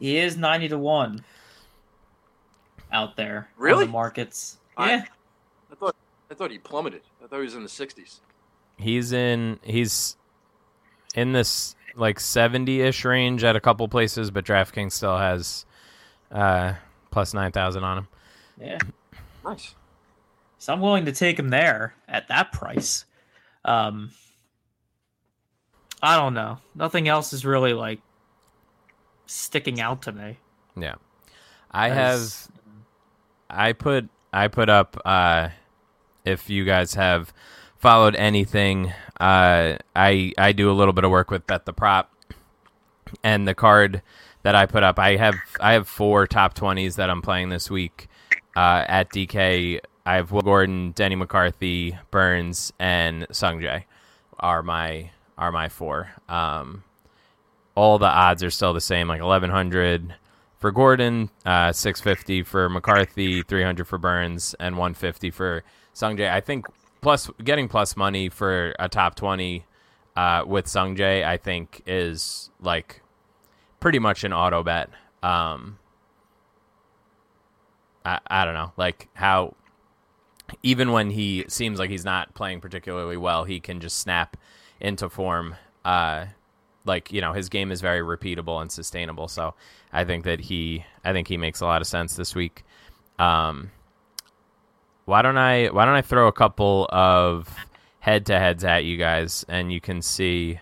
he 0.00 0.16
is 0.18 0.36
ninety 0.36 0.68
to 0.68 0.78
one 0.78 1.24
out 2.92 3.16
there. 3.16 3.48
on 3.56 3.62
Really? 3.62 3.84
the 3.86 3.92
markets. 3.92 4.58
I- 4.76 4.90
Yeah. 4.90 5.04
I 5.70 5.74
thought 5.76 5.94
I 6.30 6.34
thought 6.34 6.50
he 6.50 6.58
plummeted. 6.58 7.02
I 7.22 7.28
thought 7.28 7.36
he 7.36 7.44
was 7.44 7.54
in 7.54 7.62
the 7.62 7.68
60s. 7.68 8.18
He's 8.76 9.12
in 9.12 9.60
he's 9.62 10.16
in 11.14 11.32
this 11.32 11.76
like 11.94 12.18
70-ish 12.18 13.04
range 13.04 13.44
at 13.44 13.54
a 13.56 13.60
couple 13.60 13.86
places, 13.88 14.30
but 14.32 14.44
DraftKings 14.44 14.92
still 14.92 15.16
has 15.18 15.64
uh 16.32 16.74
plus 17.12 17.32
9,000 17.34 17.84
on 17.84 17.98
him. 17.98 18.08
Yeah. 18.60 18.78
Nice. 19.44 19.74
So 20.60 20.74
I'm 20.74 20.80
willing 20.80 21.06
to 21.06 21.12
take 21.12 21.38
him 21.38 21.48
there 21.48 21.94
at 22.06 22.28
that 22.28 22.52
price. 22.52 23.06
Um, 23.64 24.10
I 26.02 26.16
don't 26.16 26.34
know. 26.34 26.58
Nothing 26.74 27.08
else 27.08 27.32
is 27.32 27.46
really 27.46 27.72
like 27.72 28.00
sticking 29.24 29.80
out 29.80 30.02
to 30.02 30.12
me. 30.12 30.36
Yeah. 30.76 30.96
I 31.70 31.88
have 31.88 32.48
I 33.48 33.72
put 33.72 34.10
I 34.34 34.48
put 34.48 34.68
up 34.68 35.00
uh 35.04 35.48
if 36.26 36.50
you 36.50 36.66
guys 36.66 36.92
have 36.92 37.32
followed 37.78 38.14
anything 38.16 38.92
uh 39.18 39.76
I 39.96 40.32
I 40.36 40.52
do 40.52 40.70
a 40.70 40.74
little 40.74 40.92
bit 40.92 41.04
of 41.04 41.10
work 41.10 41.30
with 41.30 41.46
bet 41.46 41.64
the 41.64 41.72
prop 41.72 42.12
and 43.24 43.48
the 43.48 43.54
card 43.54 44.02
that 44.42 44.54
I 44.54 44.66
put 44.66 44.82
up 44.82 44.98
I 44.98 45.16
have 45.16 45.36
I 45.58 45.72
have 45.72 45.88
four 45.88 46.26
top 46.26 46.54
20s 46.54 46.96
that 46.96 47.08
I'm 47.08 47.22
playing 47.22 47.48
this 47.48 47.70
week 47.70 48.08
uh 48.56 48.84
at 48.86 49.10
DK 49.10 49.80
I 50.06 50.16
have 50.16 50.32
Will 50.32 50.42
Gordon, 50.42 50.92
Denny 50.92 51.16
McCarthy, 51.16 51.98
Burns 52.10 52.72
and 52.78 53.28
Sungjae 53.28 53.84
are 54.38 54.62
my 54.62 55.10
are 55.36 55.52
my 55.52 55.68
four. 55.68 56.10
Um 56.28 56.84
all 57.74 57.98
the 57.98 58.06
odds 58.06 58.42
are 58.42 58.50
still 58.50 58.72
the 58.72 58.80
same 58.80 59.08
like 59.08 59.20
1100 59.20 60.14
for 60.58 60.70
Gordon, 60.70 61.30
uh, 61.46 61.72
650 61.72 62.42
for 62.42 62.68
McCarthy, 62.68 63.42
300 63.42 63.88
for 63.88 63.96
Burns, 63.96 64.54
and 64.60 64.76
150 64.76 65.30
for 65.30 65.64
Sungjae. 65.94 66.30
I 66.30 66.40
think 66.40 66.66
plus 67.00 67.30
getting 67.42 67.66
plus 67.66 67.96
money 67.96 68.28
for 68.28 68.74
a 68.78 68.88
top 68.88 69.14
20 69.14 69.64
uh, 70.16 70.44
with 70.46 70.66
Sungjae, 70.66 71.24
I 71.24 71.38
think 71.38 71.82
is 71.86 72.50
like 72.60 73.02
pretty 73.80 73.98
much 73.98 74.22
an 74.22 74.34
auto 74.34 74.62
bet. 74.62 74.90
Um, 75.22 75.78
I, 78.04 78.20
I 78.26 78.44
don't 78.44 78.54
know, 78.54 78.72
like 78.76 79.08
how 79.14 79.54
even 80.62 80.92
when 80.92 81.10
he 81.10 81.44
seems 81.48 81.78
like 81.78 81.90
he's 81.90 82.04
not 82.04 82.34
playing 82.34 82.60
particularly 82.60 83.16
well, 83.16 83.44
he 83.44 83.60
can 83.60 83.80
just 83.80 83.98
snap 83.98 84.36
into 84.80 85.08
form. 85.08 85.56
Uh, 85.84 86.26
like 86.84 87.12
you 87.12 87.20
know, 87.20 87.32
his 87.32 87.48
game 87.48 87.70
is 87.70 87.80
very 87.80 88.00
repeatable 88.00 88.60
and 88.60 88.70
sustainable. 88.70 89.28
So 89.28 89.54
I 89.92 90.04
think 90.04 90.24
that 90.24 90.40
he, 90.40 90.84
I 91.04 91.12
think 91.12 91.28
he 91.28 91.36
makes 91.36 91.60
a 91.60 91.66
lot 91.66 91.80
of 91.80 91.86
sense 91.86 92.16
this 92.16 92.34
week. 92.34 92.64
Um, 93.18 93.70
why 95.04 95.22
don't 95.22 95.38
I, 95.38 95.66
why 95.68 95.84
don't 95.84 95.94
I 95.94 96.02
throw 96.02 96.28
a 96.28 96.32
couple 96.32 96.88
of 96.90 97.54
head 98.00 98.26
to 98.26 98.38
heads 98.38 98.64
at 98.64 98.84
you 98.84 98.96
guys, 98.96 99.44
and 99.48 99.72
you 99.72 99.80
can 99.80 100.02
see 100.02 100.58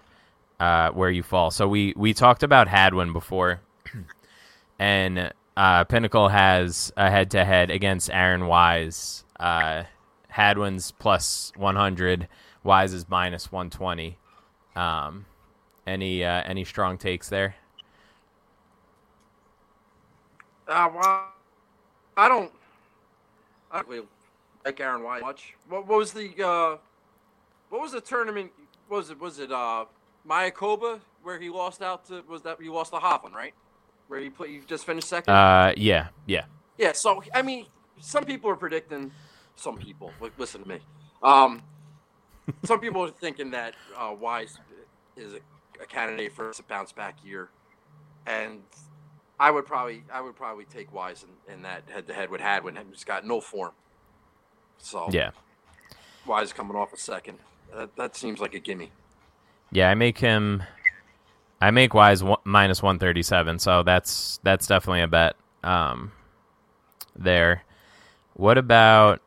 uh, 0.61 0.91
where 0.91 1.11
you 1.11 1.23
fall. 1.23 1.51
So 1.51 1.69
we 1.69 1.95
we 1.97 2.13
talked 2.13 2.43
about 2.43 2.69
Hadwin 2.69 3.13
before, 3.13 3.61
and 4.79 5.33
uh, 5.57 5.85
Pinnacle 5.85 6.29
has 6.29 6.93
a 6.97 7.11
head 7.11 7.31
to 7.33 7.45
head 7.45 7.71
against 7.71 8.11
Aaron 8.11 8.47
Wise. 8.47 9.25
Uh, 9.39 9.85
Hadwin's 10.29 10.91
plus 10.93 11.53
one 11.57 11.77
hundred, 11.77 12.29
Wise 12.63 12.93
is 12.93 13.09
minus 13.09 13.51
one 13.51 13.71
twenty. 13.71 14.19
Um, 14.77 15.27
any 15.87 16.25
uh, 16.25 16.43
any 16.45 16.65
strong 16.65 16.99
takes 16.99 17.29
there? 17.29 17.57
Uh, 20.67 20.89
well, 20.95 21.25
I 22.17 22.29
don't. 22.29 22.53
I 23.71 23.77
don't 23.79 23.89
really 23.89 24.07
like 24.65 24.81
Aaron 24.81 25.03
White 25.03 25.23
much. 25.23 25.55
What, 25.69 25.87
what 25.87 25.99
was 25.99 26.13
the 26.13 26.31
uh, 26.45 26.77
what 27.71 27.81
was 27.81 27.93
the 27.93 28.01
tournament? 28.01 28.53
Was 28.89 29.11
it 29.11 29.21
was 29.21 29.39
it 29.39 29.51
uh, 29.51 29.87
Mayakoba 30.29 31.01
where 31.23 31.39
he 31.39 31.49
lost 31.49 31.83
out 31.83 32.07
to? 32.09 32.23
Was 32.29 32.43
that 32.43 32.61
he 32.61 32.69
lost 32.69 32.93
to 32.93 32.99
Hovland, 32.99 33.33
right? 33.33 33.55
Where 34.09 34.21
he 34.21 34.31
put, 34.31 34.49
he 34.49 34.61
just 34.67 34.85
finished 34.87 35.09
second. 35.09 35.33
Uh, 35.33 35.73
yeah, 35.77 36.09
yeah. 36.27 36.45
Yeah, 36.77 36.93
so 36.93 37.23
I 37.35 37.43
mean, 37.43 37.67
some 38.01 38.25
people 38.25 38.51
are 38.51 38.57
predicting. 38.57 39.11
Some 39.59 39.77
people, 39.77 40.13
li- 40.21 40.31
listen 40.39 40.63
to 40.63 40.69
me. 40.69 40.79
Um, 41.23 41.63
some 42.65 42.79
people 42.81 43.03
are 43.05 43.11
thinking 43.11 43.51
that 43.51 43.75
uh, 43.97 44.15
Wise 44.19 44.59
is 45.17 45.35
a, 45.35 45.41
a 45.83 45.87
candidate 45.87 46.33
for 46.33 46.51
a 46.51 46.63
bounce 46.69 46.93
back 46.93 47.17
year, 47.25 47.49
and 48.25 48.61
I 49.41 49.51
would 49.51 49.67
probably, 49.67 50.05
I 50.13 50.21
would 50.21 50.37
probably 50.37 50.65
take 50.65 50.95
Wise 50.95 51.25
in, 51.25 51.53
in 51.53 51.63
that 51.63 51.83
head 51.93 52.07
to 52.07 52.15
head 52.15 52.31
with 52.31 52.41
Hadwin. 52.41 52.79
He's 52.91 53.03
got 53.03 53.27
no 53.27 53.41
form, 53.41 53.73
so 54.79 55.09
Yeah. 55.11 55.31
Wise 56.25 56.53
coming 56.53 56.77
off 56.77 56.93
a 56.93 56.97
second. 56.97 57.39
That, 57.75 57.97
that 57.97 58.17
seems 58.17 58.41
like 58.41 58.55
a 58.55 58.61
gimme. 58.61 58.93
Yeah, 59.73 59.91
I 59.91 59.95
make 59.95 60.19
him. 60.19 60.63
I 61.61 61.73
make 61.73 61.93
Wise 61.95 62.23
one, 62.23 62.39
minus 62.45 62.83
one 62.83 62.99
thirty 62.99 63.23
seven, 63.23 63.59
so 63.59 63.83
that's 63.83 64.39
that's 64.45 64.67
definitely 64.69 65.03
a 65.03 65.09
bet. 65.09 65.35
Um, 65.65 66.13
there. 67.17 67.65
What 68.35 68.57
about? 68.57 69.21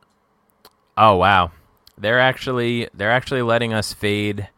Oh 0.98 1.16
wow, 1.16 1.52
they're 1.98 2.20
actually 2.20 2.90
they're 2.94 3.12
actually 3.12 3.42
letting 3.42 3.74
us 3.74 3.94
fade 3.94 4.50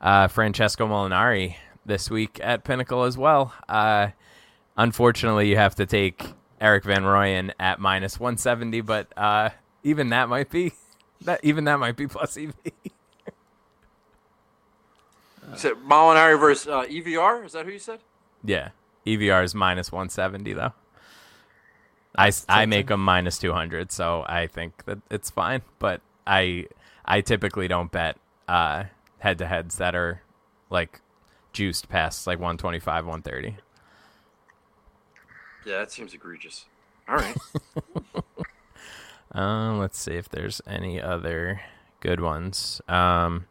uh, 0.00 0.28
Francesco 0.28 0.86
Molinari 0.86 1.56
this 1.86 2.10
week 2.10 2.38
at 2.42 2.64
Pinnacle 2.64 3.04
as 3.04 3.16
well. 3.16 3.52
Uh, 3.68 4.08
unfortunately, 4.76 5.48
you 5.48 5.56
have 5.56 5.74
to 5.76 5.86
take 5.86 6.34
Erik 6.60 6.84
Van 6.84 7.02
Rooyen 7.02 7.52
at 7.58 7.80
minus 7.80 8.20
one 8.20 8.36
seventy, 8.36 8.80
but 8.80 9.08
uh, 9.16 9.50
even 9.82 10.10
that 10.10 10.28
might 10.28 10.50
be 10.50 10.72
that 11.22 11.40
even 11.42 11.64
that 11.64 11.78
might 11.78 11.96
be 11.96 12.06
plus 12.06 12.36
EV. 12.36 12.54
You 12.64 12.72
said 15.56 15.74
Molinari 15.86 16.38
versus 16.38 16.68
uh, 16.68 16.84
EVR. 16.84 17.46
Is 17.46 17.52
that 17.52 17.64
who 17.64 17.72
you 17.72 17.78
said? 17.78 18.00
Yeah, 18.44 18.70
EVR 19.06 19.42
is 19.42 19.54
minus 19.54 19.90
170 19.90 20.52
though. 20.52 20.72
I, 22.16 22.32
I 22.48 22.66
make 22.66 22.88
them 22.88 23.04
minus 23.04 23.38
200, 23.38 23.92
so 23.92 24.24
I 24.28 24.46
think 24.46 24.84
that 24.86 24.98
it's 25.10 25.30
fine. 25.30 25.62
But 25.78 26.00
I 26.26 26.66
I 27.04 27.20
typically 27.20 27.68
don't 27.68 27.90
bet 27.90 28.16
uh, 28.48 28.84
head 29.18 29.38
to 29.38 29.46
heads 29.46 29.76
that 29.78 29.94
are 29.94 30.22
like 30.70 31.00
juiced 31.52 31.88
past 31.88 32.26
like 32.26 32.38
125, 32.38 33.06
130. 33.06 33.56
Yeah, 35.66 35.78
that 35.78 35.92
seems 35.92 36.14
egregious. 36.14 36.66
All 37.08 37.16
right. 37.16 37.36
Uh, 39.34 39.74
let's 39.78 39.98
see 39.98 40.14
if 40.14 40.28
there's 40.28 40.60
any 40.66 41.00
other 41.00 41.60
good 42.00 42.20
ones. 42.20 42.80
Um, 42.88 43.46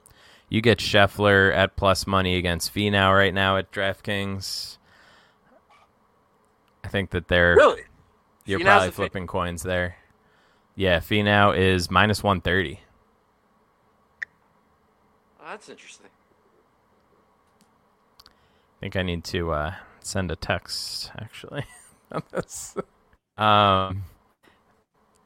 you 0.49 0.61
get 0.61 0.79
Scheffler 0.79 1.53
at 1.53 1.75
plus 1.75 2.07
money 2.07 2.37
against 2.37 2.73
Finau 2.73 3.15
right 3.15 3.33
now 3.33 3.57
at 3.57 3.71
DraftKings. 3.71 4.77
I 6.83 6.87
think 6.87 7.09
that 7.09 7.27
they're 7.27 7.55
really? 7.55 7.83
You're 8.47 8.61
Finau's 8.61 8.65
probably 8.65 8.91
flipping 8.91 9.27
coins 9.27 9.61
there. 9.61 9.97
Yeah, 10.75 10.99
Finau 10.99 11.55
is 11.55 11.91
minus 11.91 12.23
130. 12.23 12.79
Oh, 15.41 15.43
that's 15.45 15.67
interesting. 15.67 16.07
I 18.23 18.79
think 18.79 18.95
I 18.95 19.01
need 19.01 19.25
to 19.25 19.51
uh, 19.51 19.75
send 19.99 20.31
a 20.31 20.37
text 20.37 21.11
actually. 21.17 21.65
on 22.11 22.23
this. 22.31 22.75
um. 23.37 24.03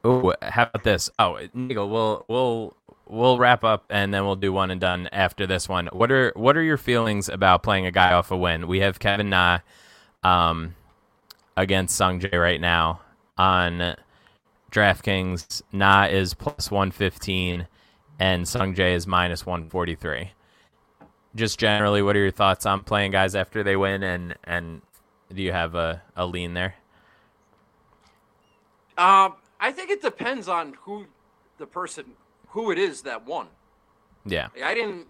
Oh, 0.04 0.34
how 0.42 0.64
about 0.64 0.82
this? 0.82 1.08
Oh, 1.16 1.38
Nigel, 1.54 1.88
we'll 1.88 2.24
we'll 2.26 2.76
we'll 3.06 3.38
wrap 3.38 3.62
up 3.62 3.84
and 3.88 4.12
then 4.12 4.24
we'll 4.24 4.34
do 4.34 4.52
one 4.52 4.72
and 4.72 4.80
done 4.80 5.08
after 5.12 5.46
this 5.46 5.68
one. 5.68 5.88
What 5.92 6.10
are 6.10 6.32
what 6.34 6.56
are 6.56 6.62
your 6.62 6.76
feelings 6.76 7.28
about 7.28 7.62
playing 7.62 7.86
a 7.86 7.92
guy 7.92 8.12
off 8.12 8.32
a 8.32 8.36
win? 8.36 8.66
We 8.66 8.80
have 8.80 8.98
Kevin 8.98 9.30
Na, 9.30 9.60
um, 10.24 10.74
against 11.56 11.94
Sung 11.94 12.18
Jae 12.18 12.40
right 12.40 12.60
now 12.60 13.00
on 13.38 13.96
DraftKings. 14.70 15.62
Na 15.72 16.04
is 16.04 16.34
plus 16.34 16.70
one 16.70 16.90
fifteen, 16.90 17.66
and 18.18 18.46
Sung 18.46 18.74
Jae 18.74 18.94
is 18.94 19.06
minus 19.06 19.44
one 19.44 19.68
forty 19.68 19.94
three. 19.94 20.32
Just 21.34 21.58
generally, 21.58 22.02
what 22.02 22.14
are 22.14 22.20
your 22.20 22.30
thoughts 22.30 22.66
on 22.66 22.80
playing 22.80 23.12
guys 23.12 23.34
after 23.34 23.62
they 23.62 23.76
win, 23.76 24.02
and 24.02 24.34
and 24.44 24.82
do 25.32 25.42
you 25.42 25.52
have 25.52 25.74
a, 25.74 26.02
a 26.14 26.26
lean 26.26 26.54
there? 26.54 26.74
Um, 28.98 29.34
I 29.58 29.72
think 29.72 29.90
it 29.90 30.02
depends 30.02 30.48
on 30.48 30.74
who 30.82 31.06
the 31.56 31.66
person, 31.66 32.04
who 32.48 32.70
it 32.70 32.78
is 32.78 33.02
that 33.02 33.24
won. 33.26 33.46
Yeah, 34.26 34.48
I 34.62 34.74
didn't, 34.74 35.06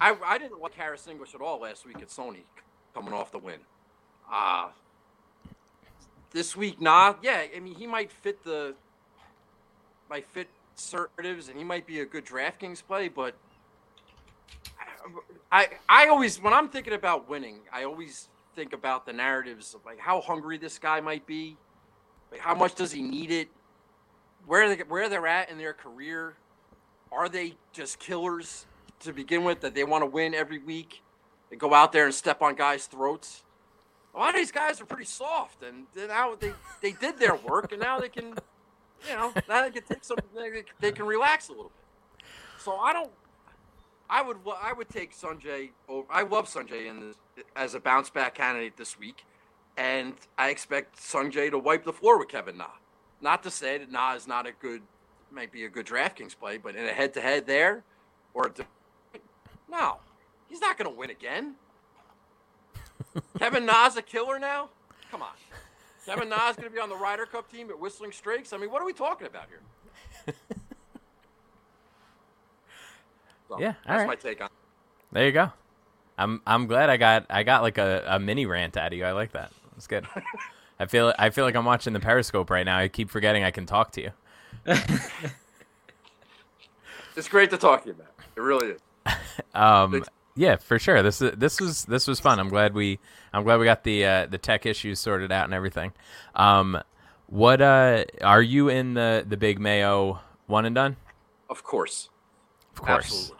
I, 0.00 0.16
I 0.24 0.38
didn't 0.38 0.60
like 0.60 0.74
Harris 0.74 1.06
English 1.06 1.34
at 1.34 1.42
all 1.42 1.60
last 1.60 1.86
week 1.86 1.98
at 2.00 2.08
Sony, 2.08 2.44
coming 2.94 3.12
off 3.12 3.30
the 3.30 3.38
win. 3.38 3.60
Uh 4.32 4.68
this 6.34 6.54
week, 6.56 6.80
nah, 6.80 7.14
yeah. 7.22 7.44
I 7.56 7.60
mean, 7.60 7.76
he 7.76 7.86
might 7.86 8.10
fit 8.10 8.44
the, 8.44 8.74
might 10.10 10.26
fit 10.26 10.48
assertives, 10.76 11.48
and 11.48 11.56
he 11.56 11.64
might 11.64 11.86
be 11.86 12.00
a 12.00 12.04
good 12.04 12.26
DraftKings 12.26 12.82
play, 12.84 13.08
but 13.08 13.34
I 15.50 15.68
I 15.88 16.08
always 16.08 16.40
when 16.42 16.52
I'm 16.52 16.68
thinking 16.68 16.92
about 16.92 17.28
winning, 17.28 17.60
I 17.72 17.84
always 17.84 18.28
think 18.56 18.72
about 18.72 19.06
the 19.06 19.12
narratives 19.12 19.74
of 19.74 19.84
like 19.86 19.98
how 19.98 20.20
hungry 20.20 20.58
this 20.58 20.78
guy 20.78 21.00
might 21.00 21.26
be, 21.26 21.56
like 22.30 22.40
how 22.40 22.54
much 22.54 22.74
does 22.74 22.90
he 22.90 23.00
need 23.00 23.30
it, 23.30 23.48
where 24.46 24.74
they 24.74 24.82
where 24.82 25.08
they're 25.08 25.26
at 25.28 25.50
in 25.50 25.58
their 25.58 25.72
career, 25.72 26.34
are 27.12 27.28
they 27.28 27.54
just 27.72 27.98
killers 28.00 28.66
to 29.00 29.12
begin 29.12 29.44
with 29.44 29.60
that 29.60 29.74
they 29.74 29.84
want 29.84 30.02
to 30.02 30.06
win 30.06 30.34
every 30.34 30.58
week, 30.58 31.02
they 31.50 31.56
go 31.56 31.72
out 31.72 31.92
there 31.92 32.06
and 32.06 32.14
step 32.14 32.42
on 32.42 32.56
guys' 32.56 32.86
throats. 32.86 33.44
A 34.14 34.18
lot 34.18 34.30
of 34.30 34.36
these 34.36 34.52
guys 34.52 34.80
are 34.80 34.86
pretty 34.86 35.04
soft, 35.04 35.62
and 35.62 35.86
now 35.96 36.34
they 36.34 36.52
they 36.80 36.92
did 36.92 37.18
their 37.18 37.34
work, 37.34 37.72
and 37.72 37.80
now 37.80 37.98
they 37.98 38.08
can, 38.08 38.34
you 39.08 39.14
know, 39.16 39.32
now 39.48 39.62
they 39.62 39.70
can 39.70 39.82
take 39.82 40.04
some, 40.04 40.18
they, 40.80 40.92
can 40.92 41.04
relax 41.04 41.48
a 41.48 41.52
little 41.52 41.72
bit. 42.16 42.26
So 42.58 42.76
I 42.76 42.92
don't 42.92 43.10
I 44.08 44.22
would 44.22 44.36
I 44.62 44.72
would 44.72 44.88
take 44.88 45.12
Sungjae. 45.16 45.70
Over, 45.88 46.06
I 46.10 46.22
love 46.22 46.46
Sungjae 46.48 46.86
in 46.86 47.00
this, 47.00 47.16
as 47.56 47.74
a 47.74 47.80
bounce 47.80 48.10
back 48.10 48.34
candidate 48.34 48.76
this 48.76 48.98
week, 48.98 49.24
and 49.76 50.14
I 50.38 50.50
expect 50.50 50.98
Sungjae 50.98 51.50
to 51.50 51.58
wipe 51.58 51.84
the 51.84 51.92
floor 51.92 52.18
with 52.18 52.28
Kevin 52.28 52.58
Na. 52.58 52.66
Not 53.20 53.42
to 53.44 53.50
say 53.50 53.78
that 53.78 53.90
Na 53.90 54.14
is 54.14 54.28
not 54.28 54.46
a 54.46 54.52
good, 54.52 54.82
might 55.30 55.50
be 55.50 55.64
a 55.64 55.68
good 55.68 55.86
DraftKings 55.86 56.38
play, 56.38 56.58
but 56.58 56.76
in 56.76 56.84
a 56.84 56.92
head 56.92 57.14
to 57.14 57.20
head 57.20 57.46
there, 57.46 57.82
or 58.34 58.52
no, 59.70 59.98
he's 60.48 60.60
not 60.60 60.76
going 60.76 60.90
to 60.90 60.96
win 60.96 61.10
again. 61.10 61.54
Kevin 63.38 63.66
Na's 63.66 63.96
a 63.96 64.02
killer 64.02 64.38
now. 64.38 64.70
Come 65.10 65.22
on, 65.22 65.32
Kevin 66.06 66.28
Na's 66.28 66.56
going 66.56 66.68
to 66.68 66.74
be 66.74 66.80
on 66.80 66.88
the 66.88 66.96
Ryder 66.96 67.26
Cup 67.26 67.50
team 67.50 67.70
at 67.70 67.78
Whistling 67.78 68.12
Straits. 68.12 68.52
I 68.52 68.58
mean, 68.58 68.70
what 68.70 68.82
are 68.82 68.86
we 68.86 68.92
talking 68.92 69.26
about 69.26 69.46
here? 69.48 70.34
So 73.48 73.60
yeah, 73.60 73.74
that's 73.86 73.98
right. 73.98 74.06
my 74.06 74.14
take 74.14 74.42
on. 74.42 74.48
There 75.12 75.26
you 75.26 75.32
go. 75.32 75.52
I'm 76.16 76.40
I'm 76.46 76.66
glad 76.66 76.90
I 76.90 76.96
got 76.96 77.26
I 77.28 77.42
got 77.42 77.62
like 77.62 77.78
a, 77.78 78.04
a 78.06 78.18
mini 78.18 78.46
rant 78.46 78.76
out 78.76 78.92
of 78.92 78.98
you. 78.98 79.04
I 79.04 79.12
like 79.12 79.32
that. 79.32 79.52
It's 79.76 79.86
good. 79.86 80.06
I 80.80 80.86
feel 80.86 81.14
I 81.18 81.30
feel 81.30 81.44
like 81.44 81.54
I'm 81.54 81.64
watching 81.64 81.92
the 81.92 82.00
Periscope 82.00 82.50
right 82.50 82.64
now. 82.64 82.78
I 82.78 82.88
keep 82.88 83.10
forgetting 83.10 83.44
I 83.44 83.50
can 83.50 83.66
talk 83.66 83.92
to 83.92 84.02
you. 84.02 84.10
it's 87.16 87.28
great 87.28 87.50
to 87.50 87.58
talk 87.58 87.82
to 87.82 87.90
you, 87.90 87.94
man. 87.94 88.06
It 88.36 88.40
really 88.40 88.72
is. 88.72 88.80
um, 89.54 90.04
yeah, 90.36 90.56
for 90.56 90.78
sure. 90.78 91.02
This 91.02 91.18
this 91.18 91.60
was 91.60 91.84
this 91.84 92.06
was 92.06 92.18
fun. 92.20 92.40
I'm 92.40 92.48
glad 92.48 92.74
we 92.74 92.98
I'm 93.32 93.44
glad 93.44 93.58
we 93.58 93.64
got 93.64 93.84
the 93.84 94.04
uh, 94.04 94.26
the 94.26 94.38
tech 94.38 94.66
issues 94.66 94.98
sorted 94.98 95.30
out 95.30 95.44
and 95.44 95.54
everything. 95.54 95.92
Um, 96.34 96.80
what 97.26 97.62
uh, 97.62 98.04
are 98.22 98.42
you 98.42 98.68
in 98.68 98.94
the 98.94 99.24
the 99.26 99.36
big 99.36 99.60
Mayo 99.60 100.20
one 100.46 100.64
and 100.64 100.74
done? 100.74 100.96
Of 101.48 101.62
course. 101.62 102.10
Of 102.72 102.82
course. 102.82 103.32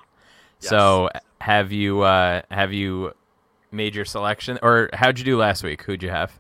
Yes. 0.61 0.71
So 0.71 1.11
have 1.41 1.73
you 1.73 2.03
uh, 2.03 2.43
have 2.51 2.73
you 2.73 3.13
made 3.73 3.95
your 3.97 4.05
selection, 4.05 4.59
or 4.63 4.89
how'd 4.93 5.19
you 5.19 5.25
do 5.25 5.37
last 5.37 5.65
week? 5.65 5.83
Who'd 5.83 6.03
you 6.03 6.11
have? 6.11 6.39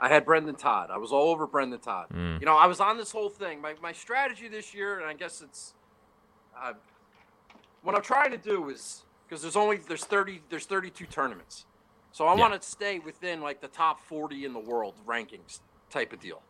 I 0.00 0.08
had 0.08 0.24
Brendon 0.24 0.56
Todd. 0.56 0.90
I 0.90 0.96
was 0.96 1.12
all 1.12 1.30
over 1.30 1.46
Brendon 1.46 1.78
Todd. 1.78 2.06
Mm. 2.12 2.40
You 2.40 2.46
know, 2.46 2.56
I 2.56 2.66
was 2.66 2.80
on 2.80 2.96
this 2.96 3.12
whole 3.12 3.28
thing. 3.28 3.60
My 3.60 3.74
my 3.82 3.92
strategy 3.92 4.48
this 4.48 4.74
year, 4.74 4.98
and 4.98 5.06
I 5.06 5.12
guess 5.12 5.42
it's 5.42 5.74
uh, 6.60 6.72
what 7.82 7.94
I'm 7.94 8.02
trying 8.02 8.30
to 8.30 8.38
do 8.38 8.70
is 8.70 9.02
because 9.32 9.40
there's 9.40 9.56
only 9.56 9.78
there's 9.78 10.04
30 10.04 10.42
there's 10.50 10.66
32 10.66 11.06
tournaments, 11.06 11.64
so 12.12 12.26
I 12.26 12.34
yeah. 12.34 12.40
want 12.40 12.60
to 12.60 12.68
stay 12.68 12.98
within 12.98 13.40
like 13.40 13.62
the 13.62 13.68
top 13.68 13.98
40 13.98 14.44
in 14.44 14.52
the 14.52 14.58
world 14.58 14.92
rankings 15.06 15.60
type 15.88 16.12
of 16.12 16.20
deal. 16.20 16.42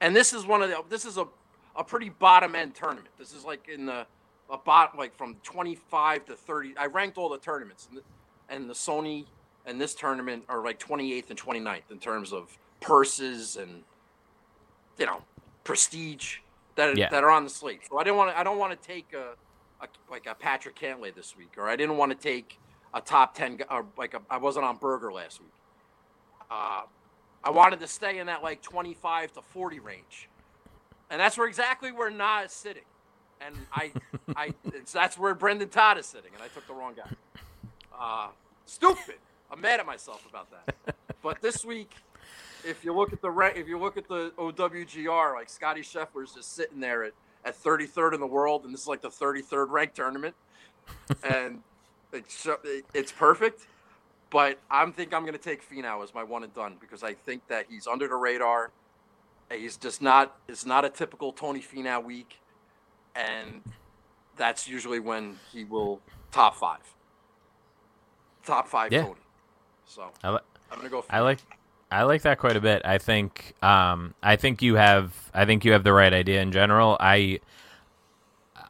And 0.00 0.14
this 0.14 0.32
is 0.32 0.44
one 0.44 0.60
of 0.60 0.68
the 0.68 0.82
this 0.88 1.04
is 1.04 1.18
a 1.18 1.28
a 1.76 1.84
pretty 1.84 2.08
bottom 2.08 2.56
end 2.56 2.74
tournament. 2.74 3.10
This 3.16 3.32
is 3.32 3.44
like 3.44 3.68
in 3.68 3.86
the 3.86 4.08
about 4.50 4.98
like 4.98 5.16
from 5.16 5.36
25 5.44 6.26
to 6.26 6.34
30. 6.34 6.74
I 6.76 6.86
ranked 6.86 7.16
all 7.16 7.28
the 7.28 7.38
tournaments, 7.38 7.86
and 7.88 7.98
the, 7.98 8.02
and 8.48 8.68
the 8.68 8.74
Sony 8.74 9.26
and 9.64 9.80
this 9.80 9.94
tournament 9.94 10.42
are 10.48 10.64
like 10.64 10.80
28th 10.80 11.30
and 11.30 11.40
29th 11.40 11.92
in 11.92 12.00
terms 12.00 12.32
of 12.32 12.58
purses 12.80 13.54
and 13.54 13.84
you 14.98 15.06
know 15.06 15.22
prestige 15.62 16.38
that 16.74 16.96
yeah. 16.96 17.08
that 17.08 17.22
are 17.22 17.30
on 17.30 17.44
the 17.44 17.50
slate. 17.50 17.82
So 17.88 17.98
I 17.98 18.02
didn't 18.02 18.16
want 18.16 18.32
to. 18.32 18.38
I 18.40 18.42
don't 18.42 18.58
want 18.58 18.72
to 18.72 18.88
take 18.88 19.12
a, 19.12 19.34
a, 19.80 19.88
like 20.10 20.26
a 20.26 20.34
Patrick 20.34 20.78
Cantlay 20.78 21.14
this 21.14 21.36
week, 21.36 21.52
or 21.56 21.68
I 21.68 21.76
didn't 21.76 21.96
want 21.96 22.12
to 22.12 22.18
take 22.18 22.58
a 22.94 23.00
top 23.00 23.34
10 23.34 23.60
or 23.70 23.86
like 23.96 24.14
I 24.30 24.38
wasn't 24.38 24.64
on 24.64 24.76
Berger 24.76 25.12
last 25.12 25.40
week. 25.40 25.50
Uh, 26.50 26.82
I 27.44 27.50
wanted 27.50 27.80
to 27.80 27.86
stay 27.86 28.18
in 28.18 28.26
that 28.26 28.42
like 28.42 28.62
25 28.62 29.32
to 29.34 29.42
40 29.42 29.80
range, 29.80 30.28
and 31.10 31.20
that's 31.20 31.36
where 31.36 31.46
exactly 31.46 31.92
where 31.92 32.10
Na 32.10 32.42
is 32.42 32.52
sitting 32.52 32.84
and 33.40 33.54
I, 33.72 33.92
I, 34.36 34.54
that's 34.92 35.18
where 35.18 35.34
Brendon 35.34 35.68
Todd 35.68 35.98
is 35.98 36.06
sitting, 36.06 36.30
and 36.34 36.42
I 36.42 36.48
took 36.48 36.66
the 36.66 36.74
wrong 36.74 36.94
guy. 36.96 37.10
Uh, 37.98 38.28
stupid. 38.64 39.16
I'm 39.50 39.60
mad 39.60 39.80
at 39.80 39.86
myself 39.86 40.26
about 40.28 40.48
that. 40.50 40.96
But 41.22 41.40
this 41.40 41.64
week, 41.64 41.92
if 42.64 42.84
you 42.84 42.94
look 42.94 43.12
at 43.12 43.20
the 43.20 43.30
if 43.54 43.68
you 43.68 43.78
look 43.78 43.96
at 43.96 44.08
the 44.08 44.32
OWGR, 44.38 45.34
like 45.34 45.48
Scotty 45.48 45.82
Scheffler's 45.82 46.34
just 46.34 46.54
sitting 46.54 46.80
there 46.80 47.04
at, 47.04 47.12
at 47.46 47.56
33rd 47.62 48.14
in 48.14 48.20
the 48.20 48.26
world, 48.26 48.64
and 48.64 48.74
this 48.74 48.82
is 48.82 48.88
like 48.88 49.00
the 49.00 49.08
33rd 49.08 49.70
ranked 49.70 49.96
tournament, 49.96 50.34
and 51.22 51.62
it's 52.12 52.46
it's 52.92 53.12
perfect. 53.12 53.66
But 54.28 54.58
I'm 54.70 54.92
think 54.92 55.14
I'm 55.14 55.22
going 55.22 55.34
to 55.34 55.38
take 55.38 55.62
Finau 55.68 56.02
as 56.02 56.12
my 56.12 56.24
one 56.24 56.42
and 56.42 56.52
done 56.52 56.76
because 56.80 57.02
I 57.02 57.14
think 57.14 57.46
that 57.48 57.66
he's 57.70 57.86
under 57.86 58.08
the 58.08 58.16
radar. 58.16 58.72
He's 59.50 59.76
just 59.76 60.02
not. 60.02 60.36
It's 60.48 60.66
not 60.66 60.84
a 60.84 60.90
typical 60.90 61.32
Tony 61.32 61.60
Finau 61.60 62.04
week 62.04 62.40
and 63.16 63.62
that's 64.36 64.68
usually 64.68 65.00
when 65.00 65.38
he 65.52 65.64
will 65.64 66.00
top 66.30 66.56
five. 66.56 66.94
Top 68.44 68.68
five 68.68 68.92
yeah. 68.92 69.02
Tony. 69.02 69.20
So 69.86 70.10
I 70.22 70.30
li- 70.30 70.38
I'm 70.70 70.78
gonna 70.78 70.90
go. 70.90 71.04
I 71.10 71.20
like. 71.20 71.38
I 71.90 72.02
like 72.02 72.22
that 72.22 72.38
quite 72.38 72.56
a 72.56 72.60
bit. 72.60 72.82
I 72.84 72.98
think. 72.98 73.54
Um, 73.62 74.14
I 74.22 74.36
think 74.36 74.62
you 74.62 74.74
have. 74.74 75.30
I 75.32 75.44
think 75.44 75.64
you 75.64 75.72
have 75.72 75.84
the 75.84 75.92
right 75.92 76.12
idea 76.12 76.40
in 76.42 76.52
general. 76.52 76.96
I. 77.00 77.40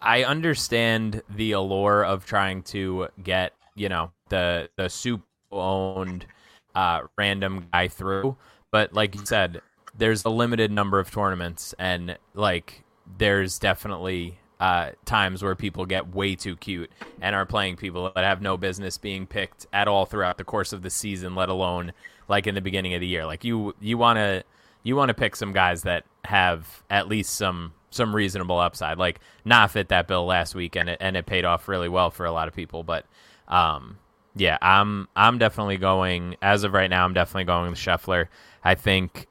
I 0.03 0.25
understand 0.25 1.23
the 1.29 1.53
allure 1.53 2.05
of 2.05 2.27
trying 2.27 2.63
to 2.65 3.09
get 3.23 3.55
you 3.75 3.89
know 3.89 4.13
the 4.29 4.69
the 4.77 4.89
soup 4.89 5.23
owned 5.51 6.27
uh, 6.75 7.03
random 7.17 7.67
guy 7.73 7.89
through, 7.89 8.37
but 8.71 8.93
like 8.93 9.15
you 9.15 9.25
said, 9.25 9.63
there's 9.97 10.25
a 10.25 10.31
limited 10.31 10.71
number 10.71 11.01
of 11.01 11.11
tournaments, 11.11 11.75
and 11.79 12.19
like 12.35 12.85
there's 13.19 13.59
definitely 13.59 14.39
uh, 14.61 14.91
times 15.05 15.43
where 15.43 15.55
people 15.55 15.87
get 15.87 16.15
way 16.15 16.35
too 16.35 16.57
cute 16.57 16.91
and 17.21 17.35
are 17.35 17.47
playing 17.47 17.77
people 17.77 18.11
that 18.15 18.25
have 18.25 18.41
no 18.41 18.57
business 18.57 18.99
being 18.99 19.27
picked 19.27 19.67
at 19.73 19.89
all 19.89 20.07
throughout 20.07 20.39
the 20.39 20.45
course 20.45 20.73
of 20.73 20.83
the 20.83 20.91
season, 20.91 21.35
let 21.35 21.49
alone 21.49 21.93
like 22.29 22.47
in 22.47 22.55
the 22.55 22.61
beginning 22.61 22.95
of 22.95 23.01
the 23.01 23.07
year. 23.07 23.27
Like 23.27 23.45
you, 23.45 23.75
you 23.81 23.99
want 23.99 24.19
to 24.19 24.45
you 24.83 24.95
want 24.95 25.09
to 25.09 25.15
pick 25.15 25.35
some 25.35 25.53
guys 25.53 25.83
that 25.83 26.05
have 26.25 26.85
at 26.89 27.09
least 27.09 27.35
some 27.35 27.73
some 27.91 28.15
reasonable 28.15 28.59
upside. 28.59 28.99
Like 28.99 29.21
not 29.45 29.73
fit 29.73 29.89
that 29.89 30.07
bill 30.07 30.27
last 30.27 30.55
week, 30.55 30.77
and 30.77 30.89
it 30.89 30.99
and 31.01 31.17
it 31.17 31.27
paid 31.27 31.45
off 31.45 31.67
really 31.69 31.89
well 31.89 32.11
for 32.11 32.25
a 32.25 32.33
lot 32.33 32.47
of 32.47 32.55
people. 32.55 32.85
But 32.85 33.07
um, 33.49 33.99
yeah, 34.37 34.59
I'm 34.63 35.09
I'm 35.17 35.39
definitely 35.39 35.79
going 35.79 36.37
as 36.41 36.63
of 36.63 36.73
right 36.73 36.89
now. 36.89 37.05
I'm 37.05 37.15
definitely 37.15 37.45
going 37.45 37.71
with 37.71 37.79
Scheffler. 37.79 38.29
I 38.63 38.75
think, 38.75 39.27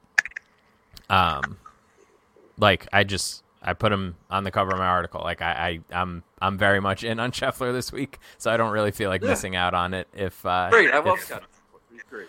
um, 1.08 1.58
like 2.58 2.86
I 2.92 3.04
just 3.04 3.42
I 3.62 3.72
put 3.72 3.92
him 3.92 4.16
on 4.28 4.44
the 4.44 4.50
cover 4.50 4.72
of 4.72 4.78
my 4.78 4.86
article. 4.86 5.20
Like 5.22 5.40
I, 5.40 5.52
I 5.52 5.68
am 5.70 5.82
I'm, 5.92 6.24
I'm 6.40 6.58
very 6.58 6.80
much 6.80 7.04
in 7.04 7.18
on 7.18 7.30
Scheffler 7.32 7.72
this 7.72 7.92
week, 7.92 8.18
so 8.36 8.50
I 8.50 8.56
don't 8.56 8.72
really 8.72 8.90
feel 8.90 9.08
like 9.08 9.22
yeah. 9.22 9.28
missing 9.28 9.56
out 9.56 9.74
on 9.74 9.94
it. 9.94 10.08
If 10.12 10.44
uh, 10.44 10.68
great, 10.70 10.92
I 10.92 10.98
love 10.98 11.20
Scott. 11.20 11.44
He's 11.90 12.02
great. 12.10 12.28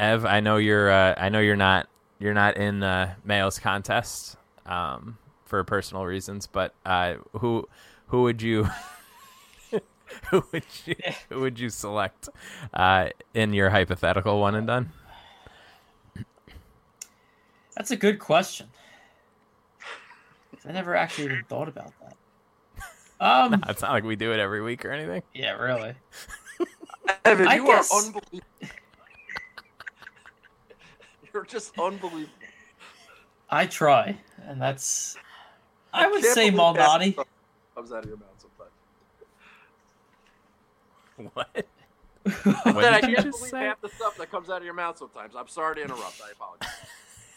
Ev, 0.00 0.24
I 0.24 0.40
know 0.40 0.56
you're 0.56 0.90
uh, 0.90 1.14
I 1.16 1.28
know 1.28 1.40
you're 1.40 1.56
not 1.56 1.88
you're 2.18 2.34
not 2.34 2.56
in 2.56 2.82
uh, 2.82 3.14
Mayo's 3.24 3.58
contest 3.58 4.36
um, 4.66 5.18
for 5.44 5.62
personal 5.64 6.04
reasons, 6.04 6.46
but 6.46 6.74
uh, 6.84 7.14
who 7.32 7.68
who 8.08 8.22
would 8.22 8.42
you 8.42 8.68
who 10.30 10.44
would 10.52 10.64
you 10.84 10.96
who 11.28 11.40
would 11.40 11.58
you 11.58 11.68
select 11.68 12.28
uh, 12.72 13.08
in 13.34 13.52
your 13.52 13.70
hypothetical 13.70 14.40
one 14.40 14.54
and 14.54 14.66
done? 14.66 14.92
That's 17.76 17.90
a 17.90 17.96
good 17.96 18.18
question. 18.18 18.68
I 20.66 20.72
never 20.72 20.94
actually 20.94 21.26
even 21.26 21.44
thought 21.48 21.68
about 21.68 21.92
that. 22.00 22.14
Um, 23.20 23.52
no, 23.52 23.58
it's 23.68 23.80
not 23.80 23.92
like 23.92 24.02
we 24.02 24.16
do 24.16 24.32
it 24.32 24.40
every 24.40 24.60
week 24.60 24.84
or 24.84 24.90
anything. 24.90 25.22
Yeah, 25.32 25.52
really. 25.52 25.94
Evan, 27.24 27.46
I 27.46 27.54
you 27.54 27.64
guess... 27.64 27.90
are 27.92 28.04
unbelievable. 28.04 28.42
You're 31.34 31.44
just 31.44 31.76
unbelievable. 31.78 32.32
I 33.50 33.66
try, 33.66 34.16
and 34.46 34.62
that's. 34.62 35.16
I, 35.92 36.04
I 36.04 36.08
would 36.08 36.24
say 36.24 36.50
Malnati. 36.50 37.16
Comes 37.74 37.92
out 37.92 38.04
of 38.04 38.08
your 38.08 38.18
mouth 38.18 38.28
sometimes. 38.38 38.70
What? 41.34 41.66
what 42.74 42.84
I 42.84 43.00
can't 43.00 43.16
believe 43.16 43.34
say? 43.34 43.60
half 43.60 43.80
the 43.80 43.88
stuff 43.88 44.16
that 44.16 44.30
comes 44.30 44.48
out 44.48 44.58
of 44.58 44.64
your 44.64 44.74
mouth 44.74 44.96
sometimes. 44.96 45.34
I'm 45.36 45.48
sorry 45.48 45.76
to 45.76 45.82
interrupt. 45.82 46.20
I 46.24 46.30
apologize. 46.30 46.68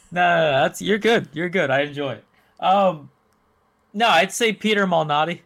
No, 0.10 0.22
no, 0.22 0.52
no, 0.52 0.62
that's 0.62 0.82
you're 0.82 1.00
good. 1.00 1.28
You're 1.34 1.50
good. 1.50 1.70
I 1.70 1.82
enjoy 1.82 2.14
it. 2.14 2.24
Um, 2.62 3.10
no, 3.94 4.08
I'd 4.08 4.32
say 4.32 4.54
Peter 4.54 4.88
Malnati. 4.88 5.42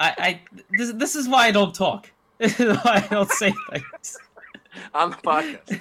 I, 0.00 0.14
I 0.18 0.40
this, 0.72 0.92
this 0.94 1.14
is 1.14 1.28
why 1.28 1.46
I 1.46 1.50
don't 1.52 1.72
talk. 1.72 2.10
Why 2.40 2.80
I 2.84 3.06
don't 3.08 3.30
say 3.30 3.54
things. 3.70 4.18
on 4.94 5.10
the 5.10 5.16
podcast. 5.16 5.80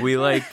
we 0.00 0.16
like 0.16 0.44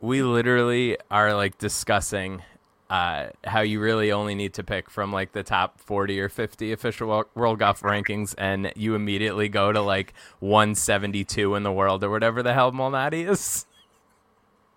we 0.00 0.22
literally 0.22 0.96
are 1.10 1.34
like 1.34 1.56
discussing 1.58 2.42
uh, 2.90 3.28
how 3.44 3.60
you 3.62 3.80
really 3.80 4.12
only 4.12 4.34
need 4.34 4.52
to 4.54 4.62
pick 4.62 4.90
from 4.90 5.12
like 5.12 5.32
the 5.32 5.42
top 5.42 5.80
40 5.80 6.20
or 6.20 6.28
50 6.28 6.72
official 6.72 7.24
world 7.34 7.58
golf 7.58 7.80
rankings 7.80 8.34
and 8.36 8.70
you 8.76 8.94
immediately 8.94 9.48
go 9.48 9.72
to 9.72 9.80
like 9.80 10.12
172 10.40 11.54
in 11.54 11.62
the 11.62 11.72
world 11.72 12.04
or 12.04 12.10
whatever 12.10 12.42
the 12.42 12.52
hell 12.52 12.72
Malnati 12.72 13.28
is 13.28 13.64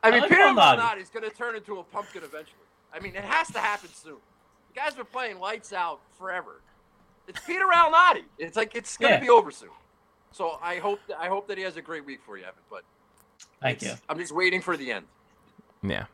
I 0.04 0.12
mean, 0.12 0.22
like 0.22 0.30
Peter 0.30 0.42
Malnati. 0.44 0.78
Malnati 0.80 1.02
is 1.02 1.10
going 1.10 1.30
to 1.30 1.36
turn 1.36 1.56
into 1.56 1.80
a 1.80 1.84
pumpkin 1.84 2.24
eventually. 2.24 2.62
I 2.94 3.00
mean, 3.00 3.16
it 3.16 3.26
has 3.26 3.48
to 3.52 3.60
happen 3.60 3.90
soon. 3.94 4.16
The 4.74 4.80
guy's 4.80 4.94
been 4.94 5.06
playing 5.06 5.40
lights 5.40 5.74
out 5.74 6.00
forever. 6.18 6.62
It's 7.28 7.40
Peter 7.46 7.66
Malnati. 7.66 8.24
It's 8.38 8.56
like 8.56 8.74
it's 8.76 8.96
going 8.96 9.12
to 9.12 9.18
Yeah. 9.18 9.22
be 9.24 9.30
over 9.30 9.52
soon. 9.52 9.70
So 10.38 10.60
I 10.62 10.78
hope 10.78 11.00
that, 11.08 11.20
I 11.20 11.28
hope 11.30 11.48
that 11.48 11.58
he 11.58 11.64
has 11.64 11.78
a 11.78 11.82
great 11.82 12.06
week 12.06 12.20
for 12.24 12.38
you, 12.38 12.44
Evan. 12.44 12.60
But 12.70 12.84
Thank 13.60 13.82
you. 13.82 13.94
I'm 14.08 14.20
just 14.20 14.32
waiting 14.32 14.62
for 14.62 14.78
the 14.78 14.92
end. 14.92 15.06
yeah 15.82 16.06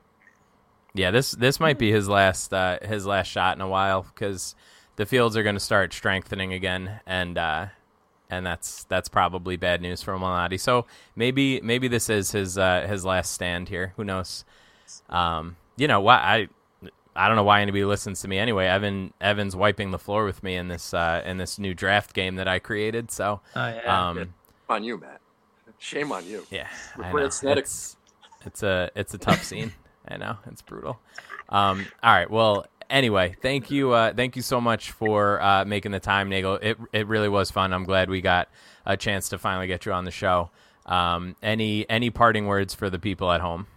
yeah 0.93 1.09
this 1.09 1.31
this 1.31 1.59
might 1.59 1.77
be 1.77 1.91
his 1.91 2.07
last 2.07 2.53
uh, 2.53 2.77
his 2.81 3.05
last 3.05 3.27
shot 3.27 3.57
in 3.57 3.61
a 3.61 3.67
while 3.67 4.03
because 4.13 4.55
the 4.97 5.05
fields 5.05 5.35
are 5.35 5.43
going 5.43 5.55
to 5.55 5.59
start 5.59 5.91
strengthening 5.93 6.53
again 6.53 6.99
and 7.05 7.37
uh, 7.37 7.65
and 8.29 8.45
that's 8.45 8.85
that's 8.85 9.09
probably 9.09 9.57
bad 9.57 9.81
news 9.81 10.01
for 10.01 10.13
Malnati. 10.17 10.59
So 10.59 10.85
maybe 11.15 11.59
maybe 11.61 11.87
this 11.87 12.09
is 12.09 12.31
his 12.31 12.57
uh, 12.57 12.85
his 12.87 13.03
last 13.03 13.33
stand 13.33 13.69
here. 13.69 13.93
Who 13.97 14.03
knows? 14.03 14.45
Um, 15.09 15.57
you 15.75 15.87
know 15.87 15.99
why 15.99 16.15
I 16.15 16.47
I 17.15 17.27
don't 17.27 17.35
know 17.35 17.43
why 17.43 17.61
anybody 17.61 17.85
listens 17.85 18.21
to 18.21 18.27
me 18.27 18.37
anyway. 18.39 18.65
Evan 18.67 19.13
Evan's 19.21 19.55
wiping 19.55 19.91
the 19.91 19.99
floor 19.99 20.25
with 20.25 20.41
me 20.43 20.55
in 20.55 20.67
this 20.67 20.93
uh, 20.93 21.21
in 21.25 21.37
this 21.37 21.59
new 21.59 21.73
draft 21.73 22.13
game 22.13 22.35
that 22.35 22.47
I 22.47 22.59
created. 22.59 23.11
So 23.11 23.41
Oh 23.55 23.67
yeah. 23.67 24.09
um, 24.09 24.33
On 24.69 24.83
you, 24.83 24.97
Matt. 24.97 25.21
Shame 25.77 26.11
on 26.11 26.25
you. 26.25 26.45
yeah, 26.49 26.67
I 26.97 27.11
know. 27.11 27.17
It's, 27.57 27.97
it's 28.45 28.63
a 28.63 28.89
it's 28.95 29.13
a 29.13 29.17
tough 29.17 29.43
scene. 29.43 29.73
I 30.07 30.17
know 30.17 30.37
it's 30.47 30.61
brutal. 30.61 30.99
Um, 31.49 31.85
all 32.01 32.13
right. 32.13 32.29
Well, 32.31 32.65
anyway, 32.89 33.35
thank 33.41 33.69
you. 33.69 33.91
Uh, 33.91 34.13
thank 34.13 34.35
you 34.35 34.41
so 34.41 34.59
much 34.61 34.91
for 34.91 35.41
uh, 35.41 35.65
making 35.65 35.91
the 35.91 35.99
time, 35.99 36.29
Nagel. 36.29 36.55
It 36.61 36.77
it 36.93 37.07
really 37.07 37.29
was 37.29 37.51
fun. 37.51 37.73
I'm 37.73 37.83
glad 37.83 38.09
we 38.09 38.21
got 38.21 38.49
a 38.85 38.95
chance 38.97 39.29
to 39.29 39.37
finally 39.37 39.67
get 39.67 39.85
you 39.85 39.91
on 39.93 40.05
the 40.05 40.11
show. 40.11 40.49
Um, 40.85 41.35
any 41.43 41.89
any 41.89 42.09
parting 42.09 42.47
words 42.47 42.73
for 42.73 42.89
the 42.89 42.99
people 42.99 43.31
at 43.31 43.41
home? 43.41 43.67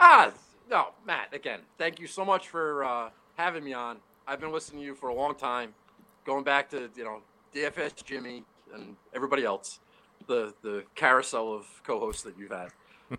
Ah, 0.00 0.32
no, 0.72 0.88
Matt. 1.06 1.32
Again, 1.34 1.60
thank 1.76 2.00
you 2.00 2.06
so 2.06 2.24
much 2.24 2.48
for 2.48 2.82
uh, 2.82 3.10
having 3.36 3.62
me 3.62 3.74
on. 3.74 3.98
I've 4.26 4.40
been 4.40 4.52
listening 4.52 4.80
to 4.80 4.86
you 4.86 4.94
for 4.94 5.10
a 5.10 5.14
long 5.14 5.34
time, 5.34 5.74
going 6.24 6.44
back 6.44 6.70
to 6.70 6.88
you 6.96 7.04
know 7.04 7.20
DFS 7.54 8.02
Jimmy 8.02 8.42
and 8.74 8.96
everybody 9.14 9.44
else, 9.44 9.80
the 10.26 10.54
the 10.62 10.84
carousel 10.94 11.52
of 11.52 11.66
co-hosts 11.84 12.22
that 12.22 12.38
you've 12.38 12.50
had. 12.50 12.68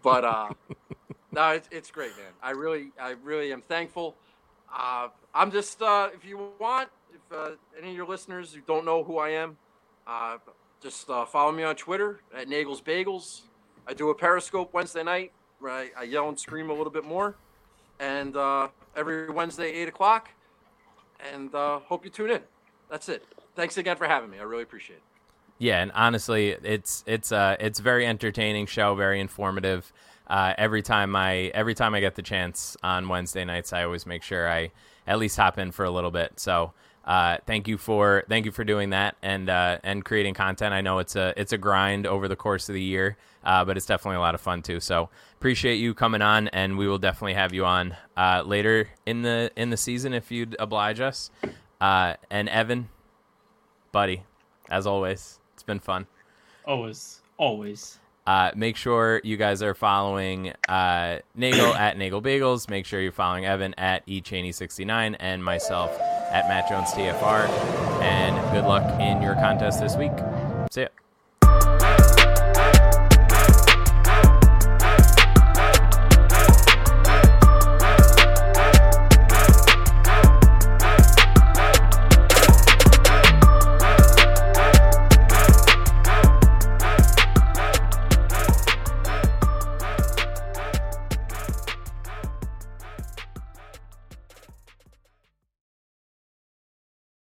But 0.01 0.25
uh, 0.25 0.49
no, 1.31 1.49
it's, 1.51 1.69
it's 1.71 1.91
great, 1.91 2.17
man. 2.17 2.31
I 2.41 2.51
really, 2.51 2.91
I 2.99 3.11
really 3.23 3.53
am 3.53 3.61
thankful. 3.61 4.15
Uh, 4.75 5.09
I'm 5.35 5.51
just, 5.51 5.79
uh, 5.83 6.09
if 6.15 6.25
you 6.25 6.49
want, 6.59 6.89
if 7.13 7.37
uh, 7.37 7.51
any 7.77 7.91
of 7.91 7.95
your 7.95 8.07
listeners 8.07 8.53
who 8.53 8.61
don't 8.61 8.85
know 8.85 9.03
who 9.03 9.19
I 9.19 9.29
am, 9.29 9.57
uh, 10.07 10.37
just 10.81 11.07
uh, 11.09 11.25
follow 11.25 11.51
me 11.51 11.61
on 11.61 11.75
Twitter 11.75 12.21
at 12.35 12.47
Nagels 12.47 12.83
Bagels. 12.83 13.41
I 13.87 13.93
do 13.93 14.09
a 14.09 14.15
Periscope 14.15 14.73
Wednesday 14.73 15.03
night 15.03 15.31
where 15.59 15.71
I, 15.71 15.89
I 15.97 16.03
yell 16.03 16.27
and 16.27 16.39
scream 16.39 16.69
a 16.69 16.73
little 16.73 16.91
bit 16.91 17.05
more, 17.05 17.35
and 18.03 18.35
uh, 18.35 18.67
every 18.95 19.29
Wednesday 19.29 19.71
eight 19.71 19.87
o'clock. 19.87 20.29
And 21.33 21.53
uh, 21.55 21.79
hope 21.79 22.03
you 22.03 22.11
tune 22.11 22.31
in. 22.31 22.41
That's 22.89 23.07
it. 23.07 23.25
Thanks 23.55 23.77
again 23.77 23.95
for 23.95 24.07
having 24.07 24.29
me. 24.29 24.39
I 24.39 24.43
really 24.43 24.63
appreciate 24.63 24.97
it. 24.97 25.03
Yeah, 25.57 25.81
and 25.81 25.91
honestly, 25.93 26.49
it's 26.49 27.03
it's 27.07 27.31
uh 27.31 27.55
it's 27.59 27.79
very 27.79 28.05
entertaining 28.05 28.65
show, 28.65 28.95
very 28.95 29.19
informative. 29.21 29.93
Uh, 30.27 30.53
every 30.57 30.81
time 30.81 31.15
I 31.15 31.51
every 31.53 31.75
time 31.75 31.93
I 31.93 32.01
get 32.01 32.15
the 32.15 32.21
chance 32.21 32.75
on 32.83 33.07
Wednesday 33.07 33.45
nights, 33.45 33.71
I 33.71 33.83
always 33.83 34.05
make 34.05 34.23
sure 34.23 34.49
I 34.49 34.71
at 35.07 35.19
least 35.19 35.37
hop 35.37 35.57
in 35.57 35.71
for 35.71 35.85
a 35.85 35.91
little 35.91 36.11
bit. 36.11 36.39
So 36.39 36.73
uh, 37.05 37.37
thank 37.45 37.67
you 37.67 37.77
for 37.77 38.23
thank 38.27 38.45
you 38.45 38.51
for 38.51 38.63
doing 38.63 38.89
that 38.89 39.15
and 39.21 39.49
uh, 39.49 39.77
and 39.83 40.03
creating 40.03 40.33
content. 40.33 40.73
I 40.73 40.81
know 40.81 40.99
it's 40.99 41.15
a 41.15 41.33
it's 41.37 41.53
a 41.53 41.57
grind 41.57 42.07
over 42.07 42.27
the 42.27 42.35
course 42.35 42.67
of 42.67 42.75
the 42.75 42.81
year, 42.81 43.15
uh, 43.45 43.63
but 43.63 43.77
it's 43.77 43.85
definitely 43.85 44.17
a 44.17 44.21
lot 44.21 44.35
of 44.35 44.41
fun 44.41 44.61
too. 44.61 44.79
So 44.79 45.09
appreciate 45.43 45.75
you 45.75 45.93
coming 45.93 46.21
on, 46.21 46.47
and 46.47 46.77
we 46.77 46.87
will 46.87 46.97
definitely 46.97 47.33
have 47.33 47.53
you 47.53 47.65
on 47.65 47.93
uh, 48.15 48.41
later 48.45 48.87
in 49.05 49.23
the 49.23 49.51
in 49.57 49.71
the 49.71 49.75
season 49.75 50.13
if 50.13 50.31
you'd 50.31 50.55
oblige 50.57 51.01
us. 51.01 51.31
Uh, 51.81 52.13
and 52.31 52.47
Evan, 52.47 52.87
buddy, 53.91 54.23
as 54.69 54.87
always, 54.87 55.41
it's 55.53 55.61
been 55.61 55.81
fun. 55.81 56.07
always, 56.65 57.19
always. 57.35 57.99
Uh, 58.25 58.51
make 58.55 58.77
sure 58.77 59.19
you 59.25 59.35
guys 59.35 59.61
are 59.61 59.73
following 59.73 60.53
uh, 60.69 61.19
Nagel 61.35 61.73
at 61.77 61.97
Nagel 61.97 62.21
Bagels. 62.21 62.69
Make 62.69 62.85
sure 62.85 63.01
you're 63.01 63.11
following 63.11 63.45
Evan 63.45 63.73
at 63.73 64.07
eChaney69 64.07 65.17
and 65.19 65.43
myself 65.43 65.91
at 65.99 66.47
Matt 66.47 66.69
Jones 66.69 66.87
TFR. 66.91 67.49
And 68.01 68.37
good 68.53 68.63
luck 68.63 68.97
in 69.01 69.21
your 69.21 69.33
contest 69.35 69.81
this 69.81 69.97
week. 69.97 70.13
See 70.71 70.83
ya. 70.83 70.87